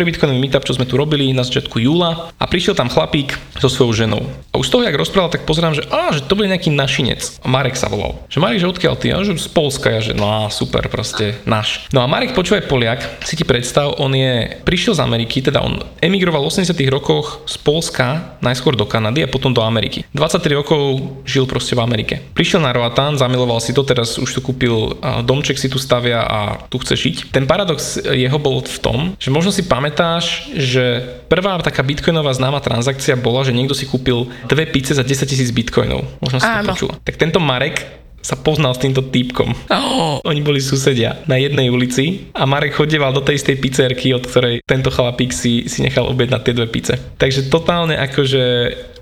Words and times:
prvý 0.00 0.16
bitcoinový 0.16 0.40
meetup, 0.40 0.64
čo 0.64 0.80
sme 0.80 0.88
tu 0.88 0.96
robili 0.96 1.28
na 1.36 1.44
začiatku 1.44 1.76
júla 1.76 2.32
a 2.40 2.44
prišiel 2.48 2.72
tam 2.72 2.88
chlapík 2.88 3.36
so 3.60 3.68
svojou 3.68 3.92
ženou. 3.92 4.24
A 4.48 4.56
už 4.56 4.66
z 4.66 4.72
toho, 4.72 4.82
jak 4.88 4.96
rozprával, 4.96 5.28
tak 5.28 5.44
pozerám, 5.44 5.76
že, 5.76 5.84
á, 5.92 6.08
že 6.08 6.24
to 6.24 6.40
bude 6.40 6.48
nejaký 6.48 6.72
našinec. 6.72 7.36
A 7.44 7.46
Marek 7.52 7.76
sa 7.76 7.92
volal. 7.92 8.16
Že 8.32 8.40
Marek, 8.40 8.64
že 8.64 8.72
odkiaľ 8.72 8.94
ty? 8.96 9.12
A 9.12 9.20
že 9.20 9.36
z 9.36 9.52
Polska. 9.52 9.92
Ja, 9.92 10.00
že 10.00 10.16
no 10.16 10.48
super, 10.48 10.88
proste 10.88 11.36
náš. 11.44 11.84
No 11.92 12.00
a 12.00 12.08
Marek 12.08 12.32
počúvaj 12.32 12.64
Poliak, 12.64 13.04
si 13.28 13.36
ti 13.36 13.44
predstav, 13.44 14.00
on 14.00 14.16
je, 14.16 14.56
prišiel 14.64 14.96
z 14.96 15.04
Ameriky, 15.04 15.44
teda 15.44 15.60
on 15.60 15.84
emigroval 16.00 16.48
v 16.48 16.64
80 16.64 16.72
rokoch 16.88 17.44
z 17.44 17.60
Polska, 17.60 18.40
najskôr 18.40 18.72
do 18.72 18.88
Kanady 18.88 19.28
a 19.28 19.28
potom 19.28 19.52
do 19.52 19.60
Ameriky. 19.60 20.08
23 20.16 20.64
rokov 20.64 21.04
žil 21.28 21.44
proste 21.44 21.76
v 21.76 21.84
Amerike. 21.84 22.24
Prišiel 22.32 22.64
na 22.64 22.72
Roatan, 22.72 23.20
zamiloval 23.20 23.60
si 23.60 23.76
to, 23.76 23.84
teraz 23.84 24.16
už 24.16 24.32
tu 24.32 24.40
kúpil 24.40 24.96
domček 25.28 25.60
si 25.60 25.68
tu 25.68 25.76
stavia 25.76 26.24
a 26.24 26.64
tu 26.72 26.80
chce 26.80 26.96
žiť. 26.96 27.16
Ten 27.36 27.44
paradox 27.44 28.00
jeho 28.00 28.40
bol 28.40 28.64
v 28.64 28.78
tom, 28.80 28.98
že 29.18 29.28
možno 29.28 29.50
si 29.50 29.66
pamätáš, 29.90 30.46
že 30.54 31.02
prvá 31.26 31.58
taká 31.58 31.82
bitcoinová 31.82 32.30
známa 32.30 32.62
transakcia 32.62 33.18
bola, 33.18 33.42
že 33.42 33.50
niekto 33.50 33.74
si 33.74 33.90
kúpil 33.90 34.30
dve 34.46 34.70
pice 34.70 34.94
za 34.94 35.02
10 35.02 35.26
tisíc 35.26 35.50
bitcoinov. 35.50 36.06
Možno 36.22 36.38
si 36.38 36.46
Áno. 36.46 36.70
to 36.70 36.78
počula. 36.78 36.94
Tak 37.02 37.18
tento 37.18 37.42
Marek 37.42 37.82
sa 38.20 38.36
poznal 38.36 38.76
s 38.76 38.82
týmto 38.82 39.00
týpkom. 39.00 39.52
Oh. 39.72 40.20
Oni 40.28 40.44
boli 40.44 40.60
susedia 40.60 41.24
na 41.24 41.40
jednej 41.40 41.72
ulici 41.72 42.30
a 42.36 42.44
Marek 42.44 42.76
chodieval 42.76 43.16
do 43.16 43.24
tej 43.24 43.40
istej 43.40 43.56
pizzerky, 43.58 44.12
od 44.12 44.28
ktorej 44.28 44.60
tento 44.68 44.92
chlapík 44.92 45.32
si, 45.32 45.66
si 45.66 45.80
nechal 45.80 46.06
objednať 46.08 46.40
tie 46.44 46.54
dve 46.56 46.68
pice. 46.68 46.94
Takže 47.16 47.48
totálne 47.48 47.96
akože 47.96 48.44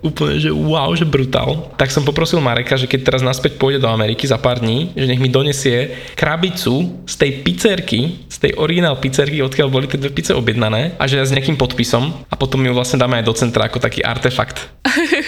úplne, 0.02 0.38
že 0.38 0.50
wow, 0.54 0.94
že 0.94 1.06
brutál. 1.06 1.74
Tak 1.74 1.90
som 1.90 2.06
poprosil 2.06 2.38
Mareka, 2.38 2.78
že 2.78 2.86
keď 2.86 3.00
teraz 3.02 3.22
naspäť 3.24 3.58
pôjde 3.58 3.82
do 3.82 3.90
Ameriky 3.90 4.26
za 4.26 4.38
pár 4.38 4.62
dní, 4.62 4.94
že 4.94 5.10
nech 5.10 5.18
mi 5.18 5.30
donesie 5.30 5.90
krabicu 6.14 7.02
z 7.02 7.14
tej 7.18 7.30
pizzerky, 7.42 8.30
z 8.30 8.36
tej 8.38 8.52
originál 8.58 8.98
pizzerky, 9.02 9.42
odkiaľ 9.42 9.68
boli 9.70 9.90
tie 9.90 9.98
dve 9.98 10.14
pice 10.14 10.32
objednané 10.34 10.94
a 10.96 11.04
že 11.10 11.18
ja 11.18 11.26
s 11.26 11.34
nejakým 11.34 11.58
podpisom 11.58 12.14
a 12.30 12.34
potom 12.38 12.62
ju 12.62 12.70
vlastne 12.70 13.02
dáme 13.02 13.18
aj 13.18 13.26
do 13.26 13.34
centra 13.34 13.66
ako 13.66 13.82
taký 13.82 14.06
artefakt. 14.06 14.70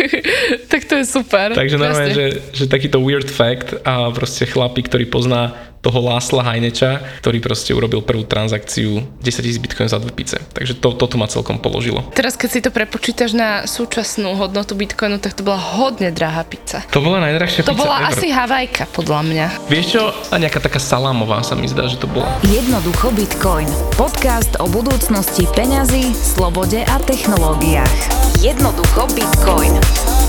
tak 0.73 0.87
to 0.87 1.03
je 1.03 1.05
super. 1.07 1.53
Takže 1.55 1.77
normálne, 1.77 2.15
že, 2.15 2.27
že 2.55 2.65
takýto 2.71 3.03
weird 3.03 3.27
fact 3.27 3.80
a 3.83 4.11
proste 4.11 4.47
chlapík, 4.47 4.89
ktorý 4.89 5.07
pozná 5.07 5.71
toho 5.81 5.97
Lásla 6.05 6.45
Hajneča, 6.45 7.01
ktorý 7.25 7.41
proste 7.41 7.73
urobil 7.73 8.05
prvú 8.05 8.29
transakciu 8.29 9.01
10 9.25 9.25
000 9.25 9.65
bitcoin 9.65 9.89
za 9.89 9.97
dve 9.97 10.13
pice. 10.13 10.37
Takže 10.53 10.77
to, 10.77 10.93
toto 10.93 11.17
ma 11.17 11.25
celkom 11.25 11.57
položilo. 11.57 12.05
Teraz 12.13 12.37
keď 12.37 12.49
si 12.53 12.61
to 12.61 12.69
prepočítaš 12.69 13.33
na 13.33 13.65
súčasnú 13.65 14.37
hodnotu 14.37 14.77
bitcoinu, 14.77 15.17
tak 15.17 15.33
to 15.33 15.41
bola 15.41 15.57
hodne 15.57 16.13
drahá 16.13 16.45
pizza. 16.45 16.85
To 16.93 17.01
bola 17.01 17.25
najdrahšia 17.25 17.65
To 17.65 17.73
pizza 17.73 17.81
bola 17.81 17.97
ever. 18.05 18.13
asi 18.13 18.29
Havajka, 18.29 18.85
podľa 18.93 19.21
mňa. 19.25 19.47
Vieš 19.73 19.87
čo? 19.89 20.03
A 20.29 20.37
nejaká 20.37 20.61
taká 20.61 20.77
salámová 20.77 21.41
sa 21.41 21.57
mi 21.57 21.65
zdá, 21.65 21.89
že 21.89 21.97
to 21.97 22.05
bola. 22.05 22.29
Jednoducho 22.45 23.09
Bitcoin. 23.17 23.69
Podcast 23.97 24.61
o 24.61 24.69
budúcnosti 24.69 25.49
peňazí, 25.57 26.13
slobode 26.13 26.85
a 26.85 26.97
technológiách. 27.09 27.97
Jednoducho 28.45 29.09
Bitcoin. 29.17 30.20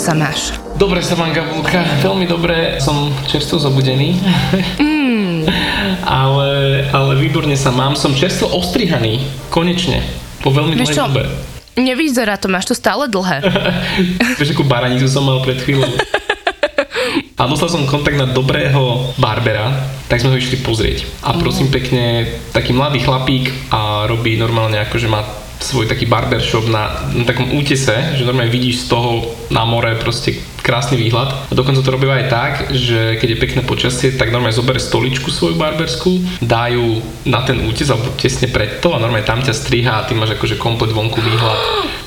Sa 0.00 0.16
máš? 0.16 0.56
Dobre 0.80 1.04
sa 1.04 1.12
mám, 1.12 1.36
Gabulka, 1.36 1.84
veľmi 2.00 2.24
dobre, 2.24 2.80
som 2.80 3.12
čerstvo 3.28 3.60
zobudený. 3.60 4.16
ale, 6.24 6.50
ale 6.88 7.12
výborne 7.20 7.52
sa 7.52 7.68
mám, 7.68 7.92
som 8.00 8.16
čerstvo 8.16 8.48
ostrihaný, 8.48 9.20
konečne, 9.52 10.00
po 10.40 10.48
veľmi 10.48 10.80
dlhej 10.80 10.96
dobe. 10.96 11.28
Nevyzerá 11.76 12.40
to, 12.40 12.48
máš 12.48 12.72
to 12.72 12.74
stále 12.74 13.12
dlhé. 13.12 13.44
Vieš, 14.40 14.56
akú 14.56 14.64
baranicu 14.64 15.04
som 15.04 15.28
mal 15.28 15.44
pred 15.44 15.60
chvíľou. 15.60 15.92
A 17.40 17.48
dostal 17.48 17.72
som 17.72 17.88
kontakt 17.88 18.20
na 18.20 18.28
dobrého 18.28 19.16
barbera, 19.16 19.72
tak 20.12 20.20
sme 20.20 20.36
ho 20.36 20.36
išli 20.36 20.60
pozrieť. 20.60 21.08
A 21.24 21.32
prosím 21.40 21.72
pekne, 21.72 22.28
taký 22.52 22.76
mladý 22.76 23.00
chlapík 23.00 23.72
a 23.72 24.04
robí 24.04 24.36
normálne 24.36 24.76
ako, 24.76 25.00
že 25.00 25.08
má 25.08 25.24
svoj 25.60 25.86
taký 25.86 26.08
barbershop 26.08 26.66
na, 26.72 27.12
na 27.12 27.24
takom 27.28 27.52
útese, 27.52 28.16
že 28.16 28.24
normálne 28.24 28.50
vidíš 28.50 28.88
z 28.88 28.96
toho 28.96 29.10
na 29.52 29.68
more 29.68 29.94
proste 30.00 30.40
krásny 30.70 30.94
výhľad. 30.94 31.50
A 31.50 31.52
dokonca 31.52 31.82
to 31.82 31.90
robia 31.90 32.14
aj 32.14 32.26
tak, 32.30 32.52
že 32.70 33.18
keď 33.18 33.28
je 33.34 33.42
pekné 33.42 33.60
počasie, 33.66 34.14
tak 34.14 34.30
normálne 34.30 34.54
zoberie 34.54 34.78
stoličku 34.78 35.34
svoju 35.34 35.58
barberskú, 35.58 36.22
dajú 36.38 37.02
na 37.26 37.42
ten 37.42 37.58
útes 37.66 37.90
alebo 37.90 38.14
tesne 38.14 38.46
pred 38.46 38.78
to 38.78 38.94
a 38.94 39.02
normálne 39.02 39.26
tam 39.26 39.42
ťa 39.42 39.50
striha 39.50 39.98
a 39.98 40.06
ty 40.06 40.14
máš 40.14 40.38
akože 40.38 40.54
komplet 40.62 40.94
vonku 40.94 41.18
výhľad 41.18 41.58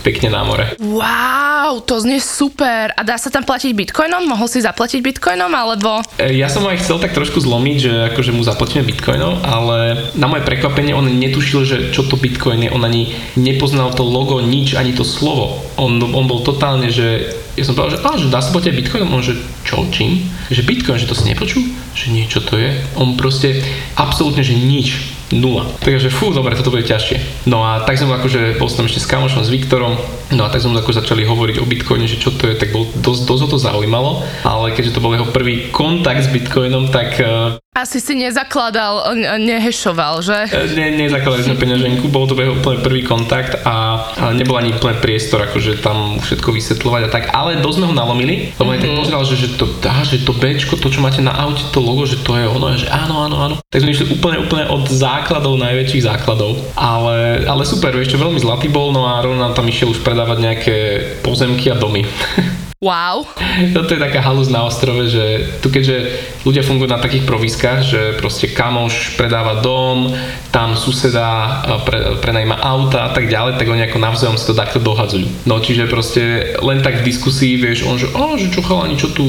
pekne 0.04 0.36
na 0.36 0.44
more. 0.44 0.76
Wow, 0.84 1.80
to 1.88 1.96
znie 2.04 2.20
super. 2.20 2.92
A 2.92 3.02
dá 3.08 3.16
sa 3.16 3.32
tam 3.32 3.48
platiť 3.48 3.72
bitcoinom? 3.72 4.28
Mohol 4.28 4.48
si 4.52 4.60
zaplatiť 4.60 5.00
bitcoinom, 5.00 5.48
alebo... 5.56 6.04
E, 6.20 6.36
Ja 6.36 6.52
som 6.52 6.68
aj 6.68 6.84
chcel 6.84 7.00
tak 7.00 7.16
trošku 7.16 7.40
zlomiť, 7.40 7.78
že 7.80 7.92
akože 8.12 8.36
mu 8.36 8.44
zaplatíme 8.44 8.84
bitcoinom, 8.84 9.48
ale 9.48 10.12
na 10.20 10.28
moje 10.28 10.44
prekvapenie 10.44 10.92
on 10.92 11.08
netušil, 11.08 11.64
že 11.64 11.78
čo 11.96 12.04
to 12.04 12.20
bitcoin 12.20 12.68
je, 12.68 12.70
on 12.70 12.84
ani 12.84 13.16
nepoznal 13.40 13.96
to 13.96 14.04
logo, 14.04 14.44
nič, 14.44 14.76
ani 14.76 14.92
to 14.92 15.08
slovo. 15.08 15.64
On, 15.78 15.98
on 16.02 16.26
bol 16.26 16.46
totálne, 16.46 16.90
že 16.94 17.34
ja 17.54 17.64
som 17.66 17.78
povedal, 17.78 17.98
že, 17.98 18.00
á, 18.02 18.12
že 18.18 18.34
dá 18.34 18.42
sa 18.42 18.50
platiť 18.50 18.74
bitcoinom, 18.74 19.14
on 19.14 19.22
že 19.22 19.38
čo, 19.62 19.86
čím? 19.94 20.26
Že 20.50 20.66
bitcoin, 20.66 20.98
že 20.98 21.10
to 21.10 21.18
si 21.18 21.30
nepočul? 21.30 21.62
Že 21.94 22.06
nie, 22.10 22.26
čo 22.26 22.42
to 22.42 22.58
je? 22.58 22.74
On 22.98 23.14
proste 23.14 23.62
absolútne, 23.94 24.42
že 24.42 24.58
nič. 24.58 25.14
Nula. 25.34 25.66
Takže 25.82 26.14
fú, 26.14 26.30
dobre, 26.30 26.54
toto 26.54 26.70
bude 26.70 26.86
ťažšie. 26.86 27.50
No 27.50 27.66
a 27.66 27.82
tak 27.82 27.98
som 27.98 28.06
akože, 28.14 28.62
bol 28.62 28.70
som 28.70 28.86
ešte 28.86 29.02
s 29.02 29.10
kamošom, 29.10 29.42
s 29.42 29.50
Viktorom, 29.50 29.98
no 30.30 30.42
a 30.46 30.52
tak 30.54 30.62
sme 30.62 30.78
ako 30.78 30.94
začali 30.94 31.26
hovoriť 31.26 31.58
o 31.58 31.66
Bitcoine, 31.66 32.06
že 32.06 32.22
čo 32.22 32.30
to 32.38 32.46
je, 32.46 32.54
tak 32.54 32.70
bol, 32.70 32.86
dosť, 32.94 33.22
dosť 33.26 33.42
ho 33.42 33.50
to 33.50 33.58
zaujímalo, 33.58 34.22
ale 34.46 34.78
keďže 34.78 34.94
to 34.94 35.02
bol 35.02 35.10
jeho 35.10 35.26
prvý 35.34 35.74
kontakt 35.74 36.22
s 36.22 36.30
Bitcoinom, 36.30 36.94
tak 36.94 37.18
uh, 37.18 37.58
Asi 37.74 37.98
si 37.98 38.14
nezakladal, 38.14 39.18
ne- 39.18 39.58
nehešoval, 39.58 40.22
že? 40.22 40.46
ne, 40.78 40.94
nezakladali 40.94 41.42
sme 41.42 41.58
peňaženku, 41.58 42.06
bol 42.06 42.30
to 42.30 42.38
úplne 42.38 42.86
prvý 42.86 43.02
kontakt 43.02 43.66
a, 43.66 43.98
a 44.14 44.30
nebol 44.30 44.62
ani 44.62 44.78
úplne 44.78 45.02
priestor, 45.02 45.50
akože 45.50 45.82
tam 45.82 46.22
všetko 46.22 46.54
vysvetľovať 46.54 47.02
a 47.02 47.10
tak, 47.10 47.24
ale 47.34 47.58
dosť 47.66 47.78
sme 47.82 47.90
ho 47.90 47.96
nalomili, 47.98 48.54
lebo 48.62 48.70
mm-hmm. 48.70 48.78
aj 48.78 48.84
tak 48.86 48.92
pozeral, 48.94 49.24
že, 49.26 49.36
že, 49.42 49.50
to, 49.58 49.66
á, 49.90 50.06
že 50.06 50.22
to 50.22 50.38
Bčko, 50.38 50.78
to 50.78 50.94
čo 50.94 51.02
máte 51.02 51.26
na 51.26 51.34
aute, 51.34 51.66
to 51.74 51.82
logo, 51.82 52.06
že 52.06 52.22
to 52.22 52.38
je 52.38 52.46
ono, 52.46 52.78
že 52.78 52.86
áno, 52.94 53.26
áno, 53.26 53.42
áno. 53.42 53.56
Tak 53.74 53.82
sme 53.82 53.90
išli 53.90 54.22
úplne, 54.22 54.46
úplne 54.46 54.70
od 54.70 54.86
základov, 54.94 55.58
najväčších 55.58 56.06
základov, 56.06 56.62
ale, 56.78 57.42
ale 57.50 57.66
super, 57.66 57.90
čo, 58.06 58.22
veľmi 58.22 58.38
zlatý 58.38 58.70
bol, 58.70 58.94
no 58.94 59.10
a 59.10 59.26
rovno 59.26 59.42
nám 59.42 59.58
tam 59.58 59.66
išiel 59.66 59.90
už 59.90 60.06
predávať 60.06 60.38
nejaké 60.46 60.78
pozemky 61.26 61.74
a 61.74 61.76
domy. 61.82 62.06
Wow. 62.84 63.24
Toto 63.78 63.96
je 63.96 64.04
taká 64.04 64.20
halus 64.20 64.52
na 64.52 64.68
ostrove, 64.68 65.08
že 65.08 65.56
tu 65.64 65.72
keďže 65.72 66.20
ľudia 66.44 66.68
fungujú 66.68 66.92
na 66.92 67.00
takých 67.00 67.24
proviskách, 67.24 67.80
že 67.80 68.02
proste 68.20 68.52
kamoš 68.52 69.16
predáva 69.16 69.64
dom, 69.64 70.12
tam 70.52 70.76
suseda 70.76 71.64
e, 71.64 71.88
pre, 71.88 72.00
prenajma 72.20 72.60
auta 72.60 73.08
a 73.08 73.12
tak 73.16 73.32
ďalej, 73.32 73.56
tak 73.56 73.72
oni 73.72 73.88
ako 73.88 73.98
navzájom 74.04 74.36
si 74.36 74.46
to 74.52 74.54
takto 74.54 74.84
dohadzujú. 74.84 75.48
No 75.48 75.64
čiže 75.64 75.88
proste 75.88 76.54
len 76.60 76.84
tak 76.84 77.00
v 77.00 77.08
diskusii, 77.08 77.56
vieš, 77.56 77.88
on 77.88 77.96
že, 77.96 78.12
o, 78.12 78.36
že 78.36 78.52
čo 78.52 78.60
chalani, 78.60 79.00
čo 79.00 79.16
tu 79.16 79.24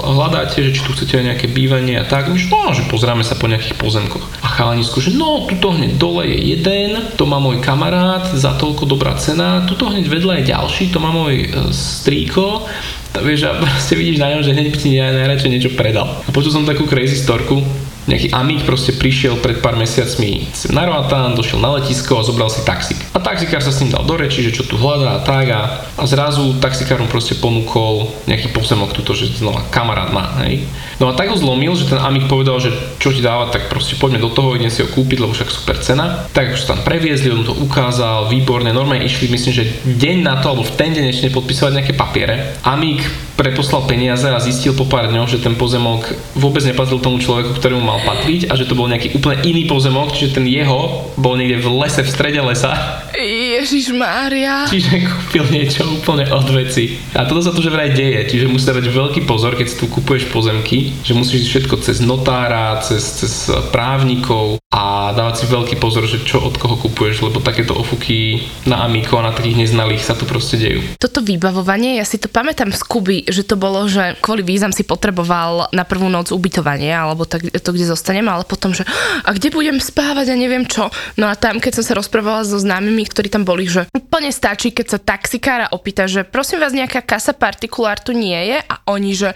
hľadáte, 0.00 0.64
že 0.64 0.72
či 0.72 0.80
tu 0.80 0.96
chcete 0.96 1.20
nejaké 1.20 1.52
bývanie 1.52 2.00
a 2.00 2.08
tak, 2.08 2.32
my 2.32 2.40
že, 2.40 2.48
no, 2.48 2.72
že 2.72 2.88
pozráme 2.88 3.20
sa 3.20 3.36
po 3.36 3.44
nejakých 3.44 3.76
pozemkoch. 3.76 4.24
A 4.40 4.48
chalanisko, 4.48 5.04
že 5.04 5.12
no, 5.12 5.44
tuto 5.44 5.76
hneď 5.76 6.00
dole 6.00 6.24
je 6.24 6.56
jeden, 6.56 6.96
to 7.20 7.28
má 7.28 7.36
môj 7.36 7.60
kamarát, 7.60 8.24
za 8.32 8.56
toľko 8.56 8.88
dobrá 8.88 9.12
cena, 9.20 9.68
tuto 9.68 9.92
hneď 9.92 10.08
vedľa 10.08 10.34
je 10.40 10.44
ďalší, 10.48 10.84
to 10.88 10.98
má 11.04 11.12
môj 11.12 11.34
e, 11.44 11.46
strýko, 11.76 12.69
to 13.10 13.18
vieš, 13.26 13.50
a 13.50 13.58
proste 13.58 13.98
vidíš 13.98 14.22
na 14.22 14.30
ňom, 14.34 14.42
že 14.46 14.54
hneď 14.54 14.66
by 14.70 14.76
ti 14.78 14.88
naj- 14.96 15.16
najradšej 15.18 15.50
niečo 15.50 15.70
predal. 15.74 16.06
A 16.24 16.28
počul 16.30 16.54
som 16.54 16.68
takú 16.68 16.86
crazy 16.86 17.18
storku, 17.18 17.62
nejaký 18.08 18.32
amík 18.32 18.64
proste 18.64 18.96
prišiel 18.96 19.40
pred 19.40 19.60
pár 19.60 19.76
mesiacmi 19.76 20.48
na 20.72 20.88
Roatán, 20.88 21.36
došiel 21.36 21.60
na 21.60 21.76
letisko 21.76 22.20
a 22.20 22.26
zobral 22.26 22.48
si 22.48 22.64
taxík. 22.64 22.96
A 23.12 23.18
taxikár 23.20 23.60
sa 23.60 23.74
s 23.74 23.80
ním 23.82 23.92
dal 23.92 24.06
do 24.06 24.14
reči, 24.16 24.40
že 24.40 24.54
čo 24.54 24.64
tu 24.64 24.80
hľadá 24.80 25.20
a 25.20 25.24
tak 25.24 25.46
a, 25.52 25.62
a 25.98 26.04
zrazu 26.08 26.56
taxikárom 26.60 27.10
proste 27.10 27.36
ponúkol 27.36 28.08
nejaký 28.30 28.54
pozemok 28.54 28.96
tuto, 28.96 29.12
že 29.12 29.28
znova 29.36 29.66
kamarát 29.68 30.14
má, 30.14 30.40
hej. 30.46 30.64
No 31.00 31.08
a 31.08 31.16
tak 31.16 31.32
ho 31.32 31.36
zlomil, 31.36 31.72
že 31.76 31.88
ten 31.88 31.96
amík 31.96 32.28
povedal, 32.28 32.60
že 32.60 32.72
čo 33.00 33.08
ti 33.08 33.24
dáva, 33.24 33.48
tak 33.48 33.72
proste 33.72 33.96
poďme 33.96 34.20
do 34.20 34.28
toho, 34.28 34.52
idem 34.52 34.68
si 34.68 34.84
ho 34.84 34.88
kúpiť, 34.92 35.16
lebo 35.16 35.32
však 35.32 35.48
super 35.48 35.80
cena. 35.80 36.28
Tak 36.36 36.60
už 36.60 36.68
tam 36.68 36.84
previezli, 36.84 37.32
on 37.32 37.40
mu 37.40 37.46
to 37.48 37.56
ukázal, 37.56 38.28
výborné, 38.28 38.76
normálne 38.76 39.08
išli, 39.08 39.32
myslím, 39.32 39.52
že 39.56 39.64
deň 39.88 40.16
na 40.20 40.44
to, 40.44 40.52
alebo 40.52 40.68
v 40.68 40.76
ten 40.76 40.92
deň 40.92 41.04
ešte 41.08 41.32
podpisovať 41.32 41.72
nejaké 41.72 41.92
papiere. 41.96 42.60
Amík 42.68 43.00
preposlal 43.40 43.88
peniaze 43.88 44.28
a 44.28 44.36
zistil 44.36 44.76
po 44.76 44.84
pár 44.84 45.08
dňoch, 45.08 45.32
že 45.32 45.40
ten 45.40 45.56
pozemok 45.56 46.12
vôbec 46.36 46.60
nepatril 46.60 47.00
tomu 47.00 47.16
človeku, 47.16 47.56
ktorému 47.56 47.80
mal 47.80 48.04
patriť 48.04 48.52
a 48.52 48.54
že 48.60 48.68
to 48.68 48.76
bol 48.76 48.84
nejaký 48.84 49.16
úplne 49.16 49.40
iný 49.48 49.64
pozemok, 49.64 50.12
čiže 50.12 50.36
ten 50.36 50.44
jeho 50.44 51.08
bol 51.16 51.40
niekde 51.40 51.64
v 51.64 51.72
lese, 51.80 52.04
v 52.04 52.12
strede 52.12 52.44
lesa. 52.44 52.76
Ježiš 53.16 53.96
Mária. 53.96 54.68
Čiže 54.68 55.08
kúpil 55.08 55.44
niečo 55.52 55.88
úplne 55.88 56.28
od 56.28 56.48
veci. 56.52 57.00
A 57.16 57.24
toto 57.24 57.40
sa 57.40 57.52
tu 57.56 57.64
že 57.64 57.72
vraj 57.72 57.92
deje, 57.96 58.28
čiže 58.28 58.48
musíš 58.48 58.76
dať 58.76 58.88
veľký 58.88 59.20
pozor, 59.24 59.56
keď 59.56 59.66
si 59.68 59.76
tu 59.80 59.88
kupuješ 59.88 60.28
pozemky, 60.32 60.92
že 61.00 61.16
musíš 61.16 61.44
ísť 61.44 61.48
všetko 61.48 61.74
cez 61.80 61.96
notára, 62.04 62.80
cez, 62.84 63.00
cez 63.00 63.32
právnikov 63.72 64.60
a 64.72 65.12
dávať 65.12 65.44
si 65.44 65.46
veľký 65.50 65.76
pozor, 65.76 66.08
že 66.08 66.22
čo 66.24 66.40
od 66.40 66.56
koho 66.56 66.78
kupuješ, 66.80 67.26
lebo 67.26 67.44
takéto 67.44 67.76
ofuky 67.76 68.46
na 68.64 68.86
Amiko 68.86 69.20
a 69.20 69.28
na 69.28 69.32
takých 69.36 69.66
neznalých 69.66 70.00
sa 70.00 70.16
tu 70.16 70.24
proste 70.24 70.56
dejú. 70.56 70.80
Toto 70.96 71.20
vybavovanie, 71.20 72.00
ja 72.00 72.06
si 72.06 72.16
to 72.16 72.30
pamätám 72.30 72.72
z 72.72 72.82
Kuby, 72.86 73.26
že 73.30 73.46
to 73.46 73.54
bolo, 73.54 73.86
že 73.86 74.18
kvôli 74.18 74.42
vízam 74.42 74.74
si 74.74 74.82
potreboval 74.82 75.70
na 75.70 75.86
prvú 75.86 76.10
noc 76.10 76.34
ubytovanie, 76.34 76.90
alebo 76.90 77.24
tak, 77.24 77.46
to, 77.46 77.70
kde 77.70 77.86
zostanem, 77.86 78.26
ale 78.26 78.42
potom, 78.44 78.74
že 78.74 78.82
a 79.22 79.30
kde 79.30 79.54
budem 79.54 79.78
spávať 79.78 80.34
a 80.34 80.36
neviem 80.36 80.66
čo. 80.66 80.90
No 81.14 81.30
a 81.30 81.38
tam, 81.38 81.62
keď 81.62 81.80
som 81.80 81.84
sa 81.86 81.94
rozprávala 81.96 82.42
so 82.42 82.58
známymi, 82.58 83.06
ktorí 83.06 83.30
tam 83.30 83.46
boli, 83.46 83.70
že 83.70 83.86
úplne 83.94 84.34
stačí, 84.34 84.74
keď 84.74 84.86
sa 84.90 84.98
taxikára 84.98 85.70
opýta, 85.70 86.10
že 86.10 86.26
prosím 86.26 86.58
vás, 86.58 86.74
nejaká 86.74 87.06
kasa 87.06 87.30
partikulár 87.30 88.02
tu 88.02 88.10
nie 88.10 88.36
je 88.50 88.58
a 88.58 88.74
oni, 88.90 89.14
že 89.14 89.30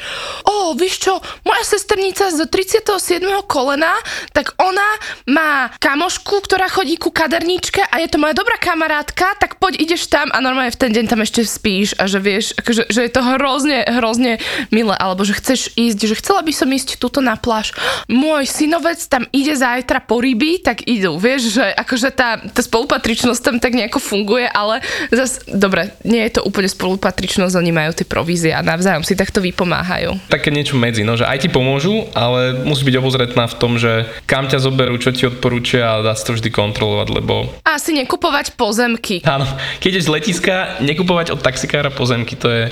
o, 0.45 0.75
víš 0.75 0.99
čo, 0.99 1.23
moja 1.47 1.63
sestrnica 1.63 2.35
z 2.35 2.43
37. 2.51 3.23
kolena, 3.47 3.95
tak 4.35 4.53
ona 4.59 4.89
má 5.31 5.71
kamošku, 5.79 6.43
ktorá 6.43 6.67
chodí 6.67 6.99
ku 6.99 7.15
kaderníčke 7.15 7.87
a 7.87 8.03
je 8.03 8.09
to 8.11 8.19
moja 8.19 8.35
dobrá 8.35 8.59
kamarátka, 8.59 9.39
tak 9.39 9.63
poď 9.63 9.79
ideš 9.79 10.11
tam 10.11 10.33
a 10.35 10.43
normálne 10.43 10.75
v 10.75 10.81
ten 10.81 10.91
deň 10.91 11.07
tam 11.07 11.23
ešte 11.23 11.47
spíš 11.47 11.95
a 12.01 12.11
že 12.11 12.19
vieš, 12.19 12.57
akože, 12.59 12.91
že 12.91 13.01
je 13.07 13.13
to 13.13 13.23
hrozne, 13.23 13.84
hrozne 13.87 14.41
milé, 14.73 14.95
alebo 14.97 15.25
že 15.25 15.37
chceš 15.37 15.73
ísť, 15.77 16.01
že 16.09 16.19
chcela 16.21 16.41
by 16.41 16.53
som 16.53 16.69
ísť 16.69 16.97
túto 16.97 17.21
na 17.21 17.37
pláž. 17.37 17.77
Môj 18.09 18.49
synovec 18.49 19.01
tam 19.09 19.29
ide 19.31 19.55
zajtra 19.57 20.05
po 20.05 20.21
ryby, 20.21 20.61
tak 20.61 20.85
idú, 20.89 21.17
vieš, 21.21 21.61
že 21.61 21.65
akože 21.77 22.09
tá, 22.15 22.41
tá 22.41 22.61
spolupatričnosť 22.63 23.41
tam 23.41 23.57
tak 23.59 23.77
nejako 23.77 24.01
funguje, 24.01 24.47
ale 24.49 24.81
zas, 25.13 25.43
dobre, 25.49 25.93
nie 26.05 26.23
je 26.29 26.41
to 26.41 26.47
úplne 26.47 26.69
spolupatričnosť, 26.71 27.55
oni 27.57 27.73
majú 27.73 27.93
tie 27.93 28.07
provízie 28.07 28.53
a 28.55 28.65
navzájom 28.65 29.03
si 29.03 29.19
takto 29.19 29.43
vypomáhajú. 29.43 30.17
Také 30.31 30.55
niečo 30.55 30.79
medzi, 30.79 31.03
no, 31.03 31.19
že 31.19 31.27
aj 31.27 31.47
ti 31.47 31.49
pomôžu, 31.51 32.07
ale 32.15 32.65
musíš 32.65 32.87
byť 32.87 32.97
obozretná 33.01 33.45
v 33.51 33.57
tom, 33.59 33.77
že 33.77 34.07
kam 34.25 34.47
ťa 34.47 34.63
zoberú, 34.63 34.97
čo 35.01 35.11
ti 35.11 35.27
odporúčia 35.27 35.99
a 35.99 36.03
dá 36.05 36.13
sa 36.15 36.31
to 36.31 36.39
vždy 36.39 36.49
kontrolovať, 36.55 37.09
lebo... 37.11 37.51
Asi 37.67 37.91
nekupovať 37.97 38.55
pozemky. 38.55 39.27
Áno, 39.27 39.49
keď 39.83 39.99
ideš 39.99 40.07
z 40.07 40.15
letiska, 40.15 40.55
nekupovať 40.79 41.35
od 41.35 41.41
taxikára 41.43 41.91
pozemky, 41.91 42.39
to 42.39 42.49
je, 42.49 42.65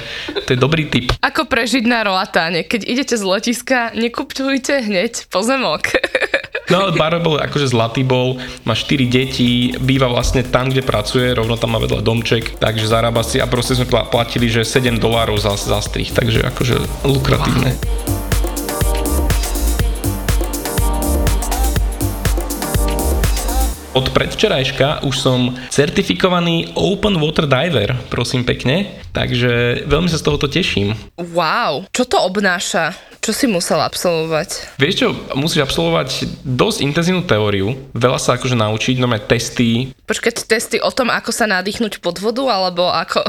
to 0.46 0.48
je 0.54 0.58
dobrý 0.58 0.86
tip. 0.86 1.01
Ako 1.22 1.48
prežiť 1.48 1.84
na 1.86 2.04
Roatáne. 2.04 2.66
Keď 2.66 2.80
idete 2.84 3.14
z 3.16 3.24
letiska, 3.24 3.94
nekupujte 3.96 4.84
hneď 4.84 5.26
pozemok. 5.30 5.88
No 6.70 6.88
ale 6.88 6.96
Baro 6.96 7.20
bol 7.20 7.36
akože 7.36 7.68
zlatý 7.68 8.00
bol, 8.00 8.40
má 8.64 8.72
4 8.72 9.04
deti, 9.04 9.76
býva 9.76 10.08
vlastne 10.08 10.40
tam, 10.40 10.72
kde 10.72 10.80
pracuje, 10.80 11.36
rovno 11.36 11.60
tam 11.60 11.76
má 11.76 11.78
vedľa 11.82 12.00
domček, 12.00 12.56
takže 12.56 12.88
zarába 12.88 13.20
si 13.20 13.36
a 13.42 13.50
proste 13.50 13.76
sme 13.76 13.84
platili, 13.90 14.48
že 14.48 14.64
7 14.64 14.96
dolárov 14.96 15.36
za, 15.36 15.52
za 15.58 15.84
strich, 15.84 16.16
takže 16.16 16.40
akože 16.48 17.04
lukratívne. 17.04 17.76
Wow. 17.76 18.21
Od 23.92 24.08
predvčerajška 24.08 25.04
už 25.04 25.20
som 25.20 25.52
certifikovaný 25.68 26.72
Open 26.80 27.20
Water 27.20 27.44
Diver, 27.44 27.92
prosím 28.08 28.40
pekne, 28.40 28.88
takže 29.12 29.84
veľmi 29.84 30.08
sa 30.08 30.16
z 30.16 30.24
tohoto 30.24 30.48
teším. 30.48 30.96
Wow, 31.20 31.84
čo 31.92 32.08
to 32.08 32.16
obnáša? 32.24 32.96
Čo 33.20 33.36
si 33.36 33.44
musel 33.44 33.84
absolvovať? 33.84 34.80
Vieš 34.80 34.94
čo, 34.96 35.08
musíš 35.36 35.68
absolvovať 35.68 36.24
dosť 36.40 36.78
intenzívnu 36.88 37.28
teóriu, 37.28 37.76
veľa 37.92 38.16
sa 38.16 38.40
akože 38.40 38.56
naučiť, 38.56 38.96
no 38.96 39.12
testy. 39.28 39.92
Počkať, 40.08 40.48
testy 40.48 40.80
o 40.80 40.88
tom, 40.88 41.12
ako 41.12 41.28
sa 41.28 41.44
nadýchnuť 41.44 42.00
pod 42.00 42.16
vodu, 42.16 42.48
alebo 42.48 42.88
ako... 42.88 43.20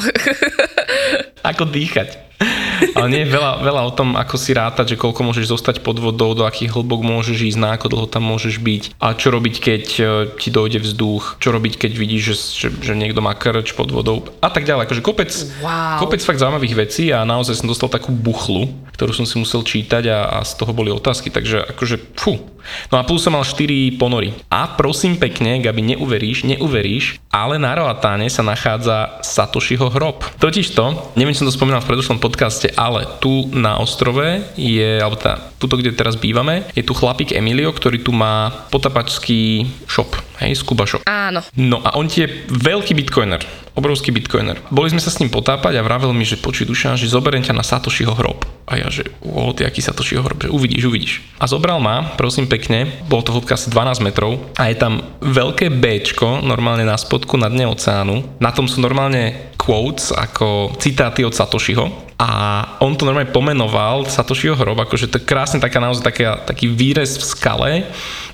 ako 1.52 1.64
dýchať. 1.68 2.23
Ale 2.94 3.08
nie 3.10 3.22
je 3.24 3.34
veľa, 3.34 3.64
veľa 3.64 3.82
o 3.88 3.96
tom, 3.96 4.20
ako 4.20 4.36
si 4.36 4.52
rátať, 4.52 4.96
že 4.96 5.00
koľko 5.00 5.22
môžeš 5.24 5.50
zostať 5.50 5.76
pod 5.82 5.98
vodou, 5.98 6.36
do 6.36 6.44
akých 6.44 6.76
hlbok 6.76 7.02
môžeš 7.06 7.54
ísť, 7.54 7.60
na 7.60 7.76
ako 7.76 7.88
dlho 7.90 8.08
tam 8.10 8.28
môžeš 8.28 8.60
byť 8.60 8.84
a 9.00 9.16
čo 9.16 9.32
robiť, 9.32 9.56
keď 9.60 9.84
e, 9.98 10.04
ti 10.36 10.50
dojde 10.52 10.84
vzduch, 10.84 11.40
čo 11.40 11.50
robiť, 11.56 11.74
keď 11.80 11.92
vidíš, 11.96 12.24
že, 12.24 12.36
že, 12.36 12.68
že 12.92 12.94
niekto 12.98 13.24
má 13.24 13.34
krč 13.38 13.72
pod 13.74 13.90
vodou 13.90 14.28
a 14.44 14.50
tak 14.52 14.68
ďalej. 14.68 14.90
Akože 14.90 15.06
kopec, 15.06 15.32
wow. 15.64 16.02
kopec 16.04 16.20
fakt 16.20 16.42
zaujímavých 16.42 16.76
vecí 16.76 17.10
a 17.10 17.24
naozaj 17.24 17.64
som 17.64 17.72
dostal 17.72 17.88
takú 17.88 18.12
buchlu, 18.12 18.68
ktorú 18.94 19.12
som 19.12 19.26
si 19.26 19.36
musel 19.42 19.66
čítať 19.66 20.04
a, 20.10 20.20
a 20.38 20.48
z 20.48 20.54
toho 20.58 20.72
boli 20.72 20.94
otázky, 20.94 21.34
takže 21.34 21.66
akože 21.74 22.16
fú. 22.18 22.54
No 22.90 22.96
a 23.00 23.04
plus 23.04 23.24
som 23.26 23.36
mal 23.36 23.44
4 23.44 24.00
ponory. 24.00 24.32
A 24.48 24.72
prosím 24.80 25.20
pekne, 25.20 25.60
Gabi, 25.60 25.84
neuveríš, 25.84 26.48
neuveríš, 26.48 27.20
ale 27.28 27.60
na 27.60 27.76
Roatáne 27.76 28.30
sa 28.32 28.46
nachádza 28.46 29.20
Satoshiho 29.20 29.92
hrob. 29.92 30.24
Totižto, 30.40 31.14
neviem, 31.20 31.36
či 31.36 31.44
som 31.44 31.50
to 31.52 31.58
spomínal 31.58 31.84
v 31.84 31.90
predošlom 31.92 32.24
podcaste, 32.24 32.72
ale 32.80 33.04
tu 33.20 33.52
na 33.52 33.78
ostrove 33.84 34.42
je, 34.56 35.02
alebo 35.02 35.20
tá, 35.20 35.52
tuto, 35.60 35.76
kde 35.76 35.92
teraz 35.92 36.16
bývame, 36.16 36.64
je 36.72 36.88
tu 36.88 36.96
chlapík 36.96 37.36
Emilio, 37.36 37.76
ktorý 37.76 38.00
tu 38.00 38.16
má 38.16 38.68
potapačský 38.72 39.68
shop, 39.90 40.16
hej, 40.44 40.60
shop. 40.60 41.08
Áno. 41.08 41.40
No 41.56 41.80
a 41.80 41.96
on 41.96 42.12
je 42.12 42.28
veľký 42.52 42.94
bitcoiner, 42.94 43.40
obrovský 43.74 44.12
bitcoiner. 44.12 44.60
Boli 44.70 44.92
sme 44.92 45.00
sa 45.00 45.10
s 45.10 45.20
ním 45.24 45.32
potápať 45.32 45.80
a 45.80 45.86
vravel 45.86 46.12
mi, 46.12 46.28
že 46.28 46.40
počuj 46.40 46.68
duša, 46.68 47.00
že 47.00 47.08
zoberiem 47.10 47.46
ťa 47.46 47.56
na 47.56 47.64
Satoshiho 47.64 48.12
hrob. 48.12 48.44
A 48.68 48.80
ja, 48.80 48.88
že 48.88 49.08
o, 49.24 49.52
ty 49.56 49.64
aký 49.64 49.80
Satoshiho 49.84 50.24
hrob, 50.24 50.44
že 50.44 50.50
uvidíš, 50.52 50.84
uvidíš. 50.88 51.14
A 51.40 51.48
zobral 51.48 51.80
ma, 51.80 52.16
prosím 52.16 52.48
pekne, 52.48 52.88
bolo 53.08 53.24
to 53.24 53.34
hĺbka 53.36 53.56
asi 53.56 53.72
12 53.72 54.06
metrov 54.06 54.40
a 54.60 54.72
je 54.72 54.76
tam 54.80 55.04
veľké 55.20 55.72
Bčko, 55.72 56.44
normálne 56.44 56.88
na 56.88 56.96
spodku 56.96 57.36
na 57.40 57.52
dne 57.52 57.72
oceánu. 57.72 58.40
Na 58.40 58.52
tom 58.56 58.68
sú 58.68 58.80
normálne 58.80 59.54
quotes 59.60 60.12
ako 60.12 60.76
citáty 60.80 61.24
od 61.24 61.36
Satoshiho 61.36 62.13
a 62.24 62.30
on 62.80 62.96
to 62.96 63.04
normálne 63.04 63.36
pomenoval 63.36 64.08
Satoshiho 64.08 64.56
hrob, 64.56 64.80
akože 64.80 65.12
to 65.12 65.20
je 65.20 65.28
krásne 65.28 65.60
taká 65.60 65.84
naozaj 65.84 66.08
taká, 66.08 66.40
taký 66.48 66.72
výrez 66.72 67.20
v 67.20 67.24
skale, 67.28 67.72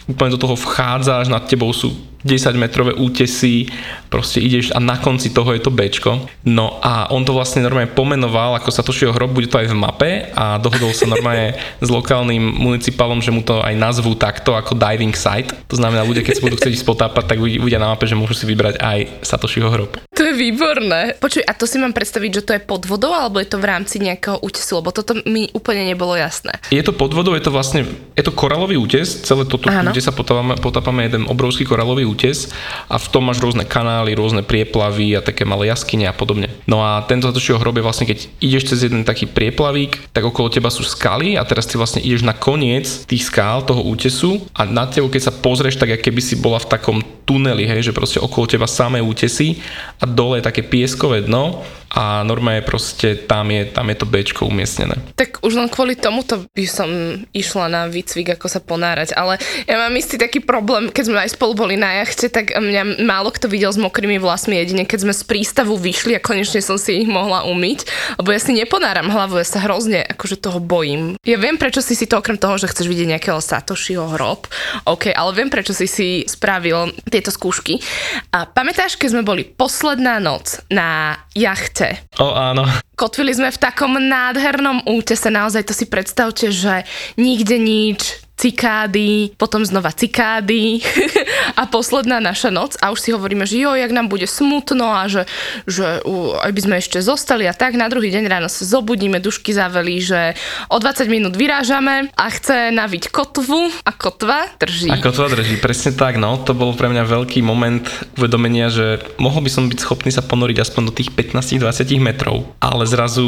úplne 0.05 0.37
do 0.37 0.37
toho 0.37 0.53
vchádzaš, 0.53 1.25
nad 1.25 1.49
tebou 1.49 1.73
sú 1.73 1.97
10 2.23 2.55
metrové 2.59 2.91
útesy, 2.95 3.71
proste 4.11 4.41
ideš 4.41 4.73
a 4.75 4.81
na 4.81 4.97
konci 4.99 5.31
toho 5.31 5.53
je 5.55 5.61
to 5.61 5.71
Bčko. 5.71 6.27
No 6.43 6.81
a 6.83 7.07
on 7.13 7.23
to 7.23 7.31
vlastne 7.31 7.63
normálne 7.63 7.87
pomenoval 7.93 8.57
ako 8.57 8.73
Satoshiho 8.73 9.13
hrob, 9.13 9.31
bude 9.31 9.47
to 9.47 9.61
aj 9.61 9.69
v 9.71 9.77
mape 9.77 10.11
a 10.33 10.57
dohodol 10.59 10.91
sa 10.91 11.07
normálne 11.07 11.55
s 11.85 11.87
lokálnym 11.87 12.41
municipálom, 12.41 13.21
že 13.23 13.31
mu 13.31 13.45
to 13.45 13.61
aj 13.61 13.77
nazvú 13.77 14.17
takto 14.17 14.57
ako 14.57 14.75
diving 14.75 15.15
site. 15.15 15.53
To 15.71 15.77
znamená, 15.77 16.03
ľudia, 16.03 16.25
keď 16.25 16.41
sa 16.41 16.45
budú 16.45 16.57
chcieť 16.59 16.81
spotápať, 16.81 17.23
tak 17.35 17.37
uvidia 17.39 17.79
na 17.79 17.93
mape, 17.93 18.09
že 18.09 18.17
môžu 18.17 18.35
si 18.35 18.49
vybrať 18.49 18.81
aj 18.81 18.99
Satoshiho 19.23 19.69
hrob. 19.69 19.95
To 20.19 20.21
je 20.27 20.35
výborné. 20.35 21.15
Počuj, 21.15 21.47
a 21.47 21.55
to 21.55 21.63
si 21.63 21.79
mám 21.79 21.95
predstaviť, 21.95 22.31
že 22.41 22.43
to 22.43 22.51
je 22.57 22.61
pod 22.61 22.83
vodou, 22.83 23.15
alebo 23.15 23.39
je 23.39 23.47
to 23.47 23.55
v 23.55 23.71
rámci 23.71 24.03
nejakého 24.03 24.43
útesu, 24.43 24.83
lebo 24.83 24.91
toto 24.91 25.15
mi 25.23 25.47
úplne 25.55 25.87
nebolo 25.87 26.17
jasné. 26.19 26.59
Je 26.73 26.83
to 26.83 26.91
pod 26.91 27.15
vodou, 27.15 27.31
je 27.37 27.43
to 27.45 27.55
vlastne, 27.55 27.87
je 28.19 28.23
to 28.25 28.35
koralový 28.35 28.75
útes, 28.75 29.23
celé 29.23 29.47
toto, 29.47 29.71
Áno. 29.71 29.95
kde 29.95 30.03
sa 30.03 30.11
potápame, 30.11 30.59
potápame 30.59 31.07
jeden 31.07 31.23
obrovský 31.23 31.63
koralový 31.63 32.08
útes 32.09 32.49
a 32.89 32.97
v 32.97 33.07
tom 33.13 33.29
máš 33.29 33.37
rôzne 33.37 33.63
kanály, 33.69 34.17
rôzne 34.17 34.41
prieplavy 34.41 35.13
a 35.13 35.21
také 35.21 35.45
malé 35.45 35.69
jaskyne 35.69 36.09
a 36.09 36.15
podobne. 36.17 36.49
No 36.65 36.81
a 36.81 37.05
tento 37.05 37.29
zatočieho 37.29 37.61
hrob 37.61 37.77
je 37.77 37.85
vlastne, 37.85 38.09
keď 38.09 38.25
ideš 38.41 38.73
cez 38.73 38.89
jeden 38.89 39.05
taký 39.05 39.29
prieplavík, 39.29 40.09
tak 40.09 40.25
okolo 40.25 40.49
teba 40.49 40.73
sú 40.73 40.81
skaly 40.81 41.37
a 41.37 41.45
teraz 41.45 41.69
ty 41.69 41.77
vlastne 41.77 42.01
ideš 42.01 42.25
na 42.25 42.33
koniec 42.33 43.05
tých 43.05 43.29
skál 43.29 43.61
toho 43.61 43.85
útesu 43.85 44.41
a 44.57 44.65
na 44.65 44.89
tebou, 44.89 45.13
keď 45.13 45.29
sa 45.29 45.33
pozrieš, 45.33 45.77
tak 45.77 45.93
keby 46.01 46.21
si 46.25 46.35
bola 46.41 46.57
v 46.57 46.69
takom 46.73 46.97
tuneli, 47.29 47.69
hej, 47.69 47.91
že 47.91 47.95
proste 47.95 48.17
okolo 48.17 48.49
teba 48.49 48.65
samé 48.65 49.05
útesy 49.05 49.61
a 50.01 50.09
dole 50.09 50.41
je 50.41 50.47
také 50.49 50.65
pieskové 50.65 51.21
dno 51.21 51.61
a 51.89 52.21
normálne 52.21 52.61
proste 52.61 53.17
tam 53.17 53.49
je, 53.49 53.65
tam 53.65 53.89
je 53.89 53.97
to 53.97 54.05
Bčko 54.05 54.45
umiestnené. 54.45 54.93
Tak 55.17 55.41
už 55.41 55.57
len 55.57 55.69
kvôli 55.73 55.97
tomuto 55.97 56.45
by 56.53 56.65
som 56.69 56.89
išla 57.33 57.65
na 57.65 57.81
výcvik, 57.89 58.37
ako 58.37 58.45
sa 58.45 58.61
ponárať, 58.61 59.17
ale 59.17 59.41
ja 59.65 59.75
mám 59.81 59.93
istý 59.97 60.21
taký 60.21 60.45
problém, 60.45 60.93
keď 60.93 61.03
sme 61.09 61.17
aj 61.25 61.33
spolu 61.33 61.57
boli 61.57 61.75
na 61.81 62.05
jachte, 62.05 62.29
tak 62.29 62.53
mňa 62.53 63.01
málo 63.01 63.33
kto 63.33 63.49
videl 63.49 63.73
s 63.73 63.81
mokrými 63.81 64.21
vlasmi, 64.21 64.61
jedine 64.61 64.85
keď 64.85 65.09
sme 65.09 65.13
z 65.17 65.23
prístavu 65.25 65.73
vyšli 65.81 66.13
a 66.13 66.21
konečne 66.21 66.61
som 66.61 66.77
si 66.77 67.01
ich 67.01 67.09
mohla 67.09 67.49
umyť, 67.49 67.79
lebo 68.21 68.29
ja 68.29 68.39
si 68.41 68.53
neponáram 68.53 69.09
hlavu, 69.09 69.41
ja 69.41 69.47
sa 69.47 69.65
hrozne 69.65 70.05
akože 70.05 70.37
toho 70.37 70.61
bojím. 70.61 71.17
Ja 71.25 71.41
viem, 71.41 71.57
prečo 71.57 71.81
si 71.81 71.97
si 71.97 72.05
to 72.05 72.21
okrem 72.21 72.37
toho, 72.37 72.61
že 72.61 72.69
chceš 72.69 72.85
vidieť 72.85 73.17
nejakého 73.17 73.41
Satoshiho 73.41 74.05
hrob, 74.13 74.45
OK, 74.85 75.09
ale 75.09 75.31
viem, 75.33 75.49
prečo 75.49 75.73
si 75.73 75.89
si 75.89 76.07
spravil 76.29 76.93
tieto 77.09 77.33
skúšky. 77.33 77.81
A 78.29 78.45
pamätáš, 78.45 78.99
keď 78.99 79.17
sme 79.17 79.23
boli 79.25 79.41
posledná 79.47 80.21
noc 80.21 80.61
na 80.69 81.17
jachte 81.33 81.78
útese. 81.79 82.03
O 82.19 82.35
áno. 82.35 82.67
Kotvili 82.99 83.31
sme 83.31 83.49
v 83.51 83.61
takom 83.61 83.95
nádhernom 83.95 84.83
útese, 84.91 85.31
naozaj 85.31 85.63
to 85.63 85.73
si 85.73 85.87
predstavte, 85.87 86.51
že 86.51 86.83
nikde 87.15 87.55
nič, 87.55 88.27
cikády, 88.39 89.35
potom 89.35 89.67
znova 89.67 89.91
cikády 89.91 90.79
a 91.59 91.67
posledná 91.67 92.23
naša 92.23 92.47
noc. 92.47 92.79
A 92.79 92.95
už 92.95 93.03
si 93.03 93.09
hovoríme, 93.11 93.43
že 93.43 93.59
jo, 93.59 93.75
jak 93.75 93.91
nám 93.91 94.07
bude 94.07 94.23
smutno 94.23 94.87
a 94.87 95.11
že, 95.11 95.27
že 95.67 95.99
uh, 96.07 96.39
aj 96.39 96.51
by 96.55 96.61
sme 96.63 96.75
ešte 96.79 97.03
zostali 97.03 97.43
a 97.43 97.51
tak. 97.51 97.75
Na 97.75 97.91
druhý 97.91 98.07
deň 98.15 98.23
ráno 98.31 98.47
sa 98.47 98.63
zobudíme, 98.63 99.19
dušky 99.19 99.51
zaveli, 99.51 99.99
že 99.99 100.39
o 100.71 100.79
20 100.79 101.11
minút 101.11 101.35
vyrážame 101.35 102.07
a 102.15 102.25
chce 102.31 102.71
naviť 102.71 103.11
kotvu 103.11 103.67
a 103.83 103.91
kotva 103.91 104.47
drží. 104.55 104.87
A 104.87 105.03
kotva 105.03 105.27
drží, 105.27 105.59
presne 105.59 105.91
tak, 105.91 106.15
no, 106.15 106.39
to 106.39 106.55
bol 106.55 106.71
pre 106.71 106.87
mňa 106.87 107.03
veľký 107.03 107.43
moment 107.43 107.83
uvedomenia, 108.15 108.71
že 108.71 109.03
mohol 109.19 109.43
by 109.43 109.51
som 109.51 109.67
byť 109.67 109.79
schopný 109.83 110.15
sa 110.15 110.23
ponoriť 110.23 110.63
aspoň 110.63 110.81
do 110.87 110.93
tých 110.95 111.11
15-20 111.11 111.99
metrov, 111.99 112.47
ale 112.63 112.87
zrazu 112.87 113.27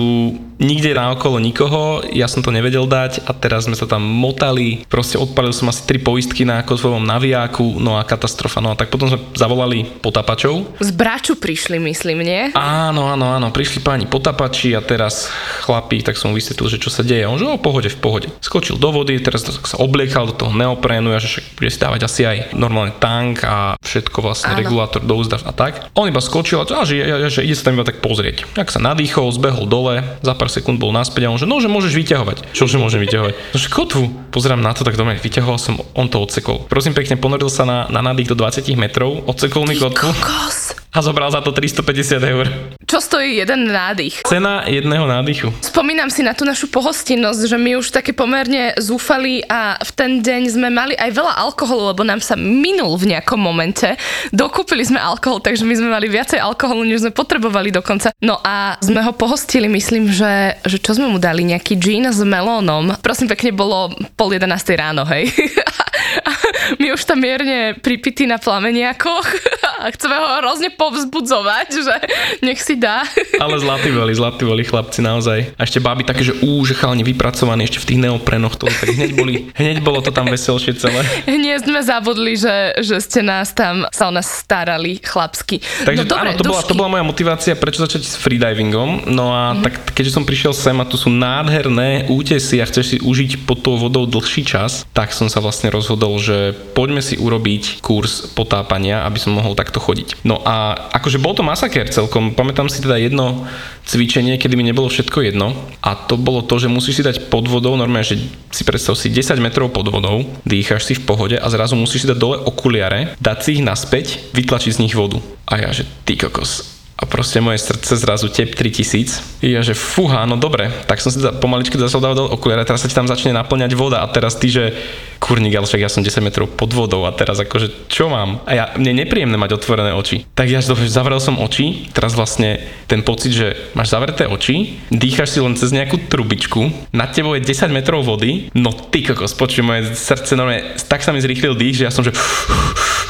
nikde 0.62 0.94
na 0.94 1.12
okolo 1.12 1.42
nikoho, 1.42 2.06
ja 2.14 2.30
som 2.30 2.46
to 2.46 2.54
nevedel 2.54 2.86
dať 2.86 3.26
a 3.26 3.34
teraz 3.34 3.66
sme 3.66 3.76
sa 3.76 3.90
tam 3.90 4.06
motali, 4.06 4.86
proste 5.02 5.18
odpalil 5.18 5.50
som 5.50 5.66
asi 5.74 5.82
tri 5.90 5.98
poistky 5.98 6.46
na 6.46 6.62
kotvovom 6.62 7.02
navijáku, 7.02 7.82
no 7.82 7.98
a 7.98 8.06
katastrofa, 8.06 8.62
no 8.62 8.70
a 8.70 8.78
tak 8.78 8.94
potom 8.94 9.10
sme 9.10 9.18
zavolali 9.34 9.90
potapačov. 9.98 10.78
Z 10.78 10.94
Braču 10.94 11.34
prišli, 11.42 11.82
myslím, 11.82 12.22
nie? 12.22 12.42
Áno, 12.54 13.10
áno, 13.10 13.34
áno, 13.34 13.50
prišli 13.50 13.82
páni 13.82 14.06
potapači 14.06 14.78
a 14.78 14.82
teraz 14.86 15.34
chlapí, 15.66 16.06
tak 16.06 16.22
som 16.22 16.38
vysvetlil, 16.38 16.70
že 16.70 16.78
čo 16.78 16.94
sa 16.94 17.02
deje. 17.02 17.26
On 17.26 17.42
že 17.42 17.50
o 17.50 17.58
pohode, 17.58 17.90
v 17.90 17.98
pohode. 17.98 18.28
Skočil 18.46 18.78
do 18.78 18.94
vody, 18.94 19.18
teraz 19.18 19.42
sa 19.50 19.82
obliekal 19.82 20.30
do 20.30 20.38
toho 20.38 20.54
neoprénu 20.54 21.10
a 21.12 21.18
že 21.18 21.34
však 21.34 21.46
bude 21.58 21.70
si 21.74 21.80
dávať 21.82 22.02
asi 22.06 22.22
aj 22.22 22.38
normálny 22.54 22.94
tank 23.02 23.42
a 23.42 23.74
všetko 23.82 24.22
vlastne, 24.22 24.54
áno. 24.54 24.62
regulátor 24.62 25.02
do 25.02 25.18
úzda 25.18 25.42
a 25.42 25.50
tak. 25.50 25.90
On 25.98 26.06
iba 26.06 26.22
skočil 26.22 26.62
a 26.62 26.86
že, 26.86 27.02
že, 27.02 27.42
že 27.42 27.42
ide 27.42 27.58
sa 27.58 27.74
tam 27.74 27.82
iba 27.82 27.90
tak 27.90 28.06
pozrieť. 28.06 28.46
Ak 28.54 28.70
sa 28.70 28.78
nadýchol, 28.78 29.34
zbehol 29.34 29.66
dole, 29.66 30.06
za 30.22 30.38
pár 30.38 30.54
sekúnd 30.54 30.78
bol 30.78 30.94
naspäť 30.94 31.26
a 31.26 31.34
on 31.34 31.42
že 31.42 31.50
no, 31.50 31.58
že 31.58 31.74
môžeš 31.74 31.98
vyťahovať. 31.98 32.38
Čože 32.54 32.78
môžem 32.78 33.02
vyťahovať? 33.02 33.34
No, 33.34 33.58
že 33.58 33.68
kotvu. 33.74 34.04
Pozerám 34.30 34.62
na 34.62 34.78
to, 34.78 34.86
tak 34.86 34.91
doma 34.98 35.16
vyťahoval 35.16 35.60
som, 35.62 35.80
on 35.94 36.08
to 36.10 36.20
odsekol. 36.20 36.66
Prosím 36.68 36.98
pekne, 36.98 37.20
ponoril 37.20 37.52
sa 37.52 37.64
na, 37.68 37.86
na 37.88 38.02
nádych 38.02 38.32
do 38.32 38.36
20 38.36 38.68
metrov, 38.76 39.24
odsekol 39.30 39.70
mi 39.70 39.78
kotvu. 39.78 40.12
Kokos 40.12 40.81
a 40.92 41.00
zobral 41.00 41.32
za 41.32 41.40
to 41.40 41.56
350 41.56 42.20
eur. 42.20 42.46
Čo 42.84 43.00
stojí 43.00 43.40
jeden 43.40 43.72
nádych? 43.72 44.28
Cena 44.28 44.68
jedného 44.68 45.08
nádychu. 45.08 45.48
Spomínam 45.64 46.12
si 46.12 46.20
na 46.20 46.36
tú 46.36 46.44
našu 46.44 46.68
pohostinnosť, 46.68 47.48
že 47.48 47.56
my 47.56 47.80
už 47.80 47.96
také 47.96 48.12
pomerne 48.12 48.76
zúfali 48.76 49.40
a 49.48 49.80
v 49.80 49.92
ten 49.96 50.12
deň 50.20 50.42
sme 50.52 50.68
mali 50.68 51.00
aj 51.00 51.16
veľa 51.16 51.34
alkoholu, 51.48 51.96
lebo 51.96 52.04
nám 52.04 52.20
sa 52.20 52.36
minul 52.36 53.00
v 53.00 53.16
nejakom 53.16 53.40
momente. 53.40 53.96
Dokúpili 54.36 54.84
sme 54.84 55.00
alkohol, 55.00 55.40
takže 55.40 55.64
my 55.64 55.72
sme 55.80 55.88
mali 55.88 56.12
viacej 56.12 56.44
alkoholu, 56.44 56.84
než 56.84 57.08
sme 57.08 57.16
potrebovali 57.16 57.72
dokonca. 57.72 58.12
No 58.20 58.44
a 58.44 58.76
sme 58.84 59.00
ho 59.00 59.16
pohostili, 59.16 59.72
myslím, 59.72 60.12
že, 60.12 60.60
že 60.68 60.76
čo 60.76 61.00
sme 61.00 61.08
mu 61.08 61.16
dali, 61.16 61.48
nejaký 61.48 61.80
gin 61.80 62.12
s 62.12 62.20
melónom. 62.20 63.00
Prosím 63.00 63.32
pekne, 63.32 63.56
bolo 63.56 63.96
pol 64.20 64.36
jedenástej 64.36 64.76
ráno, 64.76 65.08
hej. 65.08 65.32
my 66.82 66.92
už 66.92 67.08
tam 67.08 67.24
mierne 67.24 67.80
pripity 67.80 68.28
na 68.28 68.36
plameniakoch 68.36 69.28
a 69.82 69.90
chceme 69.96 70.16
ho 70.20 70.28
hrozne 70.44 70.70
povzbudzovať, 70.82 71.70
že 71.78 71.96
nech 72.42 72.58
si 72.58 72.74
dá. 72.74 73.06
Ale 73.38 73.62
zlatí 73.62 73.94
boli, 73.94 74.18
zlatí 74.18 74.44
boli 74.50 74.66
chlapci 74.66 75.06
naozaj. 75.06 75.54
A 75.54 75.62
ešte 75.62 75.78
baby 75.78 76.02
také, 76.02 76.26
že 76.26 76.34
ú, 76.42 76.66
že 76.66 76.74
chalani 76.74 77.06
vypracovaní 77.06 77.70
ešte 77.70 77.86
v 77.86 77.88
tých 77.94 78.00
neoprenoch, 78.02 78.58
to, 78.58 78.66
tak 78.66 78.90
hneď, 78.90 79.12
boli, 79.14 79.54
hneď 79.54 79.78
bolo 79.86 80.02
to 80.02 80.10
tam 80.10 80.26
veselšie 80.26 80.74
celé. 80.82 81.06
Hneď 81.30 81.70
sme 81.70 81.86
zabudli, 81.86 82.34
že, 82.34 82.82
že 82.82 82.98
ste 82.98 83.22
nás 83.22 83.54
tam 83.54 83.86
sa 83.94 84.10
o 84.10 84.12
nás 84.14 84.26
starali 84.26 84.98
chlapsky. 85.04 85.62
Takže 85.86 86.08
no, 86.08 86.10
dobre, 86.10 86.30
áno, 86.34 86.40
to 86.40 86.46
bola, 86.48 86.62
to 86.66 86.74
bola 86.74 86.90
moja 86.98 87.06
motivácia, 87.06 87.54
prečo 87.54 87.84
začať 87.86 88.02
s 88.08 88.16
freedivingom. 88.18 89.12
No 89.12 89.30
a 89.30 89.54
mm-hmm. 89.54 89.64
tak 89.68 89.74
keďže 89.94 90.16
som 90.18 90.24
prišiel 90.26 90.56
sem 90.56 90.74
a 90.80 90.86
tu 90.88 90.98
sú 90.98 91.12
nádherné 91.12 92.10
útesy 92.10 92.64
a 92.64 92.66
chceš 92.66 92.96
si 92.96 92.98
užiť 92.98 93.46
pod 93.46 93.62
tou 93.62 93.78
vodou 93.78 94.08
dlhší 94.08 94.48
čas, 94.48 94.88
tak 94.96 95.14
som 95.14 95.28
sa 95.28 95.44
vlastne 95.44 95.70
rozhodol, 95.70 96.18
že 96.18 96.56
poďme 96.74 97.04
si 97.04 97.20
urobiť 97.20 97.84
kurz 97.84 98.32
potápania, 98.32 99.04
aby 99.06 99.20
som 99.20 99.36
mohol 99.36 99.54
takto 99.54 99.84
chodiť. 99.84 100.24
No 100.24 100.40
a 100.42 100.71
akože 100.74 101.22
bol 101.22 101.38
to 101.38 101.46
masaker 101.46 101.88
celkom. 101.88 102.34
Pamätám 102.34 102.68
si 102.68 102.82
teda 102.82 102.98
jedno 102.98 103.46
cvičenie, 103.86 104.42
kedy 104.42 104.58
mi 104.58 104.68
nebolo 104.68 104.90
všetko 104.90 105.22
jedno 105.22 105.54
a 105.86 105.94
to 105.96 106.18
bolo 106.18 106.42
to, 106.44 106.58
že 106.58 106.72
musíš 106.72 107.02
si 107.02 107.08
dať 107.08 107.30
pod 107.30 107.46
vodou, 107.48 107.78
normálne, 107.78 108.08
že 108.08 108.20
si 108.50 108.64
predstav 108.66 108.98
si 108.98 109.14
10 109.14 109.38
metrov 109.40 109.70
pod 109.70 109.88
vodou, 109.88 110.26
dýcháš 110.44 110.90
si 110.90 110.94
v 110.98 111.06
pohode 111.06 111.38
a 111.38 111.48
zrazu 111.48 111.78
musíš 111.78 112.04
si 112.04 112.10
dať 112.10 112.18
dole 112.18 112.38
okuliare, 112.42 113.16
dať 113.22 113.38
si 113.40 113.50
ich 113.60 113.64
naspäť, 113.64 114.34
vytlačiť 114.34 114.76
z 114.76 114.82
nich 114.82 114.98
vodu. 114.98 115.22
A 115.46 115.62
ja, 115.62 115.70
že 115.76 115.88
ty 116.08 116.18
kokos, 116.18 116.81
a 117.02 117.06
proste 117.10 117.42
moje 117.42 117.58
srdce 117.58 117.98
zrazu 117.98 118.30
tep 118.30 118.54
3000. 118.54 119.42
I 119.42 119.58
ja, 119.58 119.66
že 119.66 119.74
fúha, 119.74 120.22
no 120.30 120.38
dobre, 120.38 120.70
tak 120.86 121.02
som 121.02 121.10
si 121.10 121.18
da, 121.18 121.34
pomaličky 121.34 121.74
začal 121.82 121.98
dávať 121.98 122.18
do 122.22 122.26
okuliare, 122.30 122.62
teraz 122.62 122.86
sa 122.86 122.88
ti 122.88 122.94
tam 122.94 123.10
začne 123.10 123.34
naplňať 123.34 123.74
voda 123.74 124.06
a 124.06 124.08
teraz 124.14 124.38
ty, 124.38 124.54
že 124.54 124.70
kurník, 125.18 125.54
ale 125.58 125.66
však 125.66 125.82
ja 125.82 125.90
som 125.90 126.06
10 126.06 126.22
metrov 126.22 126.46
pod 126.54 126.70
vodou 126.74 127.10
a 127.10 127.12
teraz 127.14 127.42
akože 127.42 127.90
čo 127.90 128.10
mám? 128.10 128.46
A 128.46 128.54
ja, 128.54 128.66
mne 128.78 129.02
nepríjemné 129.02 129.34
mať 129.34 129.58
otvorené 129.58 129.98
oči. 129.98 130.30
Tak 130.38 130.46
ja 130.46 130.62
dobre, 130.62 130.86
zavrel 130.86 131.18
som 131.18 131.42
oči, 131.42 131.90
teraz 131.90 132.14
vlastne 132.14 132.62
ten 132.86 133.02
pocit, 133.02 133.34
že 133.34 133.58
máš 133.74 133.94
zavreté 133.94 134.30
oči, 134.30 134.78
dýcháš 134.94 135.38
si 135.38 135.40
len 135.42 135.58
cez 135.58 135.74
nejakú 135.74 136.06
trubičku, 136.06 136.94
nad 136.94 137.10
tebou 137.14 137.34
je 137.34 137.42
10 137.42 137.74
metrov 137.74 138.06
vody, 138.06 138.54
no 138.54 138.74
ty 138.74 139.02
kokos, 139.02 139.34
počuj, 139.34 139.66
moje 139.66 139.90
srdce 139.98 140.38
normálne, 140.38 140.78
tak 140.86 141.02
sa 141.02 141.10
mi 141.10 141.22
zrýchlil 141.22 141.58
dých, 141.58 141.82
že 141.82 141.86
ja 141.90 141.94
som, 141.94 142.06
že 142.06 142.14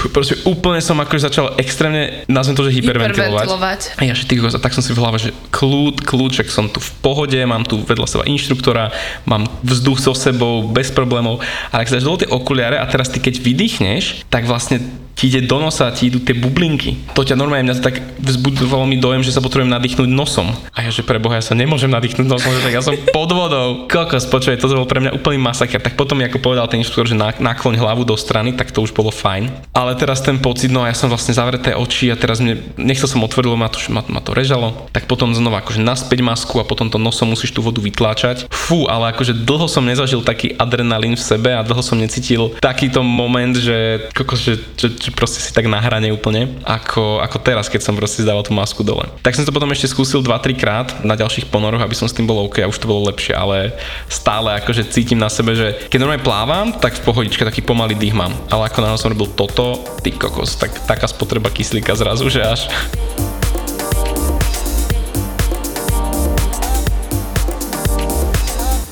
proste 0.10 0.39
úplne 0.50 0.81
som 0.81 0.98
akože 0.98 1.29
začal 1.29 1.46
extrémne, 1.62 2.25
nazvem 2.25 2.58
to, 2.58 2.65
že 2.65 2.81
hyperventilovať. 2.81 3.46
hyperventilovať. 3.46 3.79
A 4.00 4.01
ja, 4.08 4.17
že 4.17 4.25
ty 4.25 4.41
a 4.41 4.50
tak 4.58 4.74
som 4.74 4.81
si 4.81 4.96
v 4.96 5.01
hlave, 5.03 5.22
že 5.22 5.29
kľud, 5.53 6.01
kľúček 6.01 6.50
som 6.50 6.65
tu 6.72 6.81
v 6.81 6.91
pohode, 7.05 7.38
mám 7.46 7.67
tu 7.67 7.84
vedľa 7.86 8.08
seba 8.10 8.24
inštruktora, 8.25 8.89
mám 9.29 9.46
vzduch 9.62 10.01
so 10.01 10.17
sebou, 10.17 10.65
bez 10.65 10.89
problémov. 10.89 11.43
Ale 11.70 11.86
ak 11.86 11.93
dáš 11.93 12.08
dole 12.08 12.25
tie 12.25 12.31
okuliare 12.31 12.81
a 12.81 12.86
teraz 12.89 13.13
ty 13.13 13.22
keď 13.22 13.38
vydýchneš, 13.43 14.25
tak 14.31 14.50
vlastne 14.50 14.81
ti 15.15 15.30
ide 15.30 15.46
do 15.46 15.58
nosa, 15.62 15.91
ti 15.94 16.10
idú 16.10 16.24
tie 16.24 16.34
bublinky. 16.34 16.98
To 17.13 17.22
ťa 17.22 17.38
normálne 17.38 17.70
mňa 17.70 17.77
to 17.77 17.84
tak 17.86 18.01
vzbudovalo 18.22 18.89
mi 18.89 18.98
dojem, 18.98 19.22
že 19.22 19.34
sa 19.36 19.44
potrebujem 19.44 19.70
nadýchnuť 19.70 20.10
nosom. 20.10 20.50
A 20.74 20.86
ja, 20.86 20.89
že 20.89 21.06
pre 21.06 21.22
Boha, 21.22 21.38
ja 21.38 21.46
sa 21.46 21.53
nemôžem 21.53 21.91
nadýchnuť 21.91 22.25
nosom, 22.25 22.51
že 22.58 22.62
tak 22.65 22.74
ja 22.74 22.82
som 22.82 22.96
pod 23.15 23.30
vodou. 23.30 23.86
Kokos, 23.86 24.25
počuje, 24.25 24.58
to 24.58 24.72
bol 24.72 24.89
pre 24.89 25.03
mňa 25.03 25.13
úplný 25.13 25.38
masaker. 25.38 25.77
Tak 25.77 25.94
potom, 25.94 26.18
ako 26.22 26.41
povedal 26.41 26.65
ten 26.65 26.82
inštruktor, 26.82 27.13
že 27.13 27.18
nakloň 27.18 27.75
hlavu 27.77 28.01
do 28.08 28.18
strany, 28.18 28.56
tak 28.58 28.74
to 28.74 28.82
už 28.82 28.91
bolo 28.98 29.13
fajn. 29.13 29.51
Ale 29.77 29.94
teraz 29.94 30.25
ten 30.25 30.41
pocit, 30.41 30.74
no 30.74 30.84
ja 30.88 30.96
som 30.98 31.12
vlastne 31.12 31.38
zavreté 31.38 31.77
oči 31.77 32.10
a 32.10 32.18
teraz 32.18 32.41
mne, 32.41 32.58
nechcel 32.82 33.06
som 33.06 33.22
otvoril, 33.22 33.53
ma 33.53 33.70
to, 33.70 33.77
ma, 33.94 34.01
ma 34.10 34.22
to 34.25 34.34
režalo. 34.34 34.89
Tak 34.96 35.06
potom 35.06 35.38
znova 35.38 35.62
akože 35.62 35.84
naspäť 35.84 36.25
masku 36.25 36.58
a 36.58 36.65
potom 36.65 36.89
to 36.89 36.98
nosom 36.98 37.30
musíš 37.30 37.53
tú 37.53 37.62
vodu 37.62 37.77
vytláčať. 37.77 38.50
Fú, 38.50 38.89
ale 38.89 39.13
akože 39.13 39.38
dlho 39.38 39.70
som 39.70 39.86
nezažil 39.86 40.25
taký 40.25 40.58
adrenalín 40.58 41.13
v 41.13 41.24
sebe 41.24 41.53
a 41.53 41.62
dlho 41.62 41.84
som 41.86 42.00
necítil 42.00 42.53
takýto 42.58 43.06
moment, 43.06 43.53
že, 43.53 44.10
kokos, 44.18 44.41
že, 44.41 44.56
že, 44.80 44.88
že 44.98 45.11
proste 45.13 45.44
si 45.44 45.51
tak 45.51 45.68
na 45.68 45.77
hrane 45.77 46.10
úplne, 46.10 46.60
ako, 46.63 47.22
ako 47.22 47.38
teraz, 47.44 47.68
keď 47.68 47.82
som 47.86 47.94
proste 47.94 48.24
zdával 48.24 48.44
tú 48.44 48.56
masku 48.56 48.82
dole. 48.82 49.08
Tak 49.22 49.36
som 49.38 49.46
to 49.46 49.53
potom 49.53 49.70
ešte 49.70 49.91
skúsil 49.91 50.24
2-3 50.24 50.58
krát 50.58 50.88
na 51.06 51.13
ďalších 51.13 51.51
ponoroch, 51.51 51.84
aby 51.84 51.96
som 51.96 52.10
s 52.10 52.15
tým 52.15 52.25
bol 52.25 52.48
OK 52.48 52.63
a 52.63 52.72
už 52.72 52.80
to 52.80 52.89
bolo 52.89 53.08
lepšie, 53.12 53.36
ale 53.36 53.75
stále 54.10 54.58
akože 54.63 54.89
cítim 54.89 55.20
na 55.20 55.30
sebe, 55.30 55.53
že 55.53 55.88
keď 55.91 56.00
normálne 56.01 56.25
plávam, 56.25 56.68
tak 56.75 56.98
v 56.98 57.06
pohodičke 57.06 57.46
taký 57.46 57.62
pomalý 57.62 57.96
dých 57.96 58.15
mám. 58.15 58.34
Ale 58.50 58.68
ako 58.72 58.80
náhle 58.82 58.98
som 59.00 59.12
robil 59.13 59.30
toto, 59.34 59.80
ty 60.01 60.15
kokos, 60.15 60.58
tak 60.58 60.74
taká 60.88 61.06
spotreba 61.06 61.51
kyslíka 61.53 61.94
zrazu, 61.94 62.27
že 62.32 62.41
až... 62.41 62.68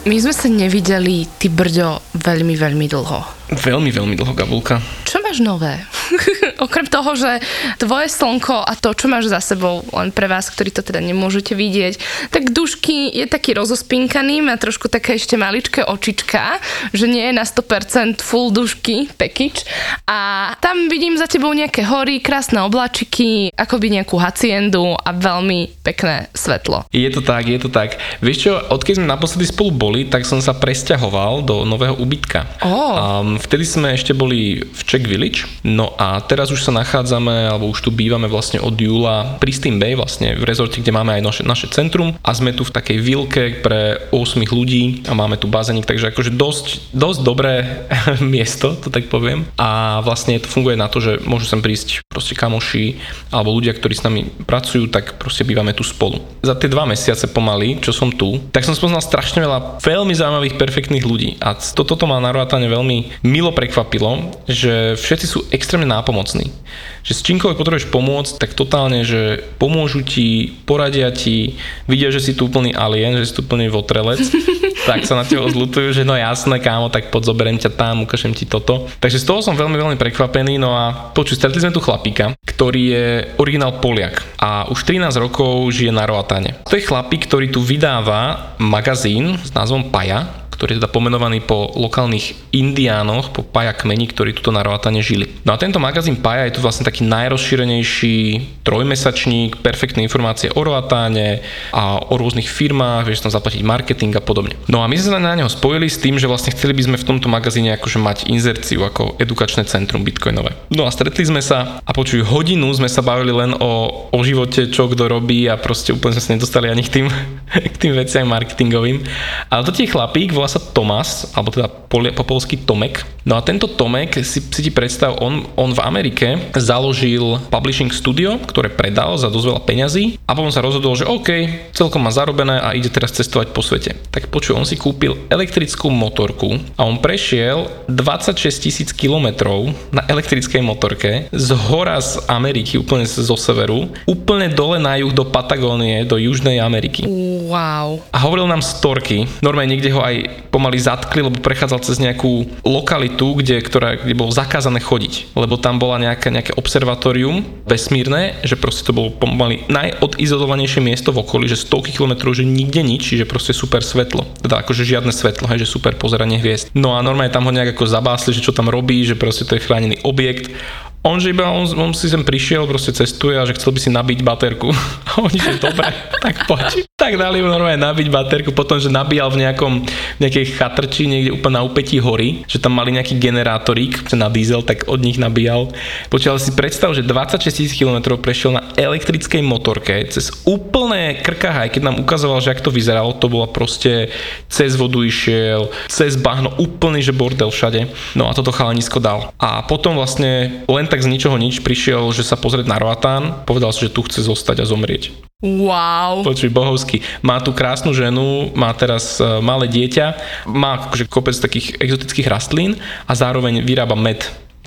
My 0.09 0.17
sme 0.17 0.33
sa 0.33 0.49
nevideli, 0.49 1.29
ty 1.37 1.53
brďo, 1.53 2.01
veľmi, 2.17 2.57
veľmi 2.57 2.89
dlho. 2.89 3.19
Veľmi, 3.53 3.93
veľmi 3.93 4.17
dlho, 4.17 4.33
Gabulka. 4.33 4.81
Máš 5.29 5.45
nové? 5.45 5.77
Okrem 6.65 6.89
toho, 6.89 7.13
že 7.13 7.37
tvoje 7.77 8.09
slnko 8.09 8.65
a 8.65 8.73
to, 8.73 8.97
čo 8.97 9.05
máš 9.05 9.29
za 9.29 9.37
sebou, 9.37 9.85
len 9.93 10.09
pre 10.09 10.25
vás, 10.25 10.49
ktorí 10.49 10.73
to 10.73 10.81
teda 10.81 11.05
nemôžete 11.05 11.53
vidieť, 11.53 12.01
tak 12.33 12.49
dušky 12.49 13.13
je 13.13 13.29
taký 13.29 13.53
rozospinkaný, 13.53 14.41
má 14.41 14.57
trošku 14.57 14.89
také 14.89 15.21
ešte 15.21 15.37
maličké 15.37 15.85
očička, 15.85 16.57
že 16.97 17.05
nie 17.05 17.29
je 17.29 17.33
na 17.37 17.45
100% 17.45 18.25
full 18.25 18.49
dušky, 18.49 19.13
package. 19.21 19.69
A 20.09 20.49
tam 20.57 20.89
vidím 20.89 21.13
za 21.13 21.29
tebou 21.29 21.53
nejaké 21.53 21.85
hory, 21.85 22.25
krásne 22.25 22.65
oblačiky, 22.65 23.53
akoby 23.53 24.01
nejakú 24.01 24.17
haciendu 24.17 24.97
a 24.97 25.13
veľmi 25.13 25.85
pekné 25.85 26.33
svetlo. 26.33 26.89
Je 26.89 27.05
to 27.13 27.21
tak, 27.21 27.45
je 27.45 27.61
to 27.61 27.69
tak. 27.69 28.01
Vieš 28.25 28.37
čo, 28.49 28.57
odkedy 28.57 28.97
sme 28.97 29.13
naposledy 29.13 29.45
spolu 29.45 29.69
boli, 29.69 30.09
tak 30.09 30.25
som 30.25 30.41
sa 30.41 30.57
presťahoval 30.57 31.45
do 31.45 31.69
nového 31.69 31.93
ubytka. 32.01 32.49
Oh. 32.65 32.97
Um, 32.97 33.37
vtedy 33.37 33.61
sme 33.61 33.93
ešte 33.93 34.17
boli 34.17 34.65
v 34.65 34.81
Czech 34.89 35.05
Village, 35.19 35.43
no 35.67 35.91
a 35.99 36.23
teraz 36.23 36.47
už 36.47 36.63
sa 36.63 36.71
nachádzame, 36.71 37.51
alebo 37.51 37.67
už 37.67 37.83
tu 37.83 37.91
bývame 37.91 38.31
vlastne 38.31 38.63
od 38.63 38.71
júla 38.71 39.35
pri 39.43 39.51
Steam 39.51 39.75
Bay, 39.75 39.99
vlastne 39.99 40.39
v 40.39 40.47
rezorte, 40.47 40.79
kde 40.79 40.95
máme 40.95 41.19
aj 41.19 41.21
naše, 41.27 41.43
naše 41.43 41.67
centrum 41.67 42.15
a 42.23 42.31
sme 42.31 42.55
tu 42.55 42.63
v 42.63 42.71
takej 42.71 42.97
vilke 43.03 43.43
pre 43.59 43.99
8 44.15 44.39
ľudí 44.47 45.03
a 45.11 45.13
máme 45.13 45.35
tu 45.35 45.51
bazénik, 45.51 45.83
takže 45.83 46.15
akože 46.15 46.31
dosť, 46.39 46.95
dosť 46.95 47.19
dobré 47.19 47.83
miesto, 48.23 48.79
to 48.79 48.87
tak 48.87 49.11
poviem. 49.11 49.43
A 49.59 49.99
vlastne 49.99 50.39
to 50.39 50.47
funguje 50.47 50.79
na 50.79 50.87
to, 50.87 51.03
že 51.03 51.19
môžu 51.27 51.51
sem 51.51 51.59
prísť 51.59 51.99
proste 52.07 52.31
kamoši 52.39 52.95
alebo 53.35 53.51
ľudia, 53.51 53.75
ktorí 53.75 53.99
s 53.99 54.07
nami 54.07 54.31
pracujú, 54.47 54.87
tak 54.87 55.19
proste 55.19 55.43
bývame 55.43 55.75
tu 55.75 55.83
spolu. 55.83 56.23
Za 56.39 56.55
tie 56.55 56.71
dva 56.71 56.87
mesiace 56.87 57.27
pomaly, 57.27 57.83
čo 57.83 57.91
som 57.91 58.07
tu, 58.07 58.39
tak 58.55 58.63
som 58.63 58.71
spoznal 58.71 59.03
strašne 59.03 59.43
veľa 59.43 59.83
veľmi 59.83 60.15
zaujímavých, 60.15 60.55
perfektných 60.55 61.03
ľudí. 61.03 61.29
A 61.43 61.57
toto 61.57 61.99
to 61.99 62.05
ma 62.07 62.23
na 62.23 62.31
Roatane 62.31 62.69
veľmi 62.69 63.25
milo 63.27 63.51
prekvapilo, 63.51 64.31
že 64.45 64.95
všetci 65.09 65.25
sú 65.25 65.39
extrémne 65.49 65.89
nápomocní. 65.89 66.53
Že 67.01 67.13
s 67.17 67.25
čímkoľvek 67.25 67.57
potrebuješ 67.57 67.89
pomôcť, 67.89 68.37
tak 68.37 68.53
totálne, 68.53 69.01
že 69.01 69.41
pomôžu 69.57 70.05
ti, 70.05 70.53
poradia 70.69 71.09
ti, 71.09 71.57
vidia, 71.89 72.13
že 72.13 72.21
si 72.21 72.37
tu 72.37 72.45
úplný 72.45 72.77
alien, 72.77 73.17
že 73.17 73.25
si 73.25 73.33
tu 73.33 73.41
úplný 73.41 73.73
votrelec, 73.73 74.21
tak 74.89 75.09
sa 75.09 75.17
na 75.17 75.25
teba 75.25 75.49
zlutujú, 75.49 75.97
že 75.97 76.05
no 76.05 76.13
jasné, 76.13 76.61
kámo, 76.61 76.93
tak 76.93 77.09
pod 77.09 77.25
zoberiem 77.25 77.57
ťa 77.57 77.73
tam, 77.73 78.05
ukážem 78.05 78.37
ti 78.37 78.45
toto. 78.45 78.85
Takže 79.01 79.17
z 79.17 79.25
toho 79.25 79.41
som 79.41 79.57
veľmi, 79.57 79.73
veľmi 79.81 79.97
prekvapený, 79.97 80.61
no 80.61 80.77
a 80.77 81.09
počuj, 81.17 81.41
stretli 81.41 81.57
sme 81.57 81.73
tu 81.73 81.81
chlapíka, 81.81 82.37
ktorý 82.45 82.81
je 82.93 83.07
originál 83.41 83.81
Poliak 83.81 84.21
a 84.37 84.69
už 84.69 84.85
13 84.85 85.09
rokov 85.17 85.73
žije 85.73 85.89
na 85.89 86.05
Roatane. 86.05 86.61
To 86.69 86.77
je 86.77 86.85
chlapík, 86.85 87.25
ktorý 87.25 87.49
tu 87.49 87.65
vydáva 87.65 88.53
magazín 88.61 89.41
s 89.41 89.49
názvom 89.57 89.89
Paja, 89.89 90.48
ktorý 90.59 90.75
je 90.75 90.79
teda 90.83 90.91
pomenovaný 90.91 91.39
po 91.47 91.71
lokálnych 91.71 92.51
indiánoch, 92.51 93.31
po 93.31 93.47
Paja 93.47 93.71
kmeni, 93.71 94.11
ktorí 94.11 94.35
tuto 94.35 94.51
na 94.51 94.59
Roatane 94.59 94.99
žili. 94.99 95.39
No 95.47 95.55
a 95.55 95.57
tento 95.57 95.79
magazín 95.79 96.19
Paja 96.19 96.43
je 96.51 96.59
tu 96.59 96.59
vlastne 96.59 96.83
taký 96.83 97.07
najrozšírenejší 97.07 98.43
trojmesačník, 98.67 99.63
perfektné 99.63 100.03
informácie 100.03 100.51
o 100.51 100.59
Roatáne 100.59 101.39
a 101.71 102.03
o 102.11 102.19
rôznych 102.19 102.51
firmách, 102.51 103.07
vieš 103.07 103.23
tam 103.23 103.31
zaplatiť 103.31 103.63
marketing 103.63 104.19
a 104.19 104.21
podobne. 104.21 104.59
No 104.67 104.83
a 104.83 104.91
my 104.91 104.99
sme 104.99 105.15
sa 105.15 105.23
na 105.23 105.39
neho 105.39 105.47
spojili 105.47 105.87
s 105.87 105.95
tým, 105.95 106.19
že 106.19 106.27
vlastne 106.27 106.51
chceli 106.51 106.75
by 106.75 106.91
sme 106.91 106.97
v 106.99 107.07
tomto 107.07 107.31
magazíne 107.31 107.79
akože 107.79 107.95
mať 108.03 108.17
inzerciu 108.27 108.83
ako 108.83 109.15
edukačné 109.15 109.63
centrum 109.63 110.03
bitcoinové. 110.03 110.59
No 110.75 110.83
a 110.83 110.91
stretli 110.91 111.23
sme 111.23 111.39
sa 111.39 111.79
a 111.79 111.91
počuj, 111.95 112.19
hodinu 112.27 112.67
sme 112.75 112.91
sa 112.91 112.99
bavili 112.99 113.31
len 113.31 113.55
o, 113.55 114.11
o 114.11 114.19
živote, 114.27 114.67
čo 114.67 114.91
kto 114.91 115.07
robí 115.07 115.47
a 115.47 115.55
proste 115.55 115.95
úplne 115.95 116.19
sme 116.19 116.23
sa 116.27 116.31
nedostali 116.35 116.67
ani 116.67 116.83
k 116.83 116.99
tým, 116.99 117.07
k 117.73 117.75
tým 117.79 117.95
veciam 117.95 118.27
marketingovým. 118.27 119.07
Ale 119.47 119.63
to 119.63 119.71
je 119.71 119.87
chlapík, 119.87 120.35
volá 120.49 120.57
sa 120.57 120.73
Tomas, 120.73 121.29
alebo 121.37 121.53
teda 121.53 121.69
po, 121.69 122.01
po 122.01 122.23
polsky 122.25 122.57
Tomek. 122.57 123.05
No 123.21 123.37
a 123.37 123.45
tento 123.45 123.69
Tomek, 123.69 124.25
si, 124.25 124.41
si 124.41 124.61
ti 124.65 124.71
predstav, 124.73 125.21
on, 125.21 125.45
on 125.53 125.69
v 125.69 125.83
Amerike 125.85 126.49
založil 126.57 127.37
publishing 127.53 127.93
studio, 127.93 128.41
ktoré 128.41 128.73
predal 128.73 129.13
za 129.21 129.29
dosť 129.29 129.45
veľa 129.45 129.61
peňazí 129.69 130.17
a 130.25 130.33
potom 130.33 130.49
sa 130.49 130.65
rozhodol, 130.65 130.97
že 130.97 131.05
OK, 131.05 131.29
celkom 131.77 132.01
má 132.01 132.09
zarobené 132.09 132.57
a 132.57 132.73
ide 132.73 132.89
teraz 132.89 133.13
cestovať 133.13 133.53
po 133.53 133.61
svete. 133.61 133.93
Tak 134.09 134.33
počuj, 134.33 134.57
on 134.57 134.65
si 134.65 134.73
kúpil 134.73 135.13
elektrickú 135.29 135.93
motorku 135.93 136.57
a 136.73 136.89
on 136.89 136.97
prešiel 136.97 137.69
26 137.85 138.65
tisíc 138.65 138.89
kilometrov 138.89 139.69
na 139.93 140.01
elektrickej 140.09 140.65
motorke 140.65 141.29
z 141.29 141.49
hora 141.69 142.01
z 142.01 142.25
Ameriky, 142.25 142.81
úplne 142.81 143.05
zo 143.05 143.37
severu, 143.37 143.91
úplne 144.09 144.49
dole 144.49 144.81
na 144.81 144.97
juh 144.97 145.13
do 145.13 145.27
Patagónie, 145.27 146.01
do 146.09 146.17
Južnej 146.17 146.57
Ameriky. 146.57 147.05
Wow. 147.49 148.05
A 148.13 148.21
hovoril 148.21 148.45
nám 148.45 148.61
storky. 148.61 149.25
Normálne 149.41 149.73
niekde 149.73 149.89
ho 149.89 150.05
aj 150.05 150.45
pomaly 150.53 150.77
zatkli, 150.77 151.25
lebo 151.25 151.41
prechádzal 151.41 151.81
cez 151.81 151.97
nejakú 151.97 152.45
lokalitu, 152.61 153.41
kde, 153.41 153.57
ktorá, 153.65 153.97
kde 153.97 154.13
bolo 154.13 154.29
zakázané 154.29 154.77
chodiť. 154.77 155.33
Lebo 155.33 155.57
tam 155.57 155.81
bola 155.81 155.97
nejaké, 155.97 156.29
nejaké 156.29 156.53
observatórium 156.53 157.41
vesmírne, 157.65 158.37
že 158.45 158.53
proste 158.53 158.85
to 158.85 158.93
bolo 158.93 159.09
pomaly 159.09 159.65
najodizolovanejšie 159.65 160.85
miesto 160.85 161.09
v 161.09 161.25
okolí, 161.25 161.49
že 161.49 161.57
stovky 161.57 161.89
kilometrov, 161.89 162.37
že 162.37 162.45
nikde 162.45 162.85
nič, 162.85 163.09
čiže 163.09 163.25
proste 163.25 163.57
super 163.57 163.81
svetlo. 163.81 164.29
Teda 164.45 164.61
akože 164.61 164.85
žiadne 164.85 165.09
svetlo, 165.09 165.49
hej, 165.49 165.65
že 165.65 165.73
super 165.73 165.97
pozeranie 165.97 166.37
hviezd. 166.37 166.69
No 166.77 166.93
a 166.93 167.01
normálne 167.01 167.33
tam 167.33 167.49
ho 167.49 167.55
nejak 167.55 167.73
ako 167.73 167.89
zabásli, 167.89 168.37
že 168.37 168.45
čo 168.45 168.53
tam 168.53 168.69
robí, 168.69 169.01
že 169.01 169.17
proste 169.17 169.49
to 169.49 169.57
je 169.57 169.65
chránený 169.65 169.97
objekt 170.05 170.53
on, 170.99 171.15
že 171.15 171.31
iba 171.31 171.47
on, 171.47 171.63
on 171.79 171.91
si 171.95 172.11
sem 172.11 172.19
prišiel, 172.19 172.67
proste 172.67 172.91
cestuje 172.91 173.39
a 173.39 173.47
že 173.47 173.55
chcel 173.55 173.71
by 173.71 173.79
si 173.79 173.89
nabiť 173.89 174.19
baterku. 174.19 174.67
A 175.09 175.23
oni, 175.23 175.39
že 175.39 175.55
dobre, 175.57 175.87
tak 176.23 176.43
poď. 176.43 176.83
Tak 176.99 177.15
dali 177.15 177.39
mu 177.39 177.47
normálne 177.47 177.79
nabiť 177.79 178.11
baterku, 178.11 178.51
potom, 178.51 178.75
že 178.75 178.91
nabíjal 178.91 179.31
v 179.31 179.47
nejakom, 179.47 179.87
nejakej 180.19 180.59
chatrči, 180.59 181.07
niekde 181.07 181.31
úplne 181.31 181.55
na 181.57 181.63
úpetí 181.63 181.97
hory, 182.03 182.43
že 182.45 182.59
tam 182.59 182.75
mali 182.75 182.91
nejaký 182.91 183.15
generátorík 183.15 184.11
na 184.11 184.27
diesel, 184.27 184.59
tak 184.59 184.85
od 184.91 184.99
nich 184.99 185.15
nabíjal. 185.15 185.71
Počal 186.11 186.35
si 186.35 186.51
predstav, 186.51 186.91
že 186.91 187.07
26 187.07 187.47
tisíc 187.47 187.73
km 187.79 188.19
prešiel 188.19 188.59
na 188.59 188.67
elektrickej 188.75 189.39
motorke 189.39 190.03
cez 190.11 190.29
úplné 190.43 191.23
krkahaj, 191.23 191.71
keď 191.71 191.81
nám 191.87 191.97
ukazoval, 192.03 192.43
že 192.43 192.51
ak 192.51 192.59
to 192.59 192.75
vyzeralo, 192.75 193.15
to 193.15 193.31
bolo 193.31 193.47
proste 193.47 194.11
cez 194.51 194.75
vodu 194.75 194.99
išiel, 194.99 195.71
cez 195.87 196.19
bahno, 196.19 196.51
úplný, 196.59 196.99
že 196.99 197.15
bordel 197.15 197.47
všade. 197.47 197.87
No 198.19 198.27
a 198.27 198.35
toto 198.35 198.51
chalanisko 198.51 198.99
dal. 198.99 199.31
A 199.39 199.63
potom 199.63 199.95
vlastne 199.95 200.61
len 200.67 200.89
tak 200.89 200.98
z 201.03 201.11
ničoho 201.11 201.35
nič 201.39 201.61
prišiel, 201.63 202.11
že 202.11 202.27
sa 202.27 202.39
pozrieť 202.39 202.67
na 202.67 202.77
Roatán, 202.77 203.43
povedal 203.43 203.71
si, 203.71 203.87
že 203.87 203.93
tu 203.93 204.03
chce 204.05 204.25
zostať 204.25 204.63
a 204.63 204.69
zomrieť. 204.69 205.11
Wow. 205.39 206.27
Počuj, 206.27 206.51
bohovský. 206.51 206.99
Má 207.23 207.39
tu 207.39 207.55
krásnu 207.55 207.95
ženu, 207.95 208.51
má 208.59 208.75
teraz 208.75 209.23
uh, 209.23 209.39
malé 209.39 209.71
dieťa, 209.71 210.05
má 210.51 210.75
akože 210.83 211.07
kopec 211.07 211.35
takých 211.39 211.79
exotických 211.79 212.27
rastlín 212.27 212.75
a 213.07 213.15
zároveň 213.15 213.63
vyrába 213.63 213.95
med. 213.95 214.19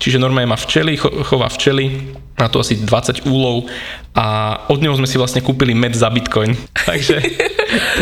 Čiže 0.02 0.18
normálne 0.18 0.50
má 0.50 0.58
včely, 0.58 0.98
cho, 0.98 1.06
chová 1.22 1.46
včely, 1.46 2.10
má 2.34 2.50
tu 2.50 2.58
asi 2.58 2.74
20 2.74 3.22
úlov 3.30 3.70
a 4.18 4.58
od 4.66 4.82
neho 4.82 4.98
sme 4.98 5.06
si 5.06 5.14
vlastne 5.14 5.38
kúpili 5.38 5.78
med 5.78 5.94
za 5.94 6.10
bitcoin. 6.10 6.58
Takže 6.90 7.22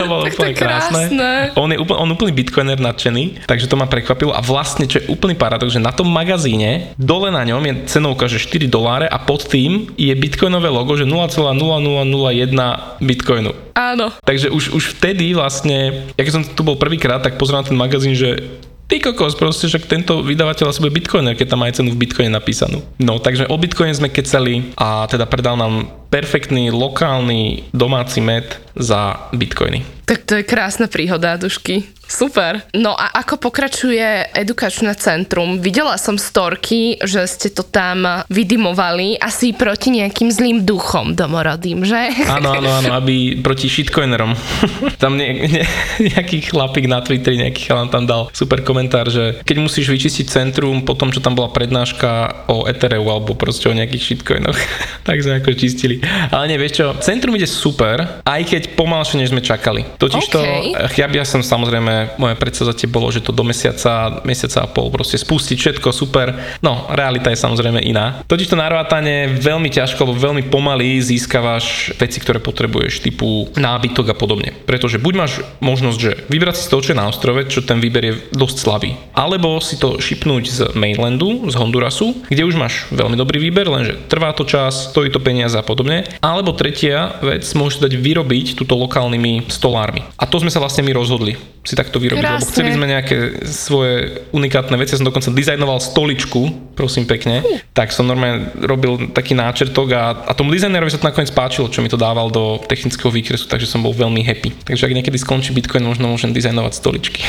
to 0.00 0.08
bolo 0.08 0.24
Tak 0.24 0.32
to 0.32 0.40
úplne 0.40 0.50
je 0.50 0.56
krásne. 0.56 1.02
krásne. 1.12 1.30
On 1.60 1.68
je 1.68 1.76
úplne, 1.76 1.98
on 2.00 2.08
úplný 2.08 2.32
bitcoiner 2.32 2.80
nadšený, 2.80 3.44
takže 3.44 3.68
to 3.68 3.76
ma 3.76 3.84
prekvapilo. 3.84 4.32
A 4.32 4.40
vlastne, 4.40 4.88
čo 4.88 4.98
je 4.98 5.12
úplný 5.12 5.36
paradox, 5.36 5.76
že 5.76 5.78
na 5.78 5.92
tom 5.92 6.08
magazíne, 6.08 6.96
dole 6.96 7.28
na 7.28 7.44
ňom 7.44 7.60
je 7.62 7.74
cenovka, 7.86 8.26
že 8.26 8.40
4 8.40 8.66
doláre 8.66 9.06
a 9.06 9.20
pod 9.20 9.46
tým 9.46 9.92
je 9.94 10.10
bitcoinové 10.16 10.72
logo, 10.72 10.96
že 10.96 11.04
0,0001 11.04 13.04
bitcoinu. 13.04 13.52
Áno. 13.76 14.10
Takže 14.24 14.48
už, 14.50 14.72
už 14.74 14.84
vtedy 14.98 15.36
vlastne, 15.36 16.08
ja 16.16 16.22
keď 16.24 16.32
som 16.32 16.42
tu 16.42 16.64
bol 16.64 16.80
prvýkrát, 16.80 17.22
tak 17.22 17.38
pozeral 17.38 17.62
na 17.62 17.68
ten 17.70 17.78
magazín, 17.78 18.16
že 18.16 18.40
ty 18.90 18.98
kokos, 18.98 19.38
proste, 19.38 19.70
že 19.70 19.78
tento 19.78 20.26
vydavateľ 20.26 20.74
asi 20.74 20.82
bude 20.82 20.98
bitcoiner, 20.98 21.38
keď 21.38 21.54
tam 21.54 21.62
aj 21.62 21.78
cenu 21.78 21.94
v 21.94 22.02
bitcoine 22.02 22.34
napísanú. 22.34 22.82
No, 22.98 23.22
takže 23.22 23.46
o 23.46 23.54
bitcoine 23.54 23.94
sme 23.94 24.10
kecali 24.10 24.74
a 24.74 25.06
teda 25.06 25.30
predal 25.30 25.54
nám 25.54 25.86
perfektný 26.10 26.74
lokálny 26.74 27.70
domáci 27.70 28.18
med 28.18 28.50
za 28.74 29.30
bitcoiny. 29.30 29.86
Tak 30.10 30.26
to 30.26 30.34
je 30.34 30.42
krásna 30.42 30.90
príhoda, 30.90 31.38
Dušky. 31.38 31.86
Super. 32.10 32.66
No 32.74 32.98
a 32.98 33.14
ako 33.22 33.38
pokračuje 33.38 34.34
edukačné 34.34 34.98
centrum? 34.98 35.62
Videla 35.62 35.94
som 35.94 36.18
storky, 36.18 36.98
že 36.98 37.22
ste 37.30 37.54
to 37.54 37.62
tam 37.62 38.26
vydimovali 38.26 39.14
asi 39.22 39.54
proti 39.54 39.94
nejakým 39.94 40.26
zlým 40.26 40.66
duchom 40.66 41.14
domorodým, 41.14 41.86
že? 41.86 42.10
Áno, 42.26 42.58
áno, 42.58 42.70
áno, 42.82 42.90
aby 42.98 43.38
proti 43.38 43.70
shitcoinerom. 43.70 44.34
tam 45.02 45.14
ne, 45.14 45.46
ne, 45.46 45.62
nejaký 46.02 46.50
chlapík 46.50 46.90
na 46.90 46.98
Twitteri, 46.98 47.46
nejaký 47.46 47.70
chalan 47.70 47.86
tam 47.86 48.10
dal 48.10 48.26
super 48.34 48.66
komentár, 48.66 49.06
že 49.06 49.38
keď 49.46 49.56
musíš 49.62 49.86
vyčistiť 49.86 50.26
centrum 50.26 50.82
po 50.82 50.98
tom, 50.98 51.14
čo 51.14 51.22
tam 51.22 51.38
bola 51.38 51.54
prednáška 51.54 52.42
o 52.50 52.66
Ethereu 52.66 53.06
alebo 53.06 53.38
proste 53.38 53.70
o 53.70 53.76
nejakých 53.76 54.02
shitcoinoch, 54.02 54.58
tak 55.06 55.22
sme 55.22 55.38
ako 55.38 55.54
čistili. 55.54 56.02
Ale 56.34 56.50
nie, 56.50 56.58
vieš 56.58 56.82
čo, 56.82 56.86
centrum 56.98 57.38
ide 57.38 57.46
super, 57.46 58.24
aj 58.26 58.42
keď 58.42 58.62
pomalšie, 58.74 59.22
než 59.22 59.30
sme 59.30 59.44
čakali. 59.44 59.86
Totiž 59.94 60.24
to, 60.26 60.40
OK. 60.42 60.98
ja 60.98 61.06
by 61.06 61.22
som 61.22 61.44
samozrejme, 61.44 61.99
moje 62.16 62.34
predsavzatie 62.36 62.86
bolo, 62.86 63.10
že 63.10 63.24
to 63.24 63.34
do 63.34 63.42
mesiaca, 63.42 64.22
mesiaca 64.22 64.64
a 64.64 64.68
pol 64.70 64.92
proste 64.92 65.18
spustiť 65.18 65.56
všetko 65.56 65.88
super. 65.90 66.32
No, 66.64 66.90
realita 66.92 67.32
je 67.32 67.38
samozrejme 67.40 67.80
iná. 67.82 68.22
Totiž 68.26 68.52
to 68.52 68.60
na 68.60 68.70
Roatane 68.70 69.36
veľmi 69.38 69.68
ťažko, 69.72 70.04
alebo 70.04 70.18
veľmi 70.18 70.42
pomaly 70.48 71.00
získavaš 71.00 71.96
veci, 71.96 72.18
ktoré 72.20 72.38
potrebuješ, 72.42 73.04
typu 73.04 73.50
nábytok 73.56 74.12
a 74.12 74.16
podobne. 74.16 74.52
Pretože 74.66 75.00
buď 75.00 75.14
máš 75.16 75.32
možnosť, 75.60 75.98
že 75.98 76.12
vybrať 76.28 76.56
si 76.56 76.64
z 76.66 76.70
čo 76.80 76.92
je 76.92 77.00
na 77.00 77.08
ostrove, 77.08 77.40
čo 77.48 77.60
ten 77.64 77.78
výber 77.82 78.04
je 78.04 78.14
dosť 78.32 78.56
slabý. 78.56 78.90
Alebo 79.14 79.60
si 79.60 79.76
to 79.76 80.00
šipnúť 80.00 80.44
z 80.48 80.58
mainlandu, 80.74 81.48
z 81.50 81.54
Hondurasu, 81.58 82.16
kde 82.30 82.46
už 82.46 82.56
máš 82.56 82.88
veľmi 82.94 83.18
dobrý 83.18 83.42
výber, 83.42 83.68
lenže 83.68 83.98
trvá 84.08 84.32
to 84.32 84.48
čas, 84.48 84.90
stojí 84.90 85.12
to 85.12 85.20
peniaze 85.20 85.54
a 85.58 85.64
podobne. 85.66 86.08
Alebo 86.24 86.56
tretia 86.56 87.20
vec, 87.20 87.44
môžeš 87.52 87.84
dať 87.84 87.92
vyrobiť 87.98 88.56
túto 88.56 88.76
lokálnymi 88.78 89.50
stolármi. 89.50 90.06
A 90.16 90.24
to 90.24 90.40
sme 90.40 90.52
sa 90.52 90.62
vlastne 90.62 90.86
my 90.86 90.92
rozhodli 90.96 91.36
si 91.60 91.76
takto 91.90 91.98
vyrobiť, 91.98 92.22
lebo 92.22 92.38
Krásne. 92.38 92.50
chceli 92.54 92.70
sme 92.70 92.86
nejaké 92.86 93.16
svoje 93.50 94.22
unikátne 94.30 94.78
veci. 94.78 94.94
Ja 94.94 95.02
som 95.02 95.10
dokonca 95.10 95.34
dizajnoval 95.34 95.82
stoličku 95.82 96.70
prosím 96.80 97.04
pekne, 97.04 97.44
tak 97.76 97.92
som 97.92 98.08
normálne 98.08 98.56
robil 98.64 99.12
taký 99.12 99.36
náčrtok 99.36 99.88
a, 99.92 100.02
a 100.24 100.32
tomu 100.32 100.56
dizajnerovi 100.56 100.88
sa 100.88 100.96
to 100.96 101.12
nakoniec 101.12 101.28
páčilo, 101.28 101.68
čo 101.68 101.84
mi 101.84 101.92
to 101.92 102.00
dával 102.00 102.32
do 102.32 102.56
technického 102.64 103.12
výkresu, 103.12 103.44
takže 103.44 103.68
som 103.68 103.84
bol 103.84 103.92
veľmi 103.92 104.24
happy. 104.24 104.64
Takže 104.64 104.88
ak 104.88 104.96
niekedy 104.96 105.20
skončí 105.20 105.52
Bitcoin, 105.52 105.84
možno 105.84 106.08
môžem 106.08 106.32
dizajnovať 106.32 106.72
stoličky. 106.72 107.20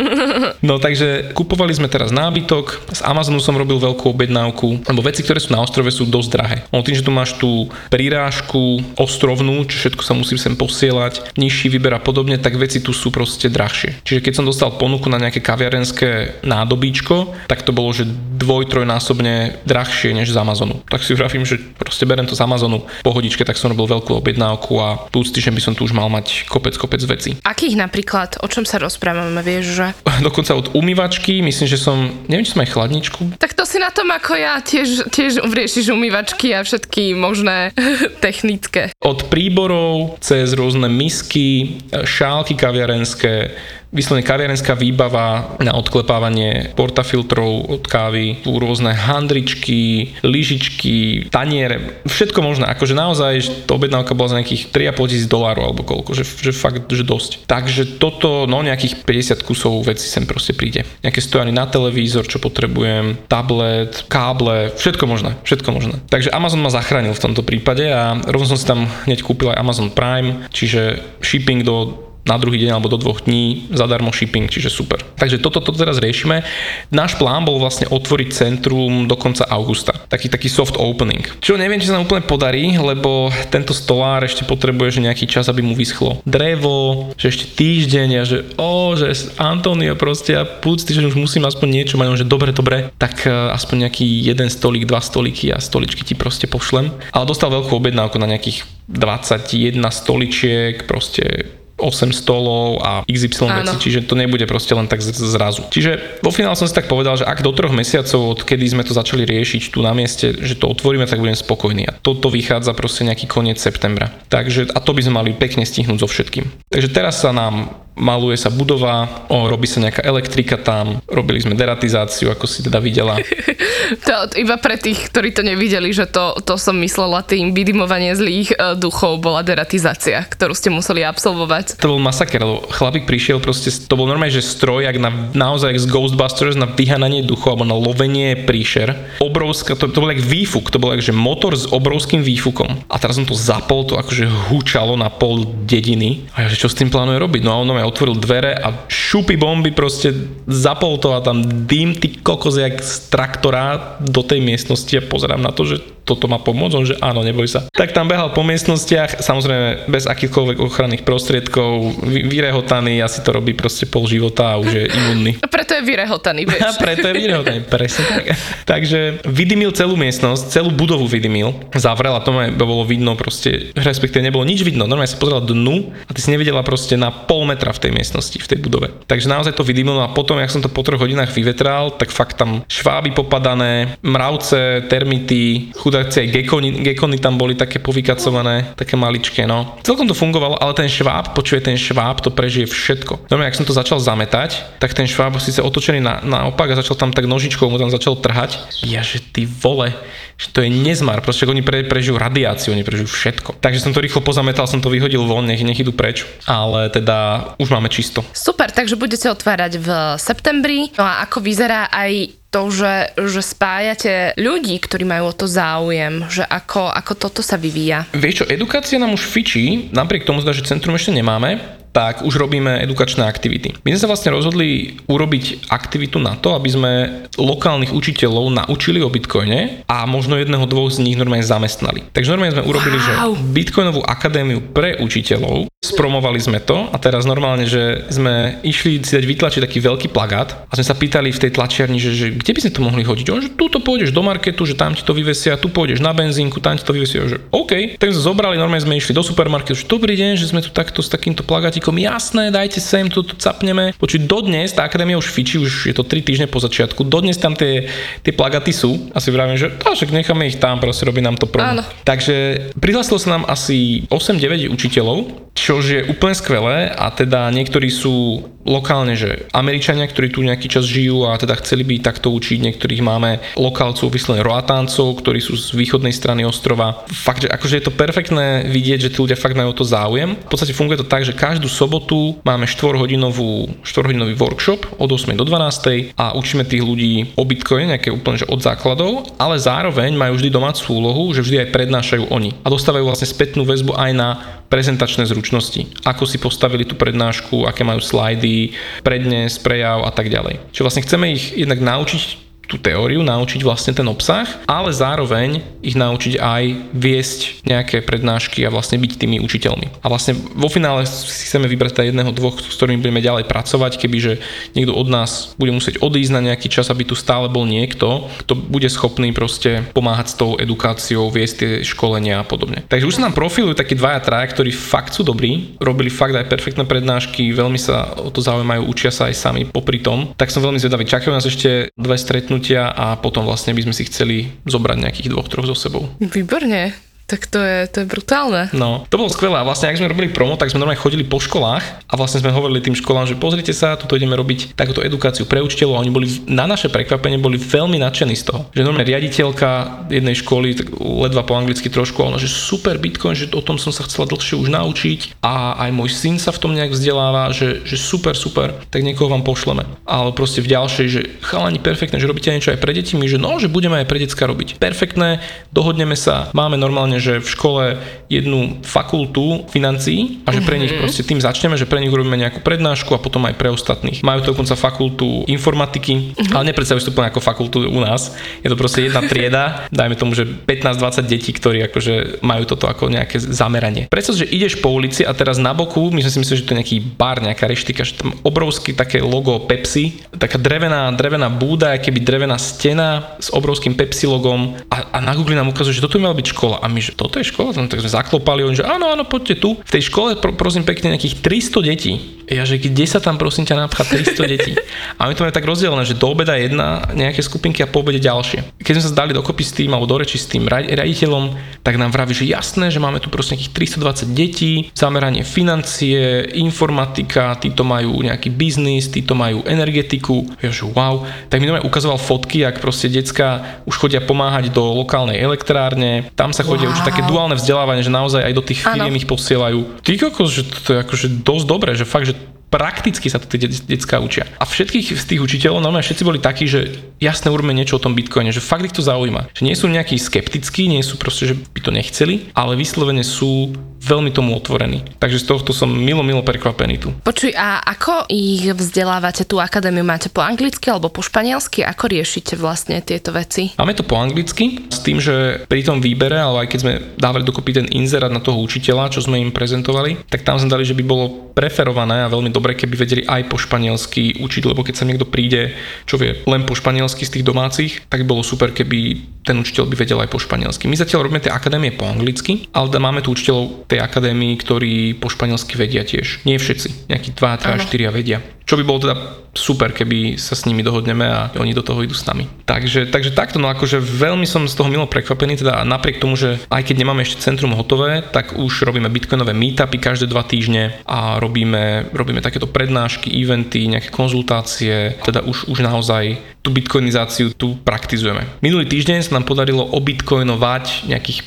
no 0.68 0.80
takže 0.80 1.36
kupovali 1.36 1.76
sme 1.76 1.92
teraz 1.92 2.08
nábytok, 2.08 2.96
z 2.96 3.04
Amazonu 3.04 3.44
som 3.44 3.60
robil 3.60 3.76
veľkú 3.76 4.08
objednávku, 4.08 4.88
lebo 4.88 5.04
veci, 5.04 5.20
ktoré 5.20 5.36
sú 5.36 5.52
na 5.52 5.60
ostrove, 5.60 5.92
sú 5.92 6.08
dosť 6.08 6.30
drahé. 6.32 6.56
No 6.72 6.80
tým, 6.80 6.96
že 6.96 7.04
tu 7.04 7.12
máš 7.12 7.36
tú 7.36 7.68
prirážku 7.92 8.80
ostrovnú, 8.96 9.68
čo 9.68 9.84
všetko 9.84 10.00
sa 10.00 10.16
musí 10.16 10.40
sem 10.40 10.56
posielať, 10.56 11.36
nižší 11.36 11.68
výber 11.68 11.92
a 11.92 12.00
podobne, 12.00 12.40
tak 12.40 12.56
veci 12.56 12.80
tu 12.80 12.96
sú 12.96 13.12
proste 13.12 13.52
drahšie. 13.52 13.77
Čiže 14.02 14.20
keď 14.24 14.32
som 14.34 14.48
dostal 14.48 14.74
ponuku 14.74 15.06
na 15.06 15.22
nejaké 15.22 15.38
kaviarenské 15.38 16.42
nádobíčko, 16.42 17.34
tak 17.46 17.62
to 17.62 17.70
bolo, 17.70 17.94
že 17.94 18.08
dvoj, 18.38 18.66
trojnásobne 18.70 19.62
drahšie 19.62 20.14
než 20.14 20.34
z 20.34 20.38
Amazonu. 20.38 20.82
Tak 20.86 21.02
si 21.02 21.14
vravím, 21.14 21.46
že 21.46 21.58
proste 21.78 22.06
berem 22.06 22.26
to 22.26 22.34
z 22.34 22.42
Amazonu 22.42 22.86
pohodičke, 23.06 23.46
tak 23.46 23.58
som 23.58 23.70
robil 23.70 23.98
veľkú 23.98 24.18
objednávku 24.18 24.78
a 24.82 25.10
plus 25.10 25.30
týždeň 25.30 25.54
by 25.54 25.62
som 25.62 25.72
tu 25.74 25.86
už 25.86 25.94
mal 25.94 26.10
mať 26.10 26.48
kopec, 26.50 26.74
kopec 26.74 27.02
veci. 27.06 27.30
Akých 27.46 27.78
napríklad, 27.78 28.42
o 28.42 28.46
čom 28.50 28.66
sa 28.66 28.82
rozprávame, 28.82 29.38
vieš, 29.44 29.78
že? 29.78 29.86
Dokonca 30.26 30.58
od 30.58 30.74
umývačky, 30.74 31.44
myslím, 31.44 31.66
že 31.68 31.78
som, 31.78 32.10
neviem, 32.26 32.46
či 32.46 32.54
som 32.54 32.62
aj 32.64 32.70
chladničku. 32.74 33.20
Tak 33.38 33.54
to 33.54 33.62
si 33.68 33.78
na 33.78 33.94
tom 33.94 34.10
ako 34.10 34.34
ja, 34.34 34.58
tiež, 34.62 35.10
tiež 35.10 35.44
riešiš 35.44 35.90
umývačky 35.92 36.54
a 36.54 36.64
všetky 36.64 37.12
možné 37.18 37.74
technické. 38.24 38.94
Od 39.02 39.28
príborov 39.28 40.16
cez 40.22 40.54
rôzne 40.54 40.86
misky, 40.88 41.78
šálky 41.92 42.54
kaviarenské, 42.54 43.52
vyslovene 43.88 44.24
kaviarenská 44.24 44.76
výbava 44.76 45.56
na 45.64 45.72
odklepávanie 45.72 46.76
portafiltrov 46.76 47.72
od 47.72 47.84
kávy, 47.88 48.44
rôzne 48.44 48.92
handričky, 48.92 50.12
lyžičky, 50.20 51.28
taniere, 51.32 52.04
všetko 52.04 52.40
možné. 52.44 52.68
Akože 52.68 52.92
naozaj, 52.92 53.32
že 53.40 53.50
objednávka 53.68 54.12
bola 54.12 54.36
za 54.36 54.38
nejakých 54.40 54.68
3,5 54.92 55.10
tisíc 55.12 55.28
dolárov 55.28 55.72
alebo 55.72 55.82
koľko, 55.88 56.12
že, 56.12 56.24
že 56.24 56.52
fakt, 56.52 56.84
že 56.92 57.04
dosť. 57.04 57.48
Takže 57.48 57.96
toto, 57.96 58.44
no 58.44 58.60
nejakých 58.60 59.08
50 59.08 59.48
kusov 59.48 59.80
veci 59.88 60.04
sem 60.04 60.28
proste 60.28 60.52
príde. 60.52 60.84
Nejaké 61.00 61.24
stojany 61.24 61.52
na 61.54 61.64
televízor, 61.64 62.28
čo 62.28 62.42
potrebujem, 62.42 63.16
tablet, 63.30 64.04
káble, 64.12 64.76
všetko 64.76 65.04
možné, 65.08 65.40
všetko 65.48 65.68
možné. 65.72 65.96
Takže 66.12 66.32
Amazon 66.32 66.60
ma 66.60 66.68
zachránil 66.68 67.16
v 67.16 67.24
tomto 67.24 67.40
prípade 67.40 67.88
a 67.88 68.20
rovno 68.28 68.44
som 68.44 68.60
si 68.60 68.68
tam 68.68 68.84
hneď 69.08 69.24
kúpil 69.24 69.48
aj 69.48 69.60
Amazon 69.60 69.88
Prime, 69.88 70.44
čiže 70.52 71.00
shipping 71.24 71.64
do 71.64 72.07
na 72.28 72.36
druhý 72.36 72.60
deň 72.60 72.76
alebo 72.76 72.92
do 72.92 73.00
dvoch 73.00 73.24
dní 73.24 73.72
zadarmo 73.72 74.12
shipping, 74.12 74.52
čiže 74.52 74.68
super. 74.68 75.00
Takže 75.16 75.40
toto 75.40 75.64
to 75.64 75.72
teraz 75.72 75.96
riešime. 75.96 76.44
Náš 76.92 77.16
plán 77.16 77.48
bol 77.48 77.56
vlastne 77.56 77.88
otvoriť 77.88 78.28
centrum 78.36 79.08
do 79.08 79.16
konca 79.16 79.48
augusta. 79.48 79.96
Taký 80.12 80.28
taký 80.28 80.52
soft 80.52 80.76
opening. 80.76 81.24
Čo 81.40 81.56
neviem, 81.56 81.80
či 81.80 81.88
sa 81.88 81.96
nám 81.96 82.04
úplne 82.04 82.28
podarí, 82.28 82.76
lebo 82.76 83.32
tento 83.48 83.72
stolár 83.72 84.22
ešte 84.28 84.44
potrebuje 84.44 85.00
že 85.00 85.04
nejaký 85.08 85.24
čas, 85.24 85.48
aby 85.48 85.64
mu 85.64 85.72
vyschlo 85.72 86.20
drevo, 86.28 87.10
že 87.16 87.32
ešte 87.32 87.56
týždeň 87.56 88.08
a 88.20 88.22
že 88.28 88.38
o, 88.60 88.92
že 88.92 89.10
Antonio 89.40 89.96
proste 89.96 90.36
ja 90.36 90.44
púc 90.44 90.84
týždeň 90.84 91.08
už 91.08 91.16
musím 91.16 91.48
aspoň 91.48 91.68
niečo 91.82 91.96
mať, 91.96 92.20
že 92.20 92.28
dobre, 92.28 92.52
dobre, 92.52 92.92
tak 93.00 93.24
e, 93.24 93.32
aspoň 93.32 93.88
nejaký 93.88 94.04
jeden 94.04 94.52
stolík, 94.52 94.84
dva 94.84 95.00
stoliky 95.00 95.54
a 95.54 95.62
stoličky 95.62 96.04
ti 96.04 96.12
proste 96.12 96.50
pošlem. 96.50 96.92
Ale 97.14 97.24
dostal 97.24 97.48
veľkú 97.48 97.72
objednávku 97.72 98.20
na 98.20 98.28
nejakých 98.28 98.66
21 98.88 99.78
stoličiek, 99.92 100.88
proste 100.88 101.57
8 101.78 102.10
stolov 102.10 102.82
a 102.82 103.06
XY 103.06 103.62
veci, 103.62 103.76
čiže 103.78 104.04
to 104.04 104.18
nebude 104.18 104.44
proste 104.50 104.74
len 104.74 104.90
tak 104.90 104.98
zrazu. 105.00 105.64
Čiže 105.70 106.20
vo 106.20 106.34
finále 106.34 106.58
som 106.58 106.66
si 106.66 106.74
tak 106.74 106.90
povedal, 106.90 107.14
že 107.16 107.24
ak 107.24 107.40
do 107.40 107.54
troch 107.54 107.70
mesiacov, 107.70 108.34
od 108.34 108.40
kedy 108.42 108.66
sme 108.66 108.82
to 108.82 108.92
začali 108.92 109.22
riešiť 109.22 109.70
tu 109.70 109.80
na 109.80 109.94
mieste, 109.94 110.34
že 110.34 110.58
to 110.58 110.66
otvoríme, 110.66 111.06
tak 111.06 111.22
budem 111.22 111.38
spokojný. 111.38 111.86
A 111.86 111.96
toto 111.96 112.28
vychádza 112.28 112.74
proste 112.74 113.06
nejaký 113.06 113.30
koniec 113.30 113.62
septembra. 113.62 114.10
Takže 114.28 114.74
a 114.74 114.78
to 114.82 114.90
by 114.90 115.00
sme 115.06 115.22
mali 115.22 115.30
pekne 115.32 115.62
stihnúť 115.62 115.98
so 116.02 116.08
všetkým. 116.10 116.44
Takže 116.68 116.88
teraz 116.90 117.22
sa 117.22 117.30
nám 117.30 117.87
maluje 117.98 118.38
sa 118.38 118.48
budova, 118.48 119.26
o, 119.28 119.50
robí 119.50 119.66
sa 119.66 119.82
nejaká 119.82 120.06
elektrika 120.06 120.56
tam, 120.56 121.02
robili 121.10 121.42
sme 121.42 121.58
deratizáciu, 121.58 122.30
ako 122.30 122.46
si 122.46 122.62
teda 122.62 122.78
videla. 122.78 123.18
to 124.08 124.14
iba 124.38 124.56
pre 124.56 124.78
tých, 124.78 125.10
ktorí 125.10 125.34
to 125.34 125.42
nevideli, 125.42 125.90
že 125.90 126.06
to, 126.06 126.38
to 126.46 126.54
som 126.56 126.78
myslela 126.78 127.26
tým 127.26 127.52
vydimovanie 127.52 128.14
zlých 128.14 128.54
uh, 128.54 128.78
duchov 128.78 129.18
bola 129.20 129.42
deratizácia, 129.42 130.22
ktorú 130.24 130.54
ste 130.54 130.70
museli 130.70 131.02
absolvovať. 131.02 131.82
To 131.82 131.98
bol 131.98 132.00
masaker, 132.00 132.40
lebo 132.40 132.64
chlapík 132.70 133.04
prišiel 133.04 133.42
proste, 133.42 133.74
to 133.74 133.94
bol 133.98 134.06
normálne, 134.06 134.32
že 134.32 134.46
stroj, 134.46 134.86
jak 134.86 134.96
na, 135.02 135.10
naozaj 135.34 135.74
z 135.76 135.86
Ghostbusters 135.90 136.54
na 136.54 136.70
vyhananie 136.70 137.26
duchov 137.26 137.58
alebo 137.58 137.66
na 137.66 137.76
lovenie 137.76 138.38
príšer. 138.46 139.18
Obrovská, 139.18 139.74
to, 139.74 139.90
to 139.90 139.98
bol 139.98 140.10
jak 140.10 140.22
výfuk, 140.22 140.70
to 140.70 140.78
bol 140.78 140.94
jak, 140.94 141.02
že 141.02 141.16
motor 141.16 141.56
s 141.58 141.66
obrovským 141.66 142.22
výfukom. 142.22 142.86
A 142.86 142.96
teraz 143.02 143.18
som 143.18 143.26
to 143.26 143.34
zapol, 143.34 143.82
to 143.82 143.98
akože 143.98 144.28
húčalo 144.52 144.94
na 144.94 145.10
pol 145.10 145.42
dediny. 145.66 146.28
A 146.36 146.46
ja, 146.46 146.52
že 146.52 146.60
čo 146.60 146.68
s 146.70 146.78
tým 146.78 146.92
plánuje 146.92 147.18
robiť? 147.18 147.42
No 147.42 147.50
a 147.56 147.60
on 147.60 147.68
otvoril 147.88 148.20
dvere 148.20 148.52
a 148.54 148.84
šupy 148.86 149.40
bomby 149.40 149.72
proste 149.72 150.12
zapol 150.44 151.00
to 151.00 151.16
a 151.16 151.24
tam 151.24 151.40
dým 151.64 151.96
ty 151.96 152.20
kokos 152.20 152.60
jak 152.60 152.78
z 152.84 153.08
traktora 153.08 153.96
do 154.04 154.22
tej 154.22 154.44
miestnosti 154.44 154.92
a 154.92 155.02
pozerám 155.02 155.42
na 155.42 155.50
to, 155.50 155.64
že 155.64 155.80
toto 156.08 156.24
má 156.24 156.40
pomôcť? 156.40 156.74
On 156.80 156.88
že 156.88 156.96
áno, 157.04 157.20
neboj 157.20 157.44
sa. 157.44 157.68
Tak 157.68 157.92
tam 157.92 158.08
behal 158.08 158.32
po 158.32 158.40
miestnostiach, 158.40 159.20
samozrejme 159.20 159.92
bez 159.92 160.08
akýchkoľvek 160.08 160.56
ochranných 160.64 161.04
prostriedkov, 161.04 162.00
vyrehotaný, 162.08 163.04
asi 163.04 163.20
to 163.20 163.36
robí 163.36 163.52
proste 163.52 163.84
pol 163.84 164.08
života 164.08 164.56
a 164.56 164.60
už 164.60 164.70
je 164.72 164.84
imunný. 164.88 165.32
A 165.44 165.48
preto 165.54 165.76
je 165.76 165.82
vyrehotaný, 165.84 166.48
vieš. 166.48 166.64
A 166.64 166.72
preto 166.88 167.12
je 167.12 167.14
vyrehotaný, 167.14 167.60
presne 167.68 168.02
tak. 168.08 168.24
Takže 168.72 169.20
vydymil 169.28 169.76
celú 169.76 170.00
miestnosť, 170.00 170.48
celú 170.48 170.72
budovu 170.72 171.04
vydymil, 171.04 171.52
zavrel 171.76 172.16
a 172.16 172.24
to 172.24 172.32
bolo 172.56 172.88
vidno 172.88 173.12
proste, 173.12 173.76
respektíve 173.76 174.24
nebolo 174.24 174.48
nič 174.48 174.64
vidno, 174.64 174.88
normálne 174.88 175.10
sa 175.12 175.20
pozrela 175.20 175.44
dnu 175.44 175.92
a 176.08 176.10
ty 176.16 176.24
si 176.24 176.32
nevidela 176.32 176.64
proste 176.64 176.96
na 176.96 177.12
pol 177.12 177.44
metra 177.44 177.74
v 177.76 177.84
tej 177.84 177.92
miestnosti, 177.92 178.40
v 178.40 178.48
tej 178.48 178.58
budove. 178.64 178.88
Takže 179.04 179.28
naozaj 179.28 179.52
to 179.52 179.66
vydymilo 179.66 180.00
a 180.00 180.12
potom, 180.14 180.40
jak 180.40 180.48
som 180.48 180.64
to 180.64 180.72
po 180.72 180.80
troch 180.80 181.02
hodinách 181.02 181.34
vyvetral, 181.34 181.92
tak 181.92 182.08
fakt 182.08 182.40
tam 182.40 182.64
šváby 182.64 183.12
popadané, 183.12 183.98
mravce, 184.00 184.86
termity, 184.86 185.74
chudá 185.74 185.97
reakcie, 185.98 186.24
aj 186.24 186.30
gekony, 186.30 186.68
gekony 186.82 187.18
tam 187.18 187.34
boli 187.36 187.58
také 187.58 187.82
povykacované, 187.82 188.78
také 188.78 188.94
maličké, 188.94 189.44
no. 189.44 189.76
Celkom 189.82 190.06
to 190.06 190.14
fungovalo, 190.14 190.56
ale 190.56 190.72
ten 190.78 190.86
šváb, 190.86 191.34
počuje, 191.34 191.58
ten 191.58 191.74
šváb 191.74 192.22
to 192.22 192.30
prežije 192.30 192.70
všetko. 192.70 193.28
No 193.28 193.36
ak 193.38 193.56
som 193.58 193.66
to 193.66 193.74
začal 193.74 193.98
zametať, 193.98 194.78
tak 194.78 194.94
ten 194.94 195.08
šváb 195.08 195.36
síce 195.42 195.58
otočený 195.58 196.00
na, 196.00 196.22
naopak 196.22 196.70
a 196.72 196.78
začal 196.78 196.94
tam 196.94 197.10
tak 197.10 197.26
nožičkou 197.26 197.66
mu 197.66 197.76
tam 197.76 197.90
začal 197.90 198.16
trhať. 198.20 198.60
Ja, 198.86 199.02
že 199.02 199.18
ty 199.18 199.44
vole, 199.48 199.92
že 200.38 200.54
to 200.54 200.62
je 200.62 200.70
nezmar, 200.70 201.18
proste 201.18 201.50
oni 201.50 201.66
pre, 201.66 201.82
prežijú 201.82 202.14
radiáciu, 202.14 202.70
oni 202.70 202.86
prežijú 202.86 203.10
všetko. 203.10 203.58
Takže 203.58 203.82
som 203.82 203.90
to 203.90 203.98
rýchlo 203.98 204.22
pozametal, 204.22 204.70
som 204.70 204.78
to 204.78 204.92
vyhodil 204.92 205.26
von, 205.26 205.42
nech, 205.42 205.64
nech 205.66 205.82
idú 205.82 205.90
preč, 205.90 206.22
ale 206.46 206.86
teda 206.94 207.52
už 207.58 207.74
máme 207.74 207.90
čisto. 207.90 208.22
Super, 208.30 208.70
takže 208.70 208.94
budete 208.94 209.26
otvárať 209.34 209.82
v 209.82 209.88
septembri. 210.20 210.94
No 210.94 211.02
a 211.02 211.26
ako 211.26 211.42
vyzerá 211.42 211.90
aj 211.90 212.37
to, 212.48 212.72
že, 212.72 213.12
že 213.16 213.40
spájate 213.44 214.32
ľudí, 214.40 214.80
ktorí 214.80 215.04
majú 215.04 215.30
o 215.30 215.36
to 215.36 215.44
záujem, 215.44 216.24
že 216.32 216.44
ako, 216.48 216.88
ako 216.88 217.12
toto 217.16 217.40
sa 217.44 217.60
vyvíja. 217.60 218.08
Vieš 218.16 218.44
čo, 218.44 218.44
edukácia 218.48 218.96
nám 218.96 219.12
už 219.12 219.28
fičí, 219.28 219.92
napriek 219.92 220.24
tomu, 220.24 220.40
že 220.40 220.64
centrum 220.64 220.96
ešte 220.96 221.12
nemáme, 221.12 221.77
tak 221.98 222.22
už 222.22 222.38
robíme 222.38 222.78
edukačné 222.86 223.26
aktivity. 223.26 223.74
My 223.82 223.90
sme 223.90 224.06
sa 224.06 224.06
vlastne 224.06 224.30
rozhodli 224.30 224.94
urobiť 225.10 225.66
aktivitu 225.66 226.22
na 226.22 226.38
to, 226.38 226.54
aby 226.54 226.70
sme 226.70 226.92
lokálnych 227.34 227.90
učiteľov 227.90 228.54
naučili 228.54 229.02
o 229.02 229.10
Bitcoine 229.10 229.82
a 229.90 230.06
možno 230.06 230.38
jedného, 230.38 230.62
dvoch 230.70 230.94
z 230.94 231.02
nich 231.02 231.18
normálne 231.18 231.42
zamestnali. 231.42 232.06
Takže 232.14 232.30
normálne 232.30 232.54
sme 232.54 232.70
urobili, 232.70 233.02
wow. 233.02 233.02
že 233.02 233.12
Bitcoinovú 233.50 234.06
akadémiu 234.06 234.62
pre 234.70 234.94
učiteľov, 235.02 235.66
spromovali 235.82 236.38
sme 236.38 236.62
to 236.62 236.86
a 236.90 236.96
teraz 237.02 237.26
normálne, 237.26 237.66
že 237.66 238.06
sme 238.14 238.62
išli 238.62 239.02
si 239.02 239.18
dať 239.18 239.24
vytlačiť 239.26 239.60
taký 239.66 239.78
veľký 239.82 240.08
plagát 240.14 240.70
a 240.70 240.72
sme 240.78 240.86
sa 240.86 240.94
pýtali 240.94 241.34
v 241.34 241.42
tej 241.42 241.50
tlačiarni, 241.54 241.98
že, 241.98 242.14
že 242.14 242.26
kde 242.34 242.52
by 242.54 242.60
sme 242.62 242.72
to 242.74 242.82
mohli 242.82 243.02
hodiť. 243.02 243.26
On, 243.30 243.42
že 243.42 243.54
tu 243.58 243.66
to 243.66 243.82
pôjdeš 243.82 244.14
do 244.14 244.22
marketu, 244.22 244.62
že 244.66 244.78
tam 244.78 244.94
ti 244.94 245.02
to 245.02 245.14
vyvesia, 245.14 245.58
tu 245.58 245.66
pôjdeš 245.66 245.98
na 245.98 246.14
benzínku, 246.14 246.62
tam 246.62 246.78
ti 246.78 246.86
to 246.86 246.94
vyvesia. 246.94 247.26
Že 247.26 247.42
OK. 247.50 247.98
Tak 247.98 248.10
sme 248.10 248.22
zobrali, 248.22 248.54
normálne 248.54 248.86
sme 248.86 248.98
išli 248.98 249.14
do 249.14 249.22
supermarketu, 249.22 249.78
že 249.78 249.86
dobrý 249.86 250.14
deň, 250.14 250.38
že 250.38 250.50
sme 250.50 250.62
tu 250.62 250.70
takto 250.70 251.02
s 251.02 251.10
takýmto 251.10 251.46
plagátom 251.46 251.87
Maťikom, 251.88 252.04
jasné, 252.04 252.44
dajte 252.52 252.84
sem, 252.84 253.08
tu, 253.08 253.24
tu 253.24 253.32
capneme. 253.40 253.96
Počuť, 253.96 254.28
dodnes 254.28 254.68
tá 254.76 254.84
akadémia 254.84 255.16
už 255.16 255.32
fičí, 255.32 255.56
už 255.56 255.88
je 255.88 255.94
to 255.96 256.04
3 256.04 256.20
týždne 256.20 256.44
po 256.44 256.60
začiatku, 256.60 257.00
dodnes 257.08 257.40
tam 257.40 257.56
tie, 257.56 257.88
tie 258.20 258.32
plagaty 258.36 258.76
sú. 258.76 259.08
Asi 259.16 259.32
vravím, 259.32 259.56
že 259.56 259.72
to, 259.80 259.96
však 259.96 260.12
necháme 260.12 260.44
ich 260.44 260.60
tam, 260.60 260.84
proste 260.84 261.08
robí 261.08 261.24
nám 261.24 261.40
to. 261.40 261.48
Áno. 261.56 261.80
Takže 262.04 262.68
prihlásilo 262.76 263.16
sa 263.16 263.40
nám 263.40 263.48
asi 263.48 264.04
8-9 264.12 264.68
učiteľov, 264.68 265.47
čo 265.58 265.82
je 265.82 266.06
úplne 266.06 266.34
skvelé 266.38 266.88
a 266.94 267.10
teda 267.10 267.50
niektorí 267.50 267.90
sú 267.90 268.46
lokálne, 268.68 269.16
že 269.16 269.48
Američania, 269.56 270.04
ktorí 270.04 270.28
tu 270.28 270.44
nejaký 270.44 270.68
čas 270.68 270.84
žijú 270.84 271.24
a 271.24 271.40
teda 271.40 271.56
chceli 271.64 271.88
by 271.88 272.04
takto 272.04 272.28
učiť, 272.28 272.60
niektorých 272.60 273.00
máme 273.00 273.40
lokálcov, 273.56 274.12
vyslovene 274.12 274.44
roatáncov, 274.44 275.24
ktorí 275.24 275.40
sú 275.40 275.56
z 275.56 275.72
východnej 275.72 276.12
strany 276.12 276.44
ostrova. 276.44 277.08
Fakt, 277.08 277.48
že 277.48 277.48
akože 277.48 277.80
je 277.80 277.84
to 277.88 277.96
perfektné 277.96 278.68
vidieť, 278.68 279.08
že 279.08 279.12
tí 279.16 279.18
ľudia 279.24 279.40
fakt 279.40 279.56
majú 279.56 279.72
o 279.72 279.78
to 279.78 279.88
záujem. 279.88 280.36
V 280.36 280.50
podstate 280.52 280.76
funguje 280.76 281.00
to 281.00 281.08
tak, 281.08 281.24
že 281.24 281.32
každú 281.32 281.66
sobotu 281.66 282.36
máme 282.44 282.68
4-hodinovú, 282.68 283.72
4-hodinový 283.80 284.36
workshop 284.36 284.84
od 285.00 285.08
8 285.08 285.32
do 285.32 285.48
12 285.48 286.12
a 286.20 286.36
učíme 286.36 286.68
tých 286.68 286.84
ľudí 286.84 287.32
o 287.40 287.48
Bitcoin, 287.48 287.96
nejaké 287.96 288.12
úplne 288.12 288.36
že 288.38 288.46
od 288.52 288.60
základov, 288.60 289.32
ale 289.40 289.56
zároveň 289.56 290.12
majú 290.12 290.36
vždy 290.36 290.52
domácu 290.52 290.84
úlohu, 290.92 291.32
že 291.32 291.40
vždy 291.40 291.64
aj 291.64 291.72
prednášajú 291.72 292.24
oni 292.28 292.52
a 292.62 292.68
dostávajú 292.68 293.08
vlastne 293.08 293.26
spätnú 293.26 293.64
väzbu 293.64 293.96
aj 293.96 294.12
na 294.12 294.28
prezentačné 294.68 295.24
zručnosti. 295.28 295.88
Ako 296.04 296.24
si 296.28 296.36
postavili 296.40 296.84
tú 296.84 296.96
prednášku, 296.96 297.64
aké 297.64 297.84
majú 297.84 298.00
slajdy, 298.00 298.76
prednes, 299.04 299.56
prejav 299.60 300.04
a 300.04 300.12
tak 300.12 300.28
ďalej. 300.28 300.60
Čiže 300.72 300.84
vlastne 300.84 301.04
chceme 301.04 301.26
ich 301.32 301.56
jednak 301.56 301.80
naučiť 301.80 302.47
tú 302.68 302.76
teóriu, 302.76 303.24
naučiť 303.24 303.64
vlastne 303.64 303.96
ten 303.96 304.04
obsah, 304.06 304.44
ale 304.68 304.92
zároveň 304.92 305.64
ich 305.80 305.96
naučiť 305.96 306.36
aj 306.36 306.64
viesť 306.92 307.64
nejaké 307.64 308.04
prednášky 308.04 308.62
a 308.62 308.70
vlastne 308.70 309.00
byť 309.00 309.12
tými 309.16 309.40
učiteľmi. 309.40 310.04
A 310.04 310.06
vlastne 310.12 310.36
vo 310.36 310.68
finále 310.68 311.08
si 311.08 311.48
chceme 311.48 311.64
vybrať 311.64 312.04
aj 312.04 312.08
jedného, 312.12 312.30
dvoch, 312.36 312.60
s 312.60 312.76
ktorými 312.76 313.00
budeme 313.00 313.24
ďalej 313.24 313.48
pracovať, 313.48 313.96
kebyže 313.96 314.38
niekto 314.76 314.92
od 314.92 315.08
nás 315.08 315.56
bude 315.56 315.72
musieť 315.72 315.98
odísť 316.04 316.32
na 316.36 316.44
nejaký 316.52 316.68
čas, 316.68 316.92
aby 316.92 317.08
tu 317.08 317.16
stále 317.16 317.48
bol 317.48 317.64
niekto, 317.64 318.28
kto 318.44 318.52
bude 318.54 318.86
schopný 318.92 319.32
proste 319.32 319.88
pomáhať 319.96 320.26
s 320.30 320.38
tou 320.38 320.60
edukáciou, 320.60 321.32
viesť 321.32 321.54
tie 321.56 321.70
školenia 321.82 322.44
a 322.44 322.44
podobne. 322.44 322.84
Takže 322.86 323.08
už 323.08 323.16
sa 323.16 323.24
nám 323.24 323.34
profilujú 323.34 323.72
takí 323.72 323.96
dvaja, 323.96 324.20
traja, 324.20 324.52
ktorí 324.52 324.70
fakt 324.76 325.16
sú 325.16 325.24
dobrí, 325.24 325.80
robili 325.80 326.12
fakt 326.12 326.36
aj 326.36 326.52
perfektné 326.52 326.84
prednášky, 326.84 327.48
veľmi 327.56 327.80
sa 327.80 328.12
o 328.20 328.28
to 328.28 328.44
zaujímajú, 328.44 328.84
učia 328.84 329.08
sa 329.08 329.32
aj 329.32 329.34
sami 329.40 329.62
popri 329.64 330.04
tom. 330.04 330.36
Tak 330.36 330.52
som 330.52 330.60
veľmi 330.60 330.76
zvedavý. 330.76 331.08
Čakajú 331.08 331.32
nás 331.32 331.48
ešte 331.48 331.88
dve 331.96 332.20
stretnutia 332.20 332.57
stretnutia 332.58 332.90
a 332.90 333.14
potom 333.16 333.46
vlastne 333.46 333.70
by 333.72 333.86
sme 333.86 333.94
si 333.94 334.02
chceli 334.10 334.50
zobrať 334.66 334.98
nejakých 334.98 335.30
dvoch, 335.30 335.46
troch 335.46 335.66
so 335.70 335.78
sebou. 335.78 336.10
Výborne. 336.18 336.90
Tak 337.28 337.44
to 337.52 337.60
je, 337.60 337.84
to 337.92 337.96
je 338.00 338.06
brutálne. 338.08 338.72
No, 338.72 339.04
to 339.12 339.20
bolo 339.20 339.28
skvelé. 339.28 339.60
A 339.60 339.68
vlastne, 339.68 339.92
ak 339.92 340.00
sme 340.00 340.08
robili 340.08 340.32
promo, 340.32 340.56
tak 340.56 340.72
sme 340.72 340.80
normálne 340.80 340.96
chodili 340.96 341.28
po 341.28 341.36
školách 341.36 342.08
a 342.08 342.14
vlastne 342.16 342.40
sme 342.40 342.56
hovorili 342.56 342.80
tým 342.80 342.96
školám, 342.96 343.28
že 343.28 343.36
pozrite 343.36 343.76
sa, 343.76 344.00
tuto 344.00 344.16
ideme 344.16 344.32
robiť 344.32 344.72
takúto 344.72 345.04
edukáciu 345.04 345.44
pre 345.44 345.60
učiteľov 345.60 346.00
a 346.00 346.02
oni 346.08 346.08
boli 346.08 346.24
na 346.48 346.64
naše 346.64 346.88
prekvapenie 346.88 347.36
boli 347.36 347.60
veľmi 347.60 348.00
nadšení 348.00 348.32
z 348.32 348.48
toho. 348.48 348.60
Že 348.72 348.80
normálne 348.80 349.12
riaditeľka 349.12 349.68
jednej 350.08 350.40
školy, 350.40 350.68
tak 350.80 350.88
ledva 350.96 351.44
po 351.44 351.52
anglicky 351.52 351.92
trošku, 351.92 352.16
ona, 352.24 352.40
že 352.40 352.48
super 352.48 352.96
Bitcoin, 352.96 353.36
že 353.36 353.52
o 353.52 353.60
tom 353.60 353.76
som 353.76 353.92
sa 353.92 354.08
chcela 354.08 354.24
dlhšie 354.24 354.56
už 354.56 354.72
naučiť 354.72 355.44
a 355.44 355.76
aj 355.84 355.90
môj 355.92 356.08
syn 356.08 356.40
sa 356.40 356.48
v 356.48 356.64
tom 356.64 356.72
nejak 356.72 356.96
vzdeláva, 356.96 357.52
že, 357.52 357.84
že 357.84 358.00
super, 358.00 358.32
super, 358.40 358.72
tak 358.88 359.04
niekoho 359.04 359.28
vám 359.28 359.44
pošleme. 359.44 359.84
Ale 360.08 360.32
proste 360.32 360.64
v 360.64 360.72
ďalšej, 360.72 361.06
že 361.12 361.20
chalani 361.44 361.76
perfektné, 361.76 362.16
že 362.16 362.24
robíte 362.24 362.48
niečo 362.48 362.72
aj 362.72 362.80
pre 362.80 362.96
deti, 362.96 363.20
my, 363.20 363.28
že 363.28 363.36
no, 363.36 363.60
že 363.60 363.68
budeme 363.68 364.00
aj 364.00 364.08
pre 364.08 364.16
decka 364.16 364.48
robiť. 364.48 364.80
Perfektné, 364.80 365.44
dohodneme 365.76 366.16
sa, 366.16 366.48
máme 366.56 366.80
normálne 366.80 367.17
že 367.18 367.42
v 367.42 367.48
škole 367.48 367.82
jednu 368.30 368.80
fakultu 368.84 369.66
financií 369.72 370.42
a 370.44 370.52
že 370.52 370.60
pre 370.62 370.76
nich 370.78 370.92
mhm. 370.92 371.00
proste 371.02 371.22
tým 371.24 371.40
začneme, 371.40 371.76
že 371.76 371.88
pre 371.88 372.00
nich 372.00 372.12
urobíme 372.12 372.36
nejakú 372.38 372.60
prednášku 372.64 373.12
a 373.16 373.20
potom 373.22 373.44
aj 373.46 373.54
pre 373.56 373.68
ostatných. 373.72 374.22
Majú 374.22 374.44
to 374.44 374.48
dokonca 374.54 374.74
fakultu 374.78 375.44
informatiky, 375.48 376.34
uh-huh. 376.34 376.54
ale 376.54 376.72
nepredstavujú 376.72 377.02
si 377.02 377.08
to 377.08 377.16
ako 377.16 377.40
fakultu 377.40 377.84
u 377.88 378.00
nás. 378.00 378.34
Je 378.62 378.68
to 378.70 378.76
proste 378.78 379.08
jedna 379.08 379.24
trieda, 379.24 379.88
dajme 379.90 380.14
tomu, 380.14 380.32
že 380.36 380.44
15-20 380.44 381.24
detí, 381.28 381.50
ktorí 381.52 381.84
akože 381.90 382.44
majú 382.44 382.64
toto 382.68 382.86
ako 382.86 383.10
nejaké 383.10 383.40
zameranie. 383.40 384.06
Predstav, 384.08 384.38
že 384.38 384.46
ideš 384.48 384.78
po 384.78 384.92
ulici 384.92 385.24
a 385.24 385.32
teraz 385.34 385.58
na 385.58 385.74
boku, 385.74 386.10
my 386.12 386.20
sme 386.24 386.32
si 386.32 386.38
mysleli, 386.42 386.58
že 386.62 386.66
to 386.66 386.72
je 386.74 386.78
nejaký 386.80 386.98
bar, 387.16 387.42
nejaká 387.42 387.64
reštika, 387.66 388.06
že 388.06 388.20
tam 388.20 388.34
obrovský 388.44 388.94
také 388.94 389.20
logo 389.24 389.66
Pepsi, 389.66 390.20
taká 390.36 390.56
drevená, 390.60 391.10
drevená 391.12 391.50
búda, 391.50 391.96
keby 391.98 392.22
drevená 392.22 392.56
stena 392.60 393.36
s 393.42 393.50
obrovským 393.50 393.96
Pepsi 393.96 394.28
logom 394.28 394.78
a, 394.88 394.96
a 395.14 395.18
na 395.18 395.32
Google 395.34 395.58
nám 395.58 395.72
ukazuje, 395.72 395.98
že 395.98 396.04
toto 396.04 396.20
by 396.20 396.30
mala 396.30 396.38
byť 396.38 396.48
škola 396.54 396.76
a 396.80 396.86
my, 396.86 397.00
že 397.08 397.16
toto 397.16 397.40
je 397.40 397.48
škola? 397.48 397.72
No, 397.72 397.88
tak 397.88 398.04
sme 398.04 398.12
zaklopali, 398.12 398.60
on 398.68 398.76
že 398.76 398.84
áno, 398.84 399.08
áno, 399.08 399.24
poďte 399.24 399.64
tu. 399.64 399.80
V 399.80 399.92
tej 399.92 400.12
škole, 400.12 400.36
pro, 400.36 400.52
prosím 400.52 400.84
pekne, 400.84 401.16
nejakých 401.16 401.40
300 401.40 401.88
detí. 401.88 402.37
Ja, 402.48 402.64
že 402.64 402.80
kde 402.80 403.04
sa 403.04 403.20
tam 403.20 403.36
prosím 403.36 403.68
ťa 403.68 403.76
napcha 403.76 404.08
300 404.08 404.40
detí? 404.48 404.72
A 405.20 405.28
my 405.28 405.36
to 405.36 405.44
máme 405.44 405.52
tak 405.52 405.68
rozdelené, 405.68 406.08
že 406.08 406.16
do 406.16 406.32
obeda 406.32 406.56
jedna 406.56 407.04
nejaké 407.12 407.44
skupinky 407.44 407.84
a 407.84 407.90
po 407.90 408.00
obede 408.00 408.24
ďalšie. 408.24 408.80
Keď 408.80 408.92
sme 408.96 409.04
sa 409.04 409.12
dali 409.12 409.36
dokopy 409.36 409.64
s 409.64 409.76
tým, 409.76 409.92
alebo 409.92 410.08
do 410.08 410.16
reči 410.16 410.40
s 410.40 410.48
tým 410.48 410.64
raditeľom, 410.64 411.52
tak 411.84 412.00
nám 412.00 412.08
vraví, 412.08 412.32
že 412.32 412.48
jasné, 412.48 412.88
že 412.88 413.04
máme 413.04 413.20
tu 413.20 413.28
proste 413.28 413.52
nejakých 413.52 413.92
320 414.00 414.32
detí, 414.32 414.72
zameranie 414.96 415.44
financie, 415.44 416.48
informatika, 416.56 417.52
títo 417.60 417.84
majú 417.84 418.24
nejaký 418.24 418.48
biznis, 418.48 419.12
títo 419.12 419.36
majú 419.36 419.60
energetiku. 419.68 420.48
Ja, 420.64 420.72
že 420.72 420.88
wow. 420.88 421.28
Tak 421.52 421.60
mi 421.60 421.68
ukazoval 421.68 422.16
fotky, 422.16 422.64
ak 422.64 422.80
proste 422.80 423.12
decka 423.12 423.82
už 423.84 423.92
chodia 424.00 424.24
pomáhať 424.24 424.72
do 424.72 424.96
lokálnej 424.96 425.36
elektrárne, 425.36 426.32
tam 426.32 426.56
sa 426.56 426.64
chodia 426.64 426.88
wow. 426.88 426.96
učiť 426.96 427.04
také 427.04 427.22
duálne 427.28 427.60
vzdelávanie, 427.60 428.00
že 428.00 428.14
naozaj 428.14 428.40
aj 428.48 428.54
do 428.56 428.64
tých 428.64 428.80
firiem 428.80 429.20
ich 429.20 429.28
posielajú. 429.28 430.00
Ty 430.00 430.12
kokos, 430.16 430.50
že 430.54 430.62
to 430.64 430.96
je 430.96 430.98
akože 431.04 431.26
dosť 431.44 431.64
dobré, 431.68 431.92
že 431.92 432.08
fakt, 432.08 432.30
že 432.30 432.37
prakticky 432.68 433.32
sa 433.32 433.40
to 433.40 433.48
tie 433.48 433.68
detská 433.68 434.20
učia. 434.20 434.44
A 434.60 434.64
všetkých 434.68 435.16
z 435.16 435.24
tých 435.24 435.40
učiteľov, 435.40 435.80
normálne 435.80 436.04
všetci 436.04 436.24
boli 436.24 436.40
takí, 436.40 436.68
že 436.68 436.92
jasne 437.20 437.48
urobíme 437.48 437.72
niečo 437.72 437.96
o 437.96 438.04
tom 438.04 438.12
Bitcoine, 438.12 438.52
že 438.52 438.64
fakt 438.64 438.84
ich 438.84 438.94
to 438.94 439.04
zaujíma. 439.04 439.52
Že 439.56 439.66
nie 439.66 439.76
sú 439.76 439.88
nejakí 439.88 440.20
skeptickí, 440.20 440.86
nie 440.88 441.00
sú 441.00 441.16
proste, 441.16 441.52
že 441.52 441.54
by 441.56 441.80
to 441.80 441.90
nechceli, 441.90 442.52
ale 442.52 442.76
vyslovene 442.76 443.24
sú 443.24 443.72
veľmi 443.98 444.30
tomu 444.30 444.54
otvorení. 444.54 445.04
Takže 445.18 445.42
z 445.42 445.46
tohto 445.46 445.70
som 445.74 445.90
milo, 445.90 446.22
milo 446.22 446.40
prekvapený 446.46 446.96
tu. 447.02 447.08
Počuj, 447.26 447.52
a 447.54 447.82
ako 447.82 448.30
ich 448.30 448.70
vzdelávate 448.70 449.44
tú 449.44 449.58
akadémiu? 449.58 450.06
Máte 450.06 450.30
po 450.30 450.40
anglicky 450.40 450.88
alebo 450.88 451.10
po 451.10 451.20
španielsky? 451.20 451.82
Ako 451.82 452.08
riešite 452.08 452.54
vlastne 452.54 453.02
tieto 453.02 453.34
veci? 453.34 453.74
Máme 453.76 453.94
to 453.98 454.06
po 454.06 454.16
anglicky, 454.16 454.88
s 454.88 455.02
tým, 455.02 455.18
že 455.18 455.66
pri 455.66 455.82
tom 455.84 455.98
výbere, 455.98 456.38
ale 456.38 456.66
aj 456.66 456.68
keď 456.70 456.78
sme 456.80 456.94
dávali 457.18 457.44
dokopy 457.44 457.70
ten 457.74 457.86
inzerát 457.90 458.30
na 458.30 458.40
toho 458.40 458.62
učiteľa, 458.62 459.12
čo 459.12 459.20
sme 459.24 459.42
im 459.42 459.50
prezentovali, 459.50 460.30
tak 460.30 460.46
tam 460.46 460.56
sme 460.56 460.70
dali, 460.70 460.86
že 460.86 460.96
by 460.96 461.04
bolo 461.04 461.50
preferované 461.58 462.22
a 462.22 462.30
veľmi 462.30 462.54
dobre, 462.54 462.78
keby 462.78 462.94
vedeli 462.94 463.22
aj 463.26 463.50
po 463.50 463.58
španielsky 463.58 464.38
učiť, 464.38 464.62
lebo 464.70 464.86
keď 464.86 464.94
sa 464.94 465.06
niekto 465.08 465.26
príde, 465.26 465.74
čo 466.06 466.14
vie, 466.14 466.38
len 466.46 466.62
po 466.62 466.78
španielsky 466.78 467.26
z 467.26 467.38
tých 467.38 467.44
domácich, 467.46 467.92
tak 468.06 468.22
bolo 468.22 468.46
super, 468.46 468.70
keby 468.70 469.26
ten 469.42 469.58
učiteľ 469.58 469.88
by 469.88 469.96
vedel 469.96 470.20
aj 470.20 470.30
po 470.30 470.38
španielsky. 470.38 470.86
My 470.86 470.94
zatiaľ 471.00 471.26
robíme 471.26 471.40
tie 471.40 471.48
akadémie 471.48 471.96
po 471.96 472.04
anglicky, 472.04 472.68
ale 472.76 472.92
máme 473.00 473.24
tu 473.24 473.32
učiteľov 473.32 473.87
tej 473.88 474.04
akadémii, 474.04 474.54
ktorí 474.60 475.16
po 475.16 475.32
španielsky 475.32 475.80
vedia 475.80 476.04
tiež. 476.04 476.44
Nie 476.44 476.60
všetci, 476.60 477.08
nejakí 477.08 477.32
2, 477.32 477.64
3, 477.64 477.88
4 477.88 478.12
vedia. 478.12 478.38
Čo 478.68 478.76
by 478.76 478.84
bolo 478.84 479.00
teda 479.00 479.16
super, 479.56 479.96
keby 479.96 480.36
sa 480.36 480.52
s 480.52 480.68
nimi 480.68 480.84
dohodneme 480.84 481.24
a 481.24 481.48
oni 481.56 481.72
do 481.72 481.80
toho 481.80 482.04
idú 482.04 482.12
s 482.12 482.28
nami. 482.28 482.44
Takže, 482.68 483.08
takže 483.08 483.32
takto, 483.32 483.56
no 483.56 483.72
akože 483.72 483.96
veľmi 483.96 484.44
som 484.44 484.68
z 484.68 484.76
toho 484.76 484.92
milo 484.92 485.08
prekvapený, 485.08 485.64
teda 485.64 485.88
napriek 485.88 486.20
tomu, 486.20 486.36
že 486.36 486.60
aj 486.68 486.84
keď 486.84 486.96
nemáme 487.00 487.24
ešte 487.24 487.40
centrum 487.40 487.72
hotové, 487.72 488.20
tak 488.20 488.60
už 488.60 488.84
robíme 488.84 489.08
bitcoinové 489.08 489.56
meetupy 489.56 489.96
každé 489.96 490.28
dva 490.28 490.44
týždne 490.44 491.00
a 491.08 491.40
robíme, 491.40 492.12
robíme 492.12 492.44
takéto 492.44 492.68
prednášky, 492.68 493.32
eventy, 493.32 493.88
nejaké 493.88 494.12
konzultácie, 494.12 495.16
teda 495.24 495.48
už, 495.48 495.64
už 495.72 495.80
naozaj 495.80 496.36
tú 496.60 496.74
bitcoinizáciu 496.74 497.56
tu 497.56 497.80
praktizujeme. 497.80 498.44
Minulý 498.60 498.84
týždeň 498.84 499.24
sa 499.24 499.40
nám 499.40 499.48
podarilo 499.48 499.88
obitcoinovať 499.88 501.08
nejakých 501.08 501.40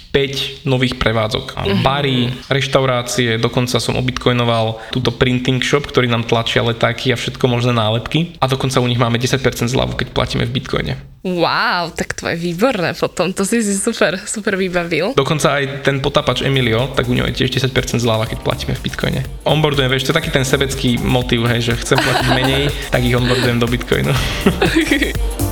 5 0.65 0.65
nových 0.65 0.97
prevádzok. 0.97 1.53
Mm-hmm. 1.53 1.85
Reštaurácie, 2.49 3.37
dokonca 3.37 3.77
som 3.79 3.97
obitcoinoval 3.97 4.91
túto 4.91 5.13
printing 5.13 5.61
shop, 5.61 5.87
ktorý 5.87 6.09
nám 6.09 6.27
tlačia 6.27 6.65
letáky 6.65 7.13
a 7.13 7.17
všetko 7.19 7.45
možné 7.47 7.71
nálepky 7.75 8.35
a 8.41 8.45
dokonca 8.49 8.81
u 8.81 8.87
nich 8.87 8.99
máme 8.99 9.21
10% 9.21 9.41
zľavu, 9.69 9.95
keď 9.97 10.07
platíme 10.11 10.43
v 10.47 10.53
bitcoine. 10.53 10.93
Wow, 11.21 11.93
tak 11.93 12.17
to 12.17 12.25
je 12.33 12.37
výborné 12.39 12.97
potom, 12.97 13.29
to 13.29 13.45
si 13.45 13.61
si 13.61 13.77
super, 13.77 14.17
super 14.25 14.57
vybavil. 14.57 15.13
Dokonca 15.13 15.61
aj 15.61 15.85
ten 15.85 16.01
potapač 16.01 16.41
Emilio, 16.41 16.89
tak 16.97 17.05
u 17.05 17.13
neho 17.13 17.29
je 17.29 17.45
tiež 17.45 17.61
10% 17.61 18.01
zľava, 18.01 18.25
keď 18.25 18.41
platíme 18.41 18.73
v 18.73 18.81
bitcoine. 18.81 19.21
Onboardujem, 19.45 19.93
vieš, 19.93 20.09
to 20.09 20.11
je 20.13 20.17
taký 20.17 20.33
ten 20.33 20.41
sebecký 20.41 20.97
motiv, 20.97 21.45
hej, 21.45 21.61
že 21.61 21.77
chcem 21.77 22.01
platiť 22.01 22.27
menej, 22.33 22.63
tak 22.89 23.05
ich 23.05 23.13
onboardujem 23.13 23.61
do 23.61 23.69
bitcoinu. 23.69 24.13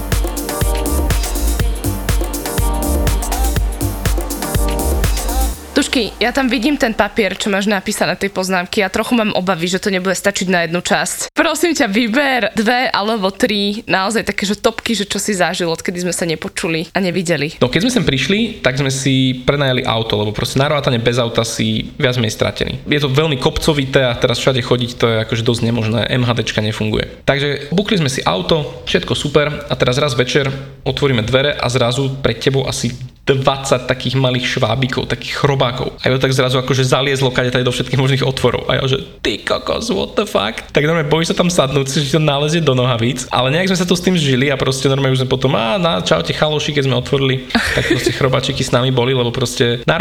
Tušky, 5.90 6.22
ja 6.22 6.30
tam 6.30 6.46
vidím 6.46 6.78
ten 6.78 6.94
papier, 6.94 7.34
čo 7.34 7.50
máš 7.50 7.66
napísané 7.66 8.14
tej 8.14 8.30
poznámky 8.30 8.86
a 8.86 8.94
trochu 8.94 9.18
mám 9.18 9.34
obavy, 9.34 9.66
že 9.66 9.82
to 9.82 9.90
nebude 9.90 10.14
stačiť 10.14 10.46
na 10.46 10.70
jednu 10.70 10.86
časť. 10.86 11.34
Prosím 11.34 11.74
ťa, 11.74 11.90
vyber 11.90 12.54
dve 12.54 12.94
alebo 12.94 13.34
tri 13.34 13.82
naozaj 13.90 14.22
také, 14.22 14.46
že 14.46 14.54
topky, 14.54 14.94
že 14.94 15.10
čo 15.10 15.18
si 15.18 15.34
zažil, 15.34 15.66
odkedy 15.66 16.06
sme 16.06 16.14
sa 16.14 16.30
nepočuli 16.30 16.94
a 16.94 17.02
nevideli. 17.02 17.58
No 17.58 17.74
keď 17.74 17.90
sme 17.90 17.96
sem 17.98 18.06
prišli, 18.06 18.62
tak 18.62 18.78
sme 18.78 18.94
si 18.94 19.42
prenajali 19.42 19.82
auto, 19.82 20.14
lebo 20.14 20.30
proste 20.30 20.62
na 20.62 20.70
bez 21.02 21.18
auta 21.18 21.42
si 21.42 21.90
viac 21.98 22.22
menej 22.22 22.38
stratený. 22.38 22.86
Je 22.86 23.02
to 23.02 23.10
veľmi 23.10 23.42
kopcovité 23.42 24.06
a 24.06 24.14
teraz 24.14 24.38
všade 24.38 24.62
chodiť 24.62 24.92
to 24.94 25.06
je 25.10 25.16
akože 25.26 25.42
dosť 25.42 25.62
nemožné, 25.74 26.06
MHDčka 26.06 26.62
nefunguje. 26.62 27.26
Takže 27.26 27.74
bukli 27.74 27.98
sme 27.98 28.14
si 28.14 28.22
auto, 28.22 28.86
všetko 28.86 29.18
super 29.18 29.66
a 29.66 29.74
teraz 29.74 29.98
raz 29.98 30.14
večer 30.14 30.54
otvoríme 30.86 31.26
dvere 31.26 31.58
a 31.58 31.66
zrazu 31.66 32.14
pred 32.22 32.38
tebou 32.38 32.70
asi 32.70 32.94
20 33.38 33.86
takých 33.86 34.16
malých 34.18 34.58
švábikov, 34.58 35.12
takých 35.12 35.38
chrobákov. 35.38 35.94
A 36.02 36.10
to 36.10 36.18
tak 36.18 36.34
zrazu 36.34 36.58
akože 36.58 36.88
zaliezlo 36.88 37.30
kade 37.30 37.54
tady 37.54 37.68
do 37.68 37.74
všetkých 37.74 38.00
možných 38.00 38.24
otvorov. 38.26 38.66
A 38.72 38.80
ja 38.80 38.88
že 38.90 38.98
ty 39.22 39.38
kokos, 39.38 39.94
what 39.94 40.18
the 40.18 40.26
fuck. 40.26 40.58
Tak 40.74 40.82
normálne 40.86 41.12
bojíš 41.12 41.34
sa 41.34 41.38
tam 41.38 41.52
sadnúť, 41.52 41.86
že 42.02 42.16
to 42.16 42.22
nálezie 42.22 42.64
do 42.64 42.74
nohavíc. 42.74 43.30
Ale 43.30 43.54
nejak 43.54 43.70
sme 43.70 43.80
sa 43.80 43.86
to 43.86 43.94
s 43.94 44.02
tým 44.02 44.18
žili 44.18 44.50
a 44.50 44.58
proste 44.58 44.90
normálne 44.90 45.14
už 45.14 45.22
sme 45.26 45.30
potom, 45.30 45.54
a 45.54 45.78
na 45.78 46.02
čaute 46.02 46.34
chaloši, 46.34 46.74
keď 46.74 46.84
sme 46.90 46.96
otvorili, 46.98 47.36
tak 47.54 47.86
proste 47.86 48.16
chrobáčiky 48.16 48.64
s 48.66 48.74
nami 48.74 48.90
boli, 48.90 49.14
lebo 49.14 49.30
proste 49.30 49.86
na 49.86 49.98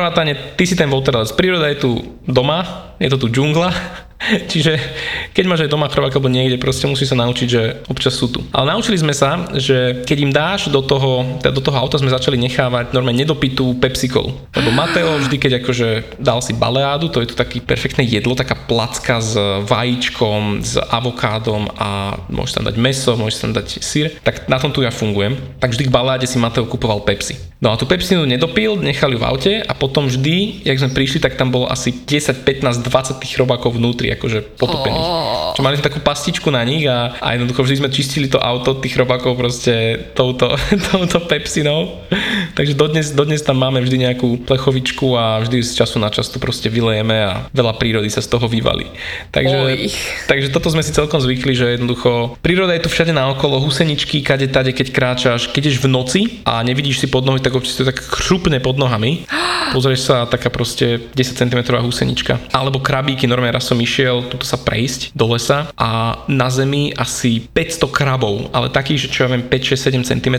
ty 0.57 0.64
si 0.64 0.75
ten 0.79 0.88
waterless. 0.88 1.35
Príroda 1.35 1.69
je 1.69 1.83
tu 1.83 1.91
doma, 2.25 2.95
je 2.97 3.09
to 3.11 3.19
tu 3.21 3.29
džungla, 3.29 3.71
Čiže 4.50 4.76
keď 5.33 5.44
máš 5.46 5.64
aj 5.66 5.70
doma 5.72 5.87
chrobák 5.87 6.11
alebo 6.11 6.31
niekde, 6.31 6.59
proste 6.59 6.90
musí 6.90 7.07
sa 7.07 7.14
naučiť, 7.14 7.48
že 7.48 7.62
občas 7.87 8.18
sú 8.18 8.26
tu. 8.28 8.42
Ale 8.50 8.74
naučili 8.74 8.98
sme 8.98 9.14
sa, 9.14 9.46
že 9.54 10.02
keď 10.02 10.18
im 10.18 10.33
dáš 10.35 10.61
do 10.68 10.83
toho, 10.83 11.38
teda 11.38 11.54
do 11.54 11.62
toho 11.62 11.78
auta 11.78 12.02
sme 12.02 12.11
začali 12.11 12.35
nechávať 12.37 12.90
normálne 12.92 13.22
nedopitú 13.22 13.78
Pepsi 13.78 14.11
Colu. 14.11 14.35
Lebo 14.54 14.70
Mateo 14.74 15.22
vždy, 15.22 15.37
keď 15.38 15.52
akože 15.62 15.88
dal 16.18 16.42
si 16.42 16.52
baleádu, 16.52 17.09
to 17.09 17.22
je 17.22 17.31
to 17.31 17.37
taký 17.38 17.62
perfektné 17.62 18.02
jedlo, 18.02 18.35
taká 18.35 18.59
placka 18.59 19.22
s 19.22 19.38
vajíčkom, 19.70 20.66
s 20.66 20.74
avokádom 20.76 21.70
a 21.78 22.18
môžeš 22.28 22.59
tam 22.59 22.64
dať 22.66 22.76
meso, 22.76 23.14
môžeš 23.14 23.38
tam 23.38 23.52
dať 23.54 23.66
sír, 23.81 24.11
tak 24.26 24.50
na 24.50 24.59
tom 24.59 24.74
tu 24.74 24.83
ja 24.83 24.90
fungujem. 24.90 25.38
Tak 25.62 25.72
vždy 25.74 25.87
k 25.87 25.94
baláde 25.94 26.26
si 26.26 26.37
Mateo 26.42 26.66
kupoval 26.66 27.07
Pepsi. 27.07 27.38
No 27.59 27.74
a 27.74 27.78
tú 27.78 27.90
Pepsi 27.90 28.14
nedopil, 28.14 28.78
nechali 28.78 29.18
v 29.18 29.26
aute 29.26 29.52
a 29.66 29.74
potom 29.74 30.07
vždy, 30.07 30.62
jak 30.62 30.78
sme 30.78 30.94
prišli, 30.94 31.18
tak 31.18 31.35
tam 31.35 31.50
bolo 31.50 31.66
asi 31.66 31.90
10, 31.90 32.46
15, 32.46 32.87
20 32.87 33.18
tých 33.18 33.35
robákov 33.35 33.74
vnútri, 33.74 34.08
akože 34.16 34.57
potopených. 34.57 35.09
Oh. 35.09 35.53
Čo 35.59 35.66
mali 35.66 35.77
sme 35.77 35.88
takú 35.90 36.01
pastičku 36.01 36.49
na 36.49 36.62
nich 36.62 36.87
a, 36.87 37.18
a 37.18 37.35
jednoducho 37.35 37.66
vždy 37.66 37.77
sme 37.83 37.88
čistili 37.90 38.27
to 38.31 38.38
auto 38.38 38.79
tých 38.79 38.94
robákov 38.94 39.35
proste 39.35 40.07
touto, 40.14 40.55
touto 40.92 41.18
Pepsinou. 41.27 42.05
Takže 42.55 42.79
dodnes, 42.79 43.11
dodnes 43.12 43.42
tam 43.42 43.59
máme 43.59 43.83
vždy 43.83 44.07
nejakú 44.09 44.47
plechovičku 44.47 45.18
a 45.18 45.42
vždy 45.42 45.61
z 45.64 45.73
času 45.83 45.99
na 45.99 46.09
čas 46.14 46.31
to 46.31 46.38
proste 46.38 46.71
vylejeme 46.71 47.16
a 47.16 47.51
veľa 47.51 47.75
prírody 47.75 48.09
sa 48.09 48.23
z 48.23 48.31
toho 48.31 48.47
vyvalí. 48.47 48.87
Takže, 49.35 49.90
takže 50.31 50.49
toto 50.55 50.71
sme 50.71 50.87
si 50.87 50.94
celkom 50.94 51.18
zvykli, 51.18 51.53
že 51.59 51.75
jednoducho 51.75 52.38
príroda 52.38 52.79
je 52.79 52.87
tu 52.87 52.90
všade 52.92 53.11
naokolo, 53.11 53.59
huseničky, 53.61 54.23
kade 54.23 54.47
tade, 54.49 54.71
keď 54.71 54.87
kráčaš, 54.94 55.51
keď 55.51 55.75
ješ 55.75 55.79
v 55.83 55.88
noci 55.90 56.21
a 56.47 56.62
nevidíš 56.62 57.03
si 57.03 57.07
pod 57.11 57.27
nohy, 57.27 57.42
tak 57.42 57.59
občas 57.59 57.75
to 57.75 57.83
tak 57.83 57.99
chrupne 57.99 58.62
pod 58.62 58.79
nohami. 58.79 59.27
Pozrieš 59.75 60.01
sa, 60.07 60.25
taká 60.25 60.49
proste 60.49 61.03
10 61.12 61.35
cm 61.35 61.61
husenička. 61.83 62.38
Alebo 62.55 62.79
krabíky, 62.81 63.27
normálne 63.27 63.59
raz 63.59 63.68
som 63.68 63.77
išiel 63.77 63.97
tuto 64.30 64.46
sa 64.46 64.61
prejsť 64.61 65.16
do 65.16 65.34
lesa 65.34 65.70
a 65.74 66.22
na 66.30 66.48
zemi 66.52 66.94
asi 66.94 67.42
500 67.50 67.90
krabov, 67.90 68.50
ale 68.54 68.70
takých, 68.70 69.06
že 69.06 69.08
čo 69.11 69.18
ja 69.26 69.28
viem, 69.34 69.42
5, 69.42 69.74
6, 69.74 70.06
7 70.06 70.11
cm 70.14 70.37